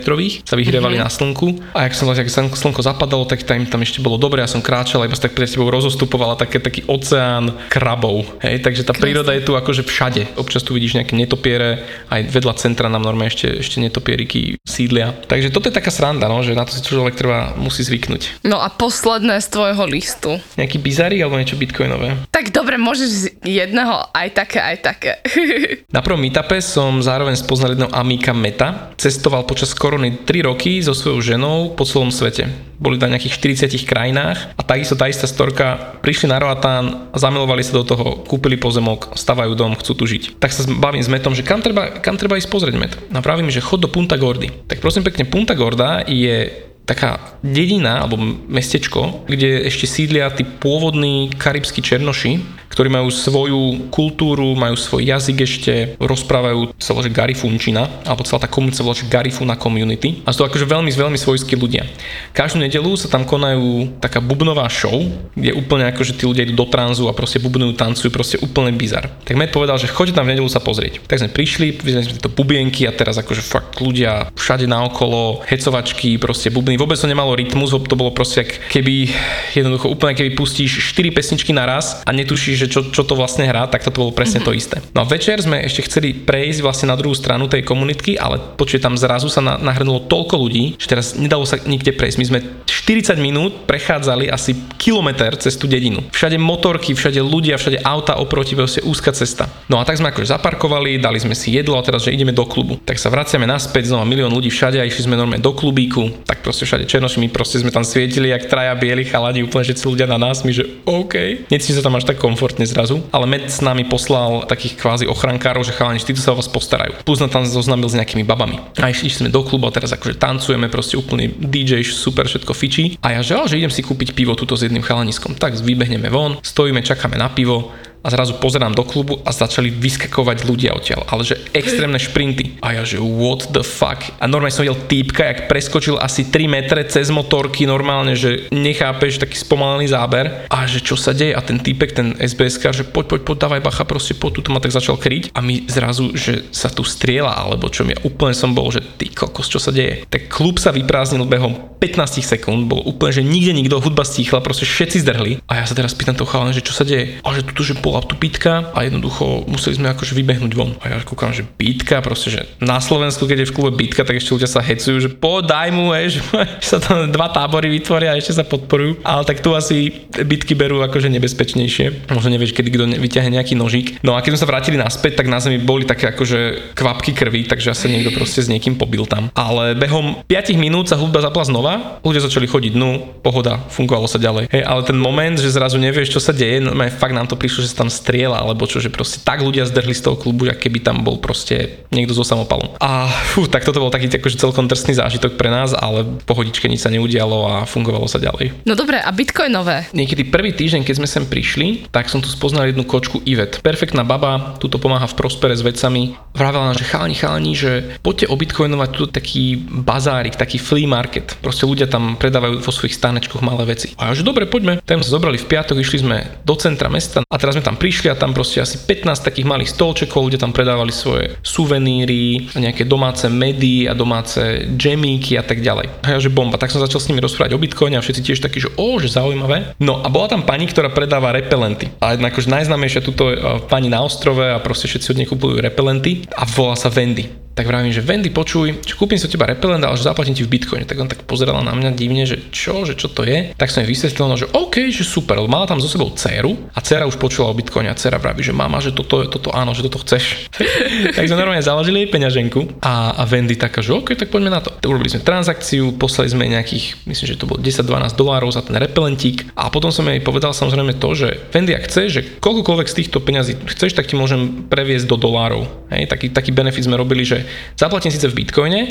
sa 0.47 0.55
vyhrievali 0.55 0.95
mm-hmm. 0.95 1.05
na 1.05 1.11
slnku. 1.11 1.47
A 1.75 1.89
ak 1.89 1.93
som 1.93 2.07
ak 2.09 2.29
slnko 2.31 2.81
zapadalo, 2.81 3.27
tak 3.27 3.43
tam, 3.43 3.63
tam 3.67 3.81
ešte 3.83 3.99
bolo 3.99 4.15
dobre, 4.15 4.39
ja 4.39 4.49
som 4.49 4.63
kráčal, 4.63 5.03
iba 5.03 5.15
tak 5.15 5.35
pred 5.35 5.49
tebou 5.49 5.67
rozostupovala 5.67 6.39
také, 6.39 6.61
taký 6.63 6.87
oceán 6.87 7.51
krabov. 7.67 8.23
Hej, 8.39 8.63
takže 8.63 8.87
tá 8.87 8.95
Krásne. 8.95 9.03
príroda 9.03 9.31
je 9.35 9.43
tu 9.43 9.53
akože 9.57 9.83
všade. 9.83 10.39
Občas 10.39 10.63
tu 10.63 10.71
vidíš 10.77 10.95
nejaké 10.95 11.13
netopiere, 11.17 11.83
aj 12.07 12.31
vedľa 12.31 12.53
centra 12.55 12.87
nám 12.87 13.03
normálne 13.03 13.31
ešte, 13.31 13.59
ešte 13.59 13.83
netopieriky 13.83 14.61
sídlia. 14.63 15.11
Takže 15.27 15.51
toto 15.51 15.67
je 15.67 15.75
taká 15.75 15.91
sranda, 15.91 16.31
no, 16.31 16.39
že 16.45 16.55
na 16.55 16.63
to 16.63 16.73
si 16.75 16.81
človek 16.85 17.17
treba, 17.19 17.53
musí 17.59 17.83
zvyknúť. 17.83 18.45
No 18.47 18.61
a 18.61 18.71
posledné 18.71 19.41
z 19.43 19.47
tvojho 19.51 19.83
listu. 19.89 20.31
Nejaký 20.55 20.77
bizárik 20.79 21.19
alebo 21.19 21.39
niečo 21.39 21.59
bitcoinové? 21.59 22.15
Tak 22.31 22.55
dobre, 22.55 22.79
môžeš 22.79 23.35
jedného 23.49 24.13
aj 24.13 24.27
také, 24.35 24.59
aj 24.61 24.77
také. 24.83 25.11
na 25.95 26.05
prvom 26.05 26.21
meetupe 26.21 26.61
som 26.61 27.01
zároveň 27.01 27.35
spoznal 27.39 27.73
jedného 27.73 27.91
amíka 27.91 28.31
Meta. 28.35 28.93
Cestoval 28.99 29.47
počas 29.49 29.73
korony 29.73 30.21
3 30.23 30.45
roky 30.45 30.79
so 30.83 30.93
svojou 30.93 31.19
ženou 31.23 31.73
po 31.73 31.83
celom 31.87 32.13
svete. 32.13 32.49
Boli 32.79 32.95
na 32.95 33.11
nejakých 33.11 33.65
40 33.67 33.83
krajinách 33.83 34.55
a 34.55 34.61
takisto 34.63 34.95
tá 34.95 35.11
istá 35.11 35.27
storka 35.27 35.99
prišli 35.99 36.31
na 36.31 36.39
Roatán, 36.39 37.11
zamilovali 37.11 37.59
sa 37.59 37.75
do 37.75 37.83
toho, 37.83 38.23
kúpili 38.23 38.55
pozemok, 38.55 39.17
stavajú 39.19 39.51
dom, 39.57 39.75
chcú 39.75 39.91
tu 39.99 40.07
žiť. 40.07 40.39
Tak 40.39 40.51
sa 40.55 40.63
bavím 40.69 41.03
s 41.03 41.11
Metom, 41.11 41.35
že 41.35 41.43
kam 41.43 41.59
treba, 41.59 41.99
kam 41.99 42.15
treba 42.15 42.39
ísť 42.39 42.47
pozrieť 42.47 42.75
Met. 42.79 42.95
Mi, 43.11 43.51
že 43.51 43.63
chod 43.63 43.83
do 43.83 43.91
Punta 43.91 44.15
Gordy. 44.15 44.51
Tak 44.67 44.79
prosím 44.79 45.03
pekne, 45.03 45.27
Punta 45.27 45.55
Gorda 45.55 46.07
je 46.07 46.68
taká 46.89 47.37
dedina 47.45 48.01
alebo 48.01 48.17
mestečko, 48.49 49.29
kde 49.29 49.69
ešte 49.69 49.85
sídlia 49.85 50.33
tí 50.33 50.41
pôvodní 50.41 51.29
karibskí 51.37 51.85
černoši, 51.85 52.41
ktorí 52.73 52.89
majú 52.89 53.13
svoju 53.13 53.91
kultúru, 53.93 54.57
majú 54.57 54.73
svoj 54.73 55.05
jazyk 55.05 55.37
ešte, 55.45 55.73
rozprávajú 56.01 56.73
volá, 56.73 57.01
že 57.05 57.11
Garifunčina, 57.13 57.83
alebo 58.07 58.25
celá 58.25 58.41
tá 58.45 58.49
komunita 58.49 58.81
sa 58.81 59.05
Garifuna 59.05 59.59
Community. 59.59 60.25
A 60.25 60.33
sú 60.33 60.41
to 60.41 60.49
akože 60.49 60.65
veľmi, 60.65 60.89
veľmi 60.89 61.19
svojskí 61.19 61.59
ľudia. 61.59 61.85
Každú 62.33 62.61
nedelu 62.61 62.89
sa 62.95 63.11
tam 63.11 63.27
konajú 63.27 63.99
taká 63.99 64.23
bubnová 64.23 64.65
show, 64.71 64.95
kde 65.35 65.53
úplne 65.53 65.91
akože 65.91 66.15
tí 66.15 66.23
ľudia 66.23 66.47
idú 66.47 66.55
do 66.55 66.67
tranzu 66.71 67.11
a 67.11 67.13
proste 67.13 67.41
bubnujú, 67.43 67.75
tancujú, 67.75 68.09
proste 68.13 68.37
úplne 68.39 68.71
bizar. 68.73 69.11
Tak 69.27 69.35
Matt 69.35 69.51
povedal, 69.51 69.75
že 69.75 69.91
choďte 69.91 70.15
tam 70.15 70.25
v 70.29 70.39
nedelu 70.39 70.47
sa 70.47 70.63
pozrieť. 70.63 71.03
Tak 71.03 71.19
sme 71.19 71.29
prišli, 71.35 71.75
videli 71.83 72.05
sme 72.07 72.15
tieto 72.15 72.31
bubienky 72.31 72.87
a 72.87 72.95
teraz 72.95 73.19
akože 73.19 73.43
fakt 73.43 73.83
ľudia 73.83 74.31
všade 74.33 74.65
naokolo, 74.69 75.43
hecovačky, 75.45 76.15
proste 76.15 76.47
bubny, 76.47 76.78
vôbec 76.79 76.95
to 76.95 77.11
nemalo 77.11 77.35
rytmus, 77.35 77.75
to 77.75 77.99
bolo 77.99 78.15
proste 78.15 78.47
keby 78.71 79.11
jednoducho 79.51 79.91
úplne 79.91 80.15
keby 80.15 80.31
pustíš 80.39 80.95
4 80.95 81.11
pesničky 81.11 81.51
naraz 81.51 81.99
a 82.07 82.15
netušíš, 82.15 82.55
že 82.55 82.67
čo, 82.71 82.87
čo 82.87 83.03
to 83.03 83.19
vlastne 83.19 83.43
hrá, 83.43 83.67
tak 83.67 83.83
to 83.83 83.91
bolo 83.91 84.15
presne 84.15 84.39
to 84.39 84.55
isté. 84.55 84.79
No 84.95 85.03
a 85.03 85.09
večer 85.09 85.43
sme 85.43 85.59
ešte 85.59 85.83
chceli 85.91 86.15
prejsť 86.15 86.63
vlastne 86.63 86.87
na 86.87 86.95
druhú 86.95 87.11
stranu 87.11 87.51
tej 87.51 87.67
komunitky, 87.67 88.15
ale 88.15 88.39
počuť 88.55 88.79
tam 88.79 88.95
zrazu 88.95 89.27
sa 89.27 89.43
na, 89.43 89.59
nahrnulo 89.59 90.07
toľko 90.07 90.35
ľudí, 90.39 90.79
že 90.79 90.87
teraz 90.87 91.19
nedalo 91.19 91.43
sa 91.43 91.59
nikde 91.67 91.91
prejsť. 91.91 92.17
My 92.21 92.25
sme 92.25 92.39
40 92.63 93.19
minút 93.19 93.67
prechádzali 93.67 94.31
asi 94.31 94.55
kilometr 94.79 95.35
cez 95.35 95.59
tú 95.59 95.67
dedinu. 95.67 96.05
Všade 96.15 96.39
motorky, 96.39 96.95
všade 96.95 97.19
ľudia, 97.19 97.59
všade 97.59 97.83
auta 97.83 98.15
oproti, 98.21 98.55
proste 98.55 98.79
úzka 98.85 99.11
cesta. 99.11 99.51
No 99.67 99.81
a 99.81 99.83
tak 99.83 99.99
sme 99.99 100.13
akože 100.13 100.31
zaparkovali, 100.31 101.01
dali 101.01 101.19
sme 101.19 101.35
si 101.35 101.51
jedlo 101.51 101.75
a 101.75 101.83
teraz, 101.83 102.07
že 102.07 102.15
ideme 102.15 102.31
do 102.31 102.45
klubu. 102.45 102.77
Tak 102.85 103.01
sa 103.01 103.11
vraciame 103.11 103.49
naspäť, 103.49 103.91
znova 103.91 104.05
milión 104.05 104.31
ľudí 104.31 104.53
všade 104.53 104.77
a 104.77 104.87
išli 104.87 105.09
sme 105.09 105.19
normálne 105.19 105.41
do 105.41 105.51
klubíku, 105.51 106.23
tak 106.23 106.45
proste 106.45 106.68
všade 106.69 106.85
černoši, 106.85 107.17
my 107.23 107.29
proste 107.33 107.57
sme 107.63 107.73
tam 107.73 107.81
svietili, 107.81 108.29
jak 108.29 108.45
traja 108.45 108.77
bieli 108.77 109.07
chalani, 109.07 109.41
úplne 109.41 109.65
všetci 109.65 109.83
ľudia 109.89 110.05
na 110.05 110.21
nás, 110.21 110.45
my 110.45 110.53
že 110.53 110.69
OK. 110.85 111.47
Necítim 111.49 111.79
sa 111.79 111.81
tam 111.81 111.97
až 111.97 112.05
tak 112.05 112.21
komfort 112.21 112.49
komfortne 112.49 112.65
zrazu, 112.65 113.05
ale 113.13 113.29
med 113.29 113.45
s 113.45 113.61
nami 113.61 113.85
poslal 113.85 114.49
takých 114.49 114.81
kvázi 114.81 115.05
ochrankárov, 115.05 115.61
že 115.61 115.77
chalani, 115.77 116.01
títo 116.01 116.17
sa 116.17 116.33
o 116.33 116.39
vás 116.41 116.49
postarajú. 116.49 116.97
Plus 117.05 117.21
tam 117.21 117.45
zoznámil 117.45 117.85
s 117.85 117.93
nejakými 117.93 118.25
babami. 118.25 118.57
A 118.81 118.89
išli 118.89 119.13
sme 119.13 119.29
do 119.29 119.45
klubu 119.45 119.69
a 119.69 119.75
teraz 119.75 119.93
akože 119.93 120.17
tancujeme, 120.17 120.65
proste 120.65 120.97
úplný 120.97 121.29
DJ, 121.37 121.85
super 121.85 122.25
všetko 122.25 122.51
fičí. 122.57 122.97
A 123.05 123.13
ja 123.13 123.21
že, 123.21 123.37
že 123.45 123.61
idem 123.61 123.69
si 123.69 123.85
kúpiť 123.85 124.17
pivo 124.17 124.33
tuto 124.33 124.57
s 124.57 124.65
jedným 124.65 124.81
chalaniskom. 124.81 125.37
Tak 125.37 125.61
vybehneme 125.61 126.09
von, 126.09 126.41
stojíme, 126.41 126.81
čakáme 126.81 127.21
na 127.21 127.29
pivo 127.29 127.69
a 128.01 128.07
zrazu 128.07 128.39
pozerám 128.39 128.73
do 128.73 128.87
klubu 128.87 129.19
a 129.21 129.31
začali 129.35 129.69
vyskakovať 129.69 130.47
ľudia 130.47 130.71
odtiaľ, 130.73 131.05
ale 131.11 131.27
že 131.27 131.35
extrémne 131.51 131.99
šprinty. 131.99 132.57
A 132.63 132.79
ja 132.79 132.83
že 132.87 132.97
what 132.99 133.51
the 133.51 133.61
fuck. 133.61 134.01
A 134.19 134.25
normálne 134.25 134.55
som 134.55 134.63
videl 134.63 134.79
týpka, 134.87 135.27
jak 135.27 135.51
preskočil 135.51 135.99
asi 135.99 136.27
3 136.27 136.49
metre 136.49 136.81
cez 136.87 137.11
motorky, 137.11 137.67
normálne, 137.67 138.15
že 138.15 138.47
nechápeš 138.49 139.19
taký 139.19 139.35
spomalený 139.35 139.91
záber 139.91 140.47
a 140.47 140.65
že 140.65 140.79
čo 140.81 140.95
sa 140.95 141.11
deje 141.11 141.35
a 141.35 141.41
ten 141.43 141.59
týpek, 141.59 141.91
ten 141.93 142.07
SBS 142.17 142.59
že 142.59 142.83
poď, 142.83 143.05
poď, 143.15 143.21
poď, 143.23 143.37
dávaj 143.47 143.61
bacha, 143.63 143.83
proste 143.87 144.13
poď, 144.15 144.43
tu 144.43 144.49
ma 144.51 144.59
tak 144.59 144.75
začal 144.75 144.99
kryť 144.99 145.31
a 145.35 145.39
my 145.39 145.69
zrazu, 145.69 146.11
že 146.15 146.49
sa 146.51 146.67
tu 146.67 146.83
strieľa, 146.83 147.45
alebo 147.45 147.71
čo 147.71 147.87
mi 147.87 147.93
ja 147.95 147.99
úplne 148.05 148.35
som 148.37 148.53
bol, 148.55 148.69
že 148.69 148.81
ty 148.97 149.09
kokos, 149.11 149.49
čo 149.49 149.59
sa 149.59 149.73
deje. 149.73 150.05
Tak 150.07 150.31
klub 150.31 150.61
sa 150.61 150.71
vyprázdnil 150.73 151.25
behom 151.25 151.77
15 151.79 152.19
sekúnd, 152.23 152.67
bol 152.67 152.83
úplne, 152.83 153.15
že 153.15 153.23
nikde 153.23 153.55
nikto, 153.55 153.79
hudba 153.79 154.03
stíchla, 154.03 154.43
proste 154.43 154.67
všetci 154.67 155.03
zdrhli. 155.03 155.33
A 155.47 155.63
ja 155.63 155.65
sa 155.65 155.73
teraz 155.73 155.95
pýtam 155.95 156.15
toho 156.15 156.27
chalana, 156.27 156.51
že 156.51 156.65
čo 156.65 156.75
sa 156.75 156.83
deje. 156.83 157.23
A 157.23 157.27
že 157.31 157.47
tu, 157.47 157.63
že 157.63 157.79
bola 157.89 158.05
tu 158.05 158.13
bitka 158.13 158.69
a 158.77 158.85
jednoducho 158.85 159.49
museli 159.49 159.81
sme 159.81 159.89
akože 159.89 160.13
vybehnúť 160.13 160.53
von. 160.53 160.77
A 160.85 160.93
ja 160.93 160.97
kúkam, 161.01 161.33
že 161.33 161.41
bitka, 161.41 162.05
proste, 162.05 162.29
že 162.29 162.41
na 162.61 162.77
Slovensku, 162.77 163.25
keď 163.25 163.41
je 163.41 163.49
v 163.49 163.55
klube 163.57 163.73
bitka, 163.73 164.05
tak 164.05 164.21
ešte 164.21 164.37
ľudia 164.37 164.45
sa 164.45 164.61
hecujú, 164.61 165.01
že 165.01 165.09
po 165.09 165.41
daj 165.41 165.73
mu, 165.73 165.89
že 166.13 166.21
sa 166.61 166.77
tam 166.77 167.09
dva 167.09 167.33
tábory 167.33 167.73
vytvoria 167.73 168.13
a 168.13 168.19
ešte 168.21 168.37
sa 168.37 168.45
podporujú. 168.45 169.01
Ale 169.01 169.25
tak 169.25 169.41
tu 169.41 169.57
asi 169.57 170.05
bitky 170.13 170.53
berú 170.53 170.85
akože 170.85 171.09
nebezpečnejšie. 171.09 172.13
Možno 172.13 172.29
nevieš, 172.29 172.53
kedy 172.53 172.69
kto 172.69 172.85
vyťahne 173.01 173.33
nejaký 173.41 173.57
nožík. 173.57 173.97
No 174.05 174.13
a 174.13 174.21
keď 174.21 174.37
sme 174.37 174.41
sa 174.45 174.49
vrátili 174.53 174.77
naspäť, 174.77 175.17
tak 175.17 175.31
na 175.31 175.41
zemi 175.41 175.57
boli 175.57 175.89
také 175.89 176.13
akože 176.13 176.75
kvapky 176.77 177.17
krvi, 177.17 177.49
takže 177.49 177.73
asi 177.73 177.89
niekto 177.89 178.13
proste 178.13 178.45
s 178.45 178.51
niekým 178.51 178.77
pobil 178.77 179.09
tam. 179.09 179.33
Ale 179.33 179.73
behom 179.73 180.21
5 180.29 180.53
minút 180.59 180.91
sa 180.91 180.99
hudba 180.99 181.25
zapla 181.25 181.43
znova, 181.47 181.73
ľudia 182.05 182.21
začali 182.21 182.45
chodiť 182.45 182.71
dnu, 182.75 183.23
pohoda, 183.25 183.57
fungovalo 183.73 184.05
sa 184.05 184.21
ďalej. 184.21 184.51
Hej, 184.53 184.63
ale 184.67 184.81
ten 184.85 184.99
moment, 184.99 185.39
že 185.39 185.49
zrazu 185.49 185.81
nevieš, 185.81 186.13
čo 186.13 186.21
sa 186.21 186.35
deje, 186.35 186.61
no 186.61 186.75
fakt 186.99 187.15
nám 187.15 187.31
to 187.31 187.39
prišlo, 187.39 187.63
že 187.63 187.71
tam 187.79 187.87
strieľa, 187.87 188.43
alebo 188.43 188.67
čo, 188.67 188.83
že 188.83 188.91
proste 188.91 189.23
tak 189.23 189.39
ľudia 189.39 189.63
zdrhli 189.63 189.95
z 189.95 190.03
toho 190.03 190.19
klubu, 190.19 190.43
že 190.43 190.59
keby 190.59 190.83
tam 190.83 191.07
bol 191.07 191.23
proste 191.23 191.87
niekto 191.95 192.11
so 192.11 192.27
samopalom. 192.27 192.75
A 192.83 193.07
fú, 193.07 193.47
tak 193.47 193.63
toto 193.63 193.79
bol 193.79 193.87
taký 193.87 194.11
akože 194.11 194.35
celkom 194.35 194.67
drsný 194.67 194.99
zážitok 194.99 195.39
pre 195.39 195.47
nás, 195.47 195.71
ale 195.71 196.03
pohodičke 196.27 196.67
nič 196.67 196.83
sa 196.83 196.91
neudialo 196.91 197.47
a 197.47 197.55
fungovalo 197.63 198.11
sa 198.11 198.19
ďalej. 198.19 198.67
No 198.67 198.75
dobre, 198.75 198.99
a 198.99 199.07
bitcoinové? 199.15 199.87
Niekedy 199.95 200.27
prvý 200.27 200.51
týždeň, 200.51 200.83
keď 200.83 200.95
sme 200.99 201.07
sem 201.07 201.23
prišli, 201.23 201.87
tak 201.93 202.11
som 202.11 202.19
tu 202.19 202.27
spoznal 202.27 202.67
jednu 202.67 202.83
kočku 202.83 203.23
Ivet. 203.23 203.63
Perfektná 203.63 204.03
baba, 204.03 204.57
tuto 204.57 204.81
pomáha 204.81 205.05
v 205.05 205.15
Prospere 205.15 205.53
s 205.53 205.61
vecami. 205.61 206.17
Vravela 206.33 206.73
nám, 206.73 206.77
že 206.81 206.89
chalani, 206.89 207.15
chalani, 207.15 207.53
že 207.53 207.71
poďte 208.01 208.33
obitcoinovať 208.33 208.89
tu 208.97 209.03
taký 209.05 209.61
bazárik, 209.69 210.35
taký 210.35 210.57
flea 210.57 210.89
market. 210.89 211.37
Proste 211.39 211.69
ľudia 211.69 211.85
tam 211.85 212.17
predávajú 212.17 212.65
vo 212.65 212.71
svojich 212.73 212.97
stánečkoch 212.97 213.45
malé 213.45 213.69
veci. 213.69 213.93
A 214.01 214.11
ja, 214.11 214.17
že 214.17 214.25
dobre, 214.25 214.49
poďme. 214.49 214.81
Tam 214.81 215.05
sa 215.05 215.13
zobrali 215.13 215.37
v 215.37 215.45
piatok, 215.45 215.77
išli 215.77 216.01
sme 216.01 216.17
do 216.41 216.55
centra 216.57 216.89
mesta 216.89 217.21
a 217.21 217.35
teraz 217.37 217.53
sme 217.53 217.65
tam 217.65 217.68
prišli 217.75 218.07
a 218.09 218.17
tam 218.17 218.33
proste 218.33 218.63
asi 218.63 218.81
15 218.81 219.25
takých 219.25 219.45
malých 219.45 219.73
stolčekov, 219.75 220.31
ľudia 220.31 220.41
tam 220.41 220.55
predávali 220.55 220.93
svoje 220.93 221.35
suveníry, 221.43 222.49
nejaké 222.55 222.87
domáce 222.87 223.27
medy 223.27 223.85
a 223.85 223.93
domáce 223.93 224.65
džemíky 224.77 225.35
a 225.35 225.43
tak 225.43 225.59
ďalej. 225.59 226.05
A 226.05 226.15
ja, 226.15 226.17
že 226.17 226.31
bomba. 226.31 226.57
Tak 226.57 226.71
som 226.71 226.81
začal 226.81 227.03
s 227.03 227.09
nimi 227.11 227.19
rozprávať 227.19 227.53
o 227.53 227.61
bitcoine 227.61 227.99
a 227.99 228.03
všetci 228.03 228.21
tiež 228.23 228.39
takí, 228.39 228.63
že 228.63 228.71
o, 228.79 228.97
že 228.97 229.11
zaujímavé. 229.11 229.75
No 229.83 229.99
a 230.01 230.07
bola 230.07 230.31
tam 230.31 230.47
pani, 230.47 230.65
ktorá 230.65 230.89
predáva 230.89 231.35
repelenty. 231.35 231.91
A 231.99 232.15
akože 232.15 232.47
najznámejšia 232.49 233.01
tuto 233.03 233.29
pani 233.67 233.91
na 233.91 233.99
ostrove 234.01 234.41
a 234.41 234.57
proste 234.63 234.87
všetci 234.87 235.07
od 235.11 235.17
nej 235.19 235.27
kupujú 235.27 235.59
repelenty 235.59 236.23
a 236.31 236.47
volá 236.47 236.79
sa 236.79 236.87
Wendy 236.93 237.48
tak 237.59 237.67
vravím, 237.67 237.91
že 237.91 237.99
Wendy, 237.99 238.31
počuj, 238.31 238.87
čo 238.87 238.95
kúpim 238.95 239.19
si 239.19 239.27
od 239.27 239.35
teba 239.35 239.43
repelent, 239.43 239.83
ale 239.83 239.99
že 239.99 240.07
zaplatím 240.07 240.31
ti 240.31 240.47
v 240.47 240.55
bitcoine. 240.55 240.87
Tak 240.87 240.95
on 240.95 241.11
tak 241.11 241.27
pozerala 241.27 241.59
na 241.59 241.75
mňa 241.75 241.91
divne, 241.91 242.23
že 242.23 242.39
čo, 242.55 242.87
že 242.87 242.95
čo 242.95 243.11
to 243.11 243.27
je. 243.27 243.51
Tak 243.59 243.67
som 243.67 243.83
jej 243.83 243.91
vysvetlil, 243.91 244.31
no, 244.31 244.39
že 244.39 244.47
OK, 244.55 244.87
že 244.87 245.03
super, 245.03 245.35
lebo 245.35 245.51
mala 245.51 245.67
tam 245.67 245.83
so 245.83 245.91
sebou 245.91 246.07
dceru 246.15 246.55
a 246.71 246.79
dcera 246.79 247.03
už 247.03 247.19
počula 247.19 247.51
o 247.51 247.57
bitcoine 247.59 247.91
a 247.91 247.99
dcera 247.99 248.15
vraví, 248.15 248.47
že 248.47 248.55
mama, 248.55 248.79
že 248.79 248.95
toto, 248.95 249.27
toto 249.27 249.51
áno, 249.51 249.75
že 249.75 249.83
toto 249.83 249.99
chceš. 249.99 250.47
tak 251.19 251.27
sme 251.27 251.35
normálne 251.35 251.59
založili 251.59 252.07
jej 252.07 252.09
peňaženku 252.15 252.79
a, 252.79 253.19
a 253.19 253.27
Wendy 253.27 253.59
taká, 253.59 253.83
že 253.83 253.91
OK, 253.91 254.15
tak 254.15 254.31
poďme 254.31 254.55
na 254.55 254.63
to. 254.63 254.71
Urobili 254.87 255.11
sme 255.11 255.19
transakciu, 255.19 255.99
poslali 255.99 256.31
sme 256.31 256.47
nejakých, 256.47 257.03
myslím, 257.11 257.27
že 257.27 257.35
to 257.35 257.43
bolo 257.43 257.59
10-12 257.59 258.15
dolárov 258.15 258.55
za 258.55 258.63
ten 258.63 258.79
repelentík 258.79 259.51
a 259.59 259.67
potom 259.67 259.91
som 259.91 260.07
jej 260.07 260.23
povedal 260.23 260.55
samozrejme 260.55 260.95
to, 260.95 261.11
že 261.11 261.51
Wendy, 261.51 261.75
ak 261.75 261.91
chceš, 261.91 262.07
že 262.07 262.21
koľkokoľvek 262.39 262.87
z 262.87 262.97
týchto 263.03 263.19
peňazí 263.19 263.59
chceš, 263.67 263.99
tak 263.99 264.07
ti 264.07 264.15
môžem 264.15 264.63
previesť 264.71 265.11
do 265.11 265.19
dolárov. 265.19 265.67
Hej, 265.91 266.07
taký, 266.07 266.31
taký 266.31 266.55
benefit 266.55 266.85
sme 266.85 266.95
robili, 266.95 267.25
že 267.25 267.48
Zaplatím 267.77 268.11
síce 268.11 268.27
v 268.27 268.43
bitcoine, 268.43 268.81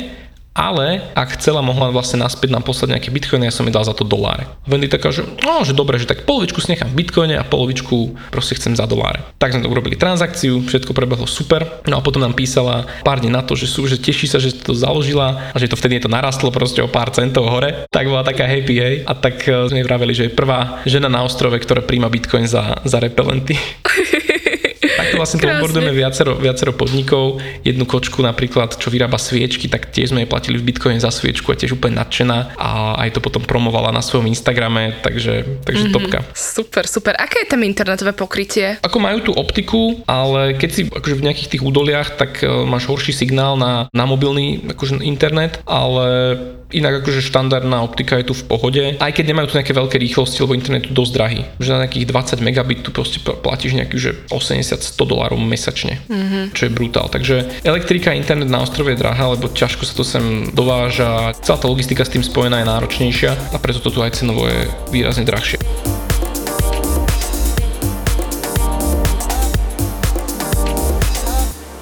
ale 0.59 0.99
ak 1.15 1.39
chcela, 1.39 1.63
mohla 1.63 1.87
vlastne 1.93 2.19
naspäť 2.19 2.51
nám 2.51 2.67
poslať 2.67 2.97
nejaké 2.97 3.09
bitcoiny, 3.15 3.47
ja 3.47 3.53
som 3.53 3.63
jej 3.63 3.71
dal 3.71 3.87
za 3.87 3.95
to 3.95 4.03
doláre. 4.03 4.43
Wendy 4.67 4.91
taká, 4.91 5.13
že 5.13 5.23
no, 5.45 5.63
že 5.63 5.77
dobre, 5.77 5.95
že 6.01 6.09
tak 6.09 6.27
polovičku 6.27 6.59
si 6.59 6.75
nechám 6.75 6.91
v 6.91 6.99
bitcoine 6.99 7.39
a 7.39 7.47
polovičku 7.47 8.17
proste 8.27 8.59
chcem 8.59 8.75
za 8.75 8.83
doláre. 8.83 9.23
Tak 9.39 9.55
sme 9.55 9.63
to 9.63 9.71
urobili 9.71 9.95
transakciu, 9.95 10.59
všetko 10.65 10.91
prebehlo 10.91 11.29
super. 11.29 11.63
No 11.87 12.01
a 12.01 12.03
potom 12.03 12.19
nám 12.19 12.35
písala 12.35 12.89
pár 13.07 13.23
dní 13.23 13.31
na 13.31 13.39
to, 13.39 13.55
že 13.55 13.71
sú, 13.71 13.87
že 13.87 14.01
teší 14.01 14.27
sa, 14.27 14.41
že 14.41 14.51
to 14.51 14.75
založila 14.75 15.53
a 15.53 15.57
že 15.57 15.71
to 15.71 15.79
vtedy 15.79 16.01
je 16.01 16.09
to 16.09 16.11
narastlo 16.11 16.51
proste 16.51 16.83
o 16.83 16.91
pár 16.91 17.13
centov 17.15 17.47
hore. 17.47 17.87
Tak 17.87 18.11
bola 18.11 18.27
taká 18.27 18.43
happy, 18.43 18.75
hej. 18.75 18.95
A 19.07 19.15
tak 19.15 19.45
eh, 19.47 19.69
sme 19.71 19.85
vraveli, 19.85 20.11
že 20.11 20.27
je 20.27 20.35
prvá 20.35 20.83
žena 20.83 21.07
na 21.07 21.23
ostrove, 21.23 21.55
ktorá 21.55 21.85
príjma 21.85 22.11
bitcoin 22.11 22.43
za, 22.43 22.83
za 22.83 22.99
repelenty. 22.99 23.55
Takto 24.99 25.15
vlastne 25.15 25.37
to 25.39 25.47
onboardujeme 25.47 25.93
viacero, 25.95 26.35
viacero 26.35 26.75
podnikov. 26.75 27.39
Jednu 27.63 27.87
kočku 27.87 28.19
napríklad, 28.19 28.75
čo 28.75 28.91
vyrába 28.91 29.15
sviečky, 29.15 29.71
tak 29.71 29.95
tiež 29.95 30.11
sme 30.11 30.27
jej 30.27 30.29
platili 30.29 30.59
v 30.59 30.67
Bitcoin 30.67 30.99
za 30.99 31.07
sviečku 31.07 31.49
a 31.51 31.55
tiež 31.55 31.79
úplne 31.79 32.03
nadšená 32.03 32.59
a 32.59 32.99
aj 33.07 33.15
to 33.15 33.19
potom 33.23 33.39
promovala 33.43 33.95
na 33.95 34.03
svojom 34.03 34.27
Instagrame, 34.27 34.99
takže, 34.99 35.63
takže 35.63 35.87
mm-hmm. 35.87 35.95
topka. 35.95 36.19
Super, 36.35 36.83
super. 36.83 37.15
Aké 37.15 37.47
je 37.47 37.55
tam 37.55 37.63
internetové 37.63 38.11
pokrytie? 38.11 38.75
Ako 38.83 38.99
majú 38.99 39.23
tú 39.23 39.31
optiku, 39.31 40.03
ale 40.03 40.59
keď 40.59 40.69
si 40.69 40.81
akože 40.91 41.15
v 41.15 41.25
nejakých 41.31 41.51
tých 41.55 41.63
údoliach, 41.63 42.19
tak 42.19 42.43
uh, 42.43 42.67
máš 42.67 42.91
horší 42.91 43.15
signál 43.15 43.55
na, 43.55 43.87
na 43.95 44.03
mobilný 44.03 44.67
akože 44.67 44.99
internet, 44.99 45.63
ale 45.63 46.35
Inak 46.69 47.01
akože 47.01 47.25
štandardná 47.25 47.81
optika 47.81 48.21
je 48.21 48.29
tu 48.29 48.33
v 48.37 48.45
pohode, 48.45 48.83
aj 49.01 49.11
keď 49.17 49.25
nemajú 49.33 49.49
tu 49.49 49.57
nejaké 49.57 49.73
veľké 49.73 49.97
rýchlosti, 49.97 50.37
lebo 50.45 50.53
internet 50.53 50.85
je 50.85 50.93
tu 50.93 51.01
dosť 51.01 51.11
drahý. 51.17 51.41
Že 51.57 51.69
na 51.73 51.79
nejakých 51.85 52.05
20 52.05 52.45
megabit 52.45 52.79
tu 52.85 52.93
proste 52.93 53.17
platíš 53.25 53.73
nejaký 53.73 53.97
že 53.97 54.11
80-100 54.29 54.93
dolárov 55.01 55.41
mesačne, 55.41 55.97
mm-hmm. 56.05 56.53
čo 56.53 56.69
je 56.69 56.71
brutál. 56.71 57.09
Takže 57.09 57.65
elektrika, 57.65 58.13
internet 58.13 58.53
na 58.53 58.61
ostrove 58.61 58.93
je 58.93 59.01
drahá, 59.01 59.33
lebo 59.33 59.49
ťažko 59.49 59.81
sa 59.81 59.93
to 59.97 60.05
sem 60.05 60.53
dováža, 60.53 61.33
celá 61.41 61.57
tá 61.57 61.65
logistika 61.65 62.05
s 62.05 62.13
tým 62.13 62.21
spojená 62.21 62.61
je 62.61 62.69
náročnejšia 62.69 63.31
a 63.49 63.57
preto 63.57 63.81
to 63.81 63.89
tu 63.89 64.05
aj 64.05 64.21
cenovo 64.21 64.45
je 64.45 64.69
výrazne 64.93 65.25
drahšie. 65.25 66.08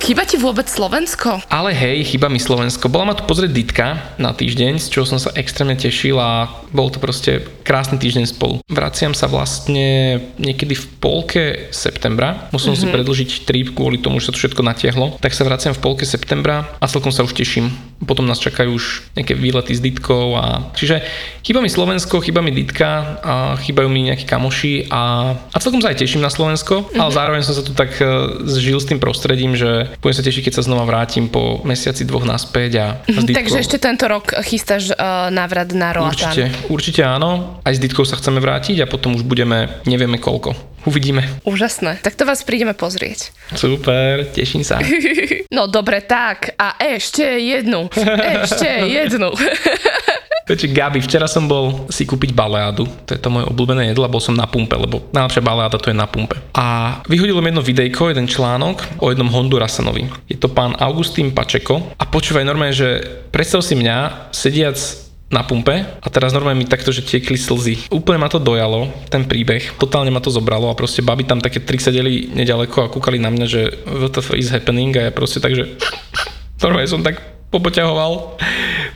Chýba 0.08 0.24
ti 0.24 0.40
vôbec 0.40 0.72
Slovensko? 0.72 1.44
Ale 1.52 1.76
hej, 1.76 2.08
chyba 2.16 2.32
mi 2.32 2.40
Slovensko. 2.40 2.88
Bola 2.88 3.12
ma 3.12 3.16
tu 3.20 3.28
pozrieť 3.28 3.52
Ditka 3.52 4.16
na 4.16 4.32
týždeň, 4.32 4.80
z 4.80 4.88
čoho 4.88 5.04
som 5.04 5.20
sa 5.20 5.36
extrémne 5.36 5.76
tešil 5.76 6.16
a 6.16 6.48
bol 6.72 6.88
to 6.88 6.96
proste 6.96 7.44
krásny 7.68 8.00
týždeň 8.00 8.24
spolu. 8.32 8.64
Vraciam 8.72 9.12
sa 9.12 9.28
vlastne 9.28 10.16
niekedy 10.40 10.80
v 10.80 10.86
polke 11.04 11.44
septembra. 11.76 12.48
Musel 12.56 12.80
mm-hmm. 12.80 12.80
si 12.80 12.86
mhm. 12.88 12.94
predlžiť 12.96 13.30
trip 13.44 13.68
kvôli 13.76 14.00
tomu, 14.00 14.24
že 14.24 14.32
sa 14.32 14.32
to 14.32 14.40
všetko 14.40 14.64
natiahlo. 14.64 15.20
Tak 15.20 15.36
sa 15.36 15.44
vraciam 15.44 15.76
v 15.76 15.84
polke 15.84 16.08
septembra 16.08 16.72
a 16.80 16.88
celkom 16.88 17.12
sa 17.12 17.28
už 17.28 17.36
teším. 17.36 17.76
Potom 18.08 18.24
nás 18.24 18.40
čakajú 18.40 18.80
už 18.80 19.12
nejaké 19.20 19.36
výlety 19.36 19.76
s 19.76 19.84
Ditkou 19.84 20.40
a 20.40 20.72
čiže 20.72 21.04
chýba 21.44 21.60
mi 21.60 21.68
Slovensko, 21.68 22.24
chýba 22.24 22.40
mi 22.40 22.56
Ditka 22.56 23.20
a 23.20 23.34
chýbajú 23.60 23.92
mi 23.92 24.08
nejakí 24.08 24.24
kamoši 24.24 24.88
a, 24.88 25.36
a 25.52 25.58
celkom 25.60 25.84
sa 25.84 25.92
aj 25.92 26.00
teším 26.00 26.24
na 26.24 26.32
Slovensko, 26.32 26.88
mm-hmm. 26.88 27.02
ale 27.02 27.12
zároveň 27.12 27.42
som 27.44 27.58
sa 27.58 27.66
tu 27.66 27.76
tak 27.76 27.92
uh, 28.00 28.40
zžil 28.48 28.80
s 28.80 28.88
tým 28.88 29.02
prostredím, 29.02 29.58
že 29.58 29.97
budem 30.02 30.16
sa 30.16 30.24
tešiť, 30.24 30.42
keď 30.50 30.54
sa 30.58 30.64
znova 30.66 30.86
vrátim 30.86 31.28
po 31.28 31.62
mesiaci 31.66 32.06
dvoch 32.06 32.24
naspäť 32.24 32.72
a, 32.78 32.86
s 33.08 33.24
Takže 33.28 33.58
ešte 33.62 33.78
tento 33.82 34.06
rok 34.06 34.34
chystáš 34.46 34.94
uh, 34.94 35.30
návrat 35.34 35.74
na 35.74 35.94
Roatan. 35.94 36.14
Určite, 36.14 36.44
určite 36.70 37.02
áno. 37.04 37.62
Aj 37.66 37.74
s 37.74 37.80
Ditkou 37.82 38.06
sa 38.06 38.18
chceme 38.18 38.38
vrátiť 38.38 38.84
a 38.84 38.90
potom 38.90 39.18
už 39.18 39.26
budeme, 39.26 39.82
nevieme 39.90 40.22
koľko. 40.22 40.78
Uvidíme. 40.88 41.44
Úžasné. 41.44 42.00
Tak 42.00 42.16
to 42.16 42.24
vás 42.24 42.48
prídeme 42.48 42.72
pozrieť. 42.72 43.36
Super, 43.52 44.24
teším 44.32 44.64
sa. 44.64 44.80
no 45.58 45.68
dobre, 45.68 46.00
tak. 46.08 46.56
A 46.56 46.80
ešte 46.80 47.26
jednu. 47.44 47.92
Ešte 48.48 48.88
jednu. 48.88 49.36
Peči, 50.48 50.72
Gabi, 50.72 51.04
včera 51.04 51.28
som 51.28 51.44
bol 51.44 51.92
si 51.92 52.08
kúpiť 52.08 52.32
baleádu, 52.32 52.88
to 53.04 53.12
je 53.12 53.20
to 53.20 53.28
moje 53.28 53.52
obľúbené 53.52 53.92
jedlo, 53.92 54.08
bol 54.08 54.24
som 54.24 54.32
na 54.32 54.48
pumpe, 54.48 54.80
lebo 54.80 55.04
najlepšia 55.12 55.44
baleáda 55.44 55.76
to 55.76 55.92
je 55.92 56.00
na 56.00 56.08
pumpe. 56.08 56.40
A 56.56 56.98
vyhodilo 57.12 57.44
mi 57.44 57.52
jedno 57.52 57.60
videjko, 57.60 58.08
jeden 58.08 58.32
článok 58.32 59.04
o 59.04 59.12
jednom 59.12 59.28
Hondurasanovi. 59.28 60.08
Je 60.32 60.40
to 60.40 60.48
pán 60.48 60.72
Augustín 60.80 61.36
Pačeko 61.36 61.92
a 62.00 62.04
počúvaj 62.08 62.48
normálne, 62.48 62.72
že 62.72 63.04
predstav 63.28 63.60
si 63.60 63.76
mňa 63.76 64.32
sediac 64.32 64.80
na 65.28 65.44
pumpe 65.44 65.84
a 65.84 66.08
teraz 66.08 66.32
normálne 66.32 66.64
mi 66.64 66.68
takto, 66.72 66.96
že 66.96 67.04
tiekli 67.04 67.36
slzy. 67.36 67.92
Úplne 67.92 68.16
ma 68.16 68.32
to 68.32 68.40
dojalo, 68.40 68.88
ten 69.12 69.28
príbeh, 69.28 69.76
totálne 69.76 70.16
ma 70.16 70.24
to 70.24 70.32
zobralo 70.32 70.72
a 70.72 70.80
proste 70.80 71.04
baby 71.04 71.28
tam 71.28 71.44
také 71.44 71.60
tri 71.60 71.76
sedeli 71.76 72.32
nedaleko 72.32 72.88
a 72.88 72.92
kúkali 72.92 73.20
na 73.20 73.28
mňa, 73.28 73.46
že 73.52 73.62
what 73.84 74.16
the 74.16 74.24
is 74.40 74.48
happening 74.48 74.96
a 74.96 75.12
ja 75.12 75.12
proste 75.12 75.44
tak, 75.44 75.52
že 75.52 75.76
normálne 76.64 76.88
som 76.88 77.04
tak 77.04 77.20
popoťahoval. 77.52 78.40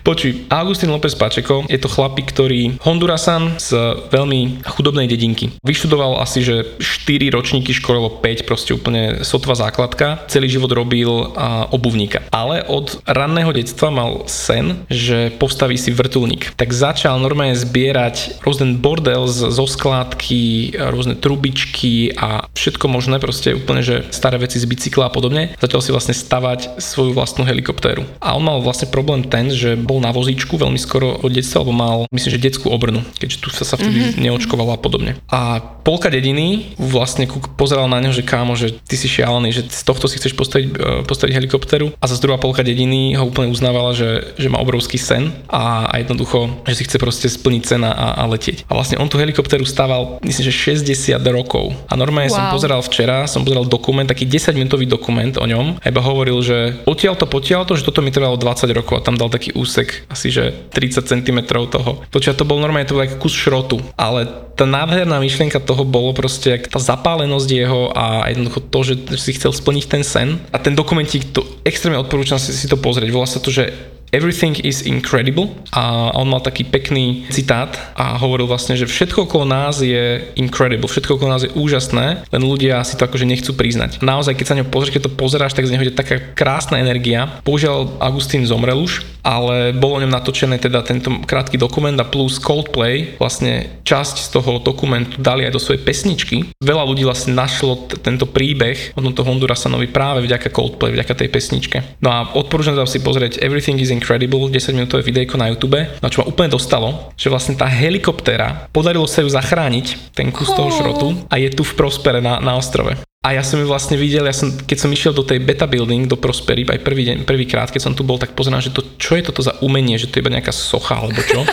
Počuj, 0.01 0.49
Agustín 0.49 0.89
López 0.89 1.13
Pačeko 1.13 1.69
je 1.69 1.77
to 1.77 1.85
chlapík, 1.85 2.33
ktorý 2.33 2.81
Hondurasan 2.81 3.61
z 3.61 3.77
veľmi 4.09 4.65
chudobnej 4.65 5.05
dedinky. 5.05 5.53
Vyštudoval 5.61 6.17
asi, 6.17 6.41
že 6.41 6.65
4 6.81 7.29
ročníky 7.29 7.69
školilo 7.69 8.17
5, 8.17 8.49
proste 8.49 8.73
úplne 8.73 9.21
sotva 9.21 9.53
základka. 9.53 10.25
Celý 10.25 10.49
život 10.49 10.73
robil 10.73 11.09
a, 11.37 11.69
obuvníka. 11.69 12.25
Ale 12.33 12.65
od 12.65 12.97
ranného 13.05 13.53
detstva 13.53 13.93
mal 13.93 14.25
sen, 14.25 14.89
že 14.89 15.29
postaví 15.37 15.77
si 15.77 15.93
vrtulník. 15.93 16.57
Tak 16.57 16.73
začal 16.73 17.21
normálne 17.21 17.53
zbierať 17.53 18.41
rôzne 18.41 18.81
bordel 18.81 19.29
z, 19.29 19.53
zo 19.53 19.65
skládky, 19.69 20.73
rôzne 20.89 21.13
trubičky 21.13 22.17
a 22.17 22.49
všetko 22.57 22.89
možné, 22.89 23.21
proste 23.21 23.53
úplne, 23.53 23.85
že 23.85 24.09
staré 24.09 24.41
veci 24.41 24.57
z 24.57 24.65
bicykla 24.65 25.07
a 25.09 25.13
podobne. 25.13 25.53
Začal 25.61 25.81
si 25.85 25.93
vlastne 25.93 26.17
stavať 26.17 26.81
svoju 26.81 27.13
vlastnú 27.13 27.45
helikoptéru. 27.45 28.01
A 28.17 28.33
on 28.33 28.41
mal 28.41 28.57
vlastne 28.65 28.89
problém 28.89 29.21
ten, 29.29 29.53
že 29.53 29.77
bol 29.91 29.99
na 29.99 30.15
vozíčku 30.15 30.55
veľmi 30.55 30.79
skoro 30.79 31.19
od 31.19 31.27
detstva, 31.35 31.67
lebo 31.67 31.75
mal, 31.75 31.97
myslím, 32.15 32.31
že 32.31 32.39
detskú 32.39 32.71
obrnu, 32.71 33.03
keďže 33.19 33.37
tu 33.43 33.51
sa, 33.51 33.75
vtedy 33.75 34.15
mm-hmm. 34.15 34.23
neočkovalo 34.23 34.71
a 34.71 34.79
podobne. 34.79 35.19
A 35.27 35.59
polka 35.83 36.07
dediny 36.07 36.71
vlastne 36.79 37.27
pozeral 37.59 37.91
na 37.91 37.99
neho, 37.99 38.15
že 38.15 38.23
kámo, 38.23 38.55
že 38.55 38.71
ty 38.87 38.95
si 38.95 39.11
šialený, 39.11 39.51
že 39.51 39.67
z 39.67 39.83
tohto 39.83 40.07
si 40.07 40.15
chceš 40.15 40.31
postaviť, 40.39 40.67
e, 40.71 41.03
postaviť 41.03 41.33
helikopteru 41.35 41.91
a 41.99 42.05
za 42.07 42.21
druhá 42.23 42.39
polka 42.39 42.63
dediny 42.63 43.19
ho 43.19 43.27
úplne 43.27 43.51
uznávala, 43.51 43.91
že, 43.91 44.37
že 44.39 44.47
má 44.47 44.61
obrovský 44.63 44.95
sen 44.95 45.33
a, 45.51 45.91
a 45.91 45.99
jednoducho, 45.99 46.63
že 46.63 46.79
si 46.79 46.85
chce 46.87 46.97
proste 47.01 47.27
splniť 47.27 47.63
sen 47.65 47.81
a, 47.83 47.91
a 47.91 48.23
letieť. 48.29 48.69
A 48.69 48.77
vlastne 48.77 49.01
on 49.01 49.09
tú 49.09 49.17
helikopteru 49.17 49.65
stával, 49.67 50.21
myslím, 50.23 50.47
že 50.47 50.53
60 50.77 51.19
rokov. 51.33 51.73
A 51.89 51.97
normálne 51.97 52.29
wow. 52.29 52.37
som 52.37 52.45
pozeral 52.53 52.79
včera, 52.85 53.25
som 53.25 53.41
pozeral 53.41 53.65
dokument, 53.65 54.05
taký 54.05 54.29
10 54.29 54.53
minútový 54.53 54.85
dokument 54.85 55.33
o 55.41 55.45
ňom 55.49 55.81
a 55.81 55.85
iba 55.89 55.99
hovoril, 55.99 56.37
že 56.45 56.85
odtiaľ 56.85 57.17
to, 57.17 57.25
potiaľ 57.25 57.65
to, 57.65 57.73
že 57.73 57.83
toto 57.83 58.05
mi 58.05 58.13
trvalo 58.13 58.37
20 58.37 58.69
rokov 58.77 59.01
a 59.01 59.05
tam 59.05 59.17
dal 59.17 59.33
taký 59.33 59.57
úsek 59.57 59.80
kúsek 59.81 60.05
asi 60.09 60.29
že 60.29 60.53
30 60.71 61.01
cm 61.01 61.39
toho. 61.49 62.05
Počia 62.13 62.37
to 62.37 62.45
bol 62.45 62.61
normálne, 62.61 62.85
to 62.85 62.95
bol 62.95 63.03
ako 63.03 63.17
kus 63.17 63.33
šrotu, 63.33 63.81
ale 63.97 64.29
tá 64.53 64.69
nádherná 64.69 65.17
myšlienka 65.17 65.57
toho 65.57 65.81
bolo 65.81 66.13
proste 66.13 66.53
jak 66.53 66.69
tá 66.69 66.77
zapálenosť 66.77 67.49
jeho 67.49 67.89
a 67.97 68.29
jednoducho 68.29 68.61
to, 68.69 68.79
že 68.85 68.93
si 69.17 69.33
chcel 69.33 69.51
splniť 69.51 69.85
ten 69.89 70.03
sen. 70.05 70.37
A 70.53 70.61
ten 70.61 70.77
dokumentík 70.77 71.33
to 71.33 71.41
extrémne 71.65 71.97
odporúčam 71.97 72.37
si, 72.37 72.53
si 72.53 72.69
to 72.69 72.77
pozrieť. 72.77 73.09
Volá 73.09 73.25
sa 73.25 73.41
to, 73.41 73.49
že 73.49 73.73
Everything 74.11 74.59
is 74.59 74.83
incredible 74.83 75.55
a 75.71 76.11
on 76.19 76.27
mal 76.27 76.43
taký 76.43 76.67
pekný 76.67 77.23
citát 77.31 77.95
a 77.95 78.19
hovoril 78.19 78.43
vlastne, 78.43 78.75
že 78.75 78.83
všetko 78.83 79.23
okolo 79.23 79.47
nás 79.47 79.79
je 79.79 80.19
incredible, 80.35 80.91
všetko 80.91 81.15
okolo 81.15 81.31
nás 81.31 81.47
je 81.47 81.55
úžasné, 81.55 82.27
len 82.27 82.43
ľudia 82.43 82.83
si 82.83 82.99
to 82.99 83.07
akože 83.07 83.23
nechcú 83.23 83.55
priznať. 83.55 84.03
Naozaj, 84.03 84.35
keď 84.35 84.45
sa 84.51 84.57
ňo 84.59 84.67
pozrieš, 84.67 84.99
keď 84.99 85.03
to 85.07 85.15
pozeráš, 85.15 85.55
tak 85.55 85.63
z 85.63 85.71
neho 85.71 85.87
je 85.87 85.95
taká 85.95 86.19
krásna 86.35 86.83
energia. 86.83 87.39
Bohužiaľ, 87.47 88.03
Agustín 88.03 88.43
zomrel 88.43 88.75
už, 88.83 89.07
ale 89.23 89.71
bolo 89.71 89.95
o 89.95 90.01
ňom 90.03 90.11
natočené 90.11 90.59
teda 90.59 90.83
tento 90.83 91.07
krátky 91.23 91.55
dokument 91.55 91.95
a 91.95 92.03
plus 92.03 92.35
Coldplay, 92.35 93.15
vlastne 93.15 93.79
časť 93.87 94.27
z 94.27 94.29
toho 94.33 94.59
dokumentu 94.59 95.23
dali 95.23 95.47
aj 95.47 95.55
do 95.55 95.61
svojej 95.61 95.79
pesničky. 95.87 96.51
Veľa 96.59 96.83
ľudí 96.83 97.07
vlastne 97.07 97.31
našlo 97.31 97.87
t- 97.87 97.95
tento 98.01 98.27
príbeh 98.27 98.91
od 98.97 99.07
tomto 99.07 99.23
Hondurasanovi 99.23 99.87
práve 99.87 100.25
vďaka 100.25 100.51
Coldplay, 100.51 100.91
vďaka 100.91 101.15
tej 101.15 101.29
pesničke. 101.31 101.77
No 102.03 102.11
a 102.11 102.19
odporúčam 102.35 102.75
si 102.83 102.99
pozrieť 102.99 103.39
Everything 103.39 103.77
is 103.77 103.93
Incredible, 104.01 104.49
10 104.49 104.73
minútové 104.73 105.05
videjko 105.05 105.37
na 105.37 105.53
YouTube, 105.53 105.77
no 106.01 106.07
čo 106.09 106.25
ma 106.25 106.33
úplne 106.33 106.49
dostalo, 106.49 107.13
že 107.13 107.29
vlastne 107.29 107.53
tá 107.53 107.69
helikoptéra, 107.69 108.65
podarilo 108.73 109.05
sa 109.05 109.21
ju 109.21 109.29
zachrániť, 109.29 110.17
ten 110.17 110.33
kus 110.33 110.49
toho 110.49 110.73
šrotu 110.73 111.29
a 111.29 111.37
je 111.37 111.53
tu 111.53 111.61
v 111.61 111.77
Prospere 111.77 112.17
na, 112.17 112.41
na 112.41 112.57
ostrove. 112.57 112.97
A 113.21 113.37
ja 113.37 113.45
som 113.45 113.61
ju 113.61 113.69
vlastne 113.69 114.01
videl, 114.01 114.25
ja 114.25 114.33
som, 114.33 114.49
keď 114.49 114.77
som 114.81 114.89
išiel 114.89 115.13
do 115.13 115.21
tej 115.21 115.45
beta 115.45 115.69
building, 115.69 116.09
do 116.09 116.17
Prospery, 116.17 116.65
aj 116.65 116.81
prvý 116.81 117.05
deň, 117.05 117.21
prvýkrát, 117.21 117.69
keď 117.69 117.77
som 117.85 117.93
tu 117.93 118.01
bol, 118.01 118.17
tak 118.17 118.33
pozerám, 118.33 118.65
že 118.65 118.73
to, 118.73 118.81
čo 118.97 119.13
je 119.13 119.21
toto 119.21 119.45
za 119.45 119.61
umenie, 119.61 119.93
že 120.01 120.09
to 120.09 120.17
je 120.17 120.25
iba 120.25 120.33
nejaká 120.33 120.49
socha 120.49 120.97
alebo 120.97 121.21
čo. 121.21 121.45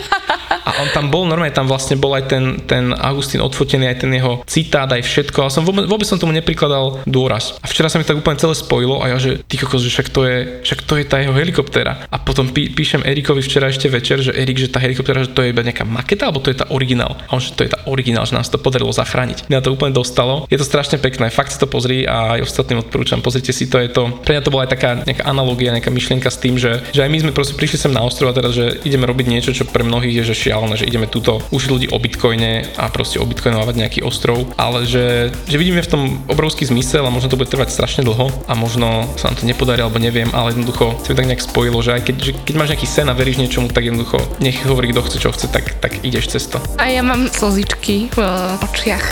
A 0.69 0.85
on 0.85 0.89
tam 0.93 1.09
bol, 1.09 1.25
normálne 1.25 1.53
tam 1.53 1.65
vlastne 1.65 1.97
bol 1.97 2.13
aj 2.13 2.29
ten, 2.29 2.61
ten 2.69 2.93
Augustín 2.93 3.41
odfotený, 3.41 3.89
aj 3.89 4.05
ten 4.05 4.11
jeho 4.13 4.45
citát, 4.45 4.85
aj 4.85 5.01
všetko. 5.01 5.45
A 5.45 5.49
som 5.49 5.65
vôbec, 5.65 5.89
vôbec 5.89 6.05
som 6.05 6.21
tomu 6.21 6.29
neprikladal 6.29 7.01
dôraz. 7.09 7.57
A 7.61 7.65
včera 7.65 7.89
sa 7.89 7.97
mi 7.97 8.05
tak 8.05 8.21
úplne 8.21 8.37
celé 8.37 8.53
spojilo 8.53 9.01
a 9.01 9.09
ja, 9.09 9.17
že 9.17 9.41
ty 9.49 9.57
kokos, 9.57 9.81
že 9.81 9.89
však 9.89 10.09
to 10.13 10.21
je, 10.29 10.37
však 10.61 10.79
to 10.85 10.93
je 11.01 11.05
tá 11.09 11.21
jeho 11.25 11.33
helikoptéra. 11.33 12.05
A 12.13 12.21
potom 12.21 12.53
pí, 12.53 12.69
píšem 12.69 13.01
Erikovi 13.01 13.41
včera 13.41 13.69
ešte 13.69 13.89
večer, 13.89 14.21
že 14.21 14.33
Erik, 14.33 14.61
že 14.61 14.69
tá 14.69 14.77
helikoptéra, 14.77 15.25
že 15.25 15.33
to 15.33 15.41
je 15.41 15.53
iba 15.53 15.65
nejaká 15.65 15.89
maketa, 15.89 16.29
alebo 16.29 16.41
to 16.41 16.53
je 16.53 16.61
tá 16.61 16.69
originál. 16.69 17.17
A 17.29 17.33
on, 17.33 17.41
že 17.41 17.57
to 17.57 17.65
je 17.65 17.73
tá 17.73 17.81
originál, 17.89 18.29
že 18.29 18.37
nás 18.37 18.49
to 18.49 18.61
podarilo 18.61 18.93
zachrániť. 18.93 19.49
Mňa 19.49 19.65
to 19.65 19.73
úplne 19.73 19.93
dostalo. 19.93 20.45
Je 20.53 20.57
to 20.61 20.65
strašne 20.65 21.01
pekné, 21.01 21.33
fakt 21.33 21.49
si 21.59 21.67
to 21.67 21.75
pozri 21.75 22.07
a 22.07 22.39
aj 22.39 22.47
ostatným 22.47 22.79
odporúčam. 22.79 23.19
Pozrite 23.19 23.51
si 23.51 23.67
to, 23.67 23.83
je 23.83 23.91
to. 23.91 24.15
Pre 24.23 24.31
mňa 24.31 24.43
to 24.47 24.53
bola 24.55 24.63
aj 24.63 24.71
taká 24.79 25.03
nejaká 25.03 25.27
analogia, 25.27 25.75
nejaká 25.75 25.91
myšlienka 25.91 26.31
s 26.31 26.39
tým, 26.39 26.55
že, 26.55 26.79
že 26.95 27.03
aj 27.03 27.11
my 27.11 27.17
sme 27.19 27.31
proste 27.35 27.59
prišli 27.59 27.75
sem 27.75 27.91
na 27.91 27.99
ostrov 27.99 28.31
a 28.31 28.37
teraz, 28.39 28.55
že 28.55 28.79
ideme 28.87 29.03
robiť 29.03 29.27
niečo, 29.27 29.51
čo 29.51 29.67
pre 29.67 29.83
mnohých 29.83 30.23
je 30.23 30.31
že 30.31 30.47
šialené, 30.47 30.79
že 30.79 30.87
ideme 30.87 31.11
túto 31.11 31.43
učiť 31.51 31.67
ľudí 31.67 31.87
o 31.91 31.99
bitcoine 31.99 32.63
a 32.79 32.87
proste 32.87 33.19
o 33.19 33.27
bitcoinovať 33.27 33.75
nejaký 33.75 33.99
ostrov, 34.07 34.47
ale 34.55 34.87
že, 34.87 35.35
že 35.51 35.59
vidíme 35.59 35.83
v 35.83 35.91
tom 35.91 36.01
obrovský 36.31 36.63
zmysel 36.63 37.03
a 37.03 37.11
možno 37.11 37.27
to 37.27 37.35
bude 37.35 37.51
trvať 37.51 37.75
strašne 37.75 38.07
dlho 38.07 38.31
a 38.47 38.53
možno 38.55 39.11
sa 39.19 39.27
nám 39.27 39.43
to 39.43 39.43
nepodarí 39.43 39.83
alebo 39.83 39.99
neviem, 39.99 40.31
ale 40.31 40.55
jednoducho 40.55 40.95
sa 41.03 41.11
mi 41.11 41.19
tak 41.19 41.27
nejak 41.27 41.43
spojilo, 41.43 41.83
že 41.83 41.99
aj 41.99 42.01
keď, 42.07 42.15
že 42.23 42.31
keď 42.47 42.55
máš 42.55 42.71
nejaký 42.71 42.87
sen 42.87 43.11
a 43.11 43.17
veríš 43.17 43.43
niečomu, 43.43 43.67
tak 43.67 43.83
jednoducho 43.83 44.21
nech 44.39 44.63
hovorí 44.63 44.95
kto 44.95 45.03
chce, 45.03 45.17
čo 45.19 45.35
chce, 45.35 45.51
tak, 45.51 45.75
tak 45.83 45.99
ideš 46.07 46.31
cez 46.31 46.47
to. 46.47 46.61
A 46.79 46.87
ja 46.87 47.03
mám 47.03 47.27
slzičky 47.27 48.07
v 48.13 48.19
očiach. 48.63 49.03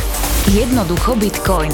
Jednoducho 0.54 1.18
Bitcoin. 1.20 1.74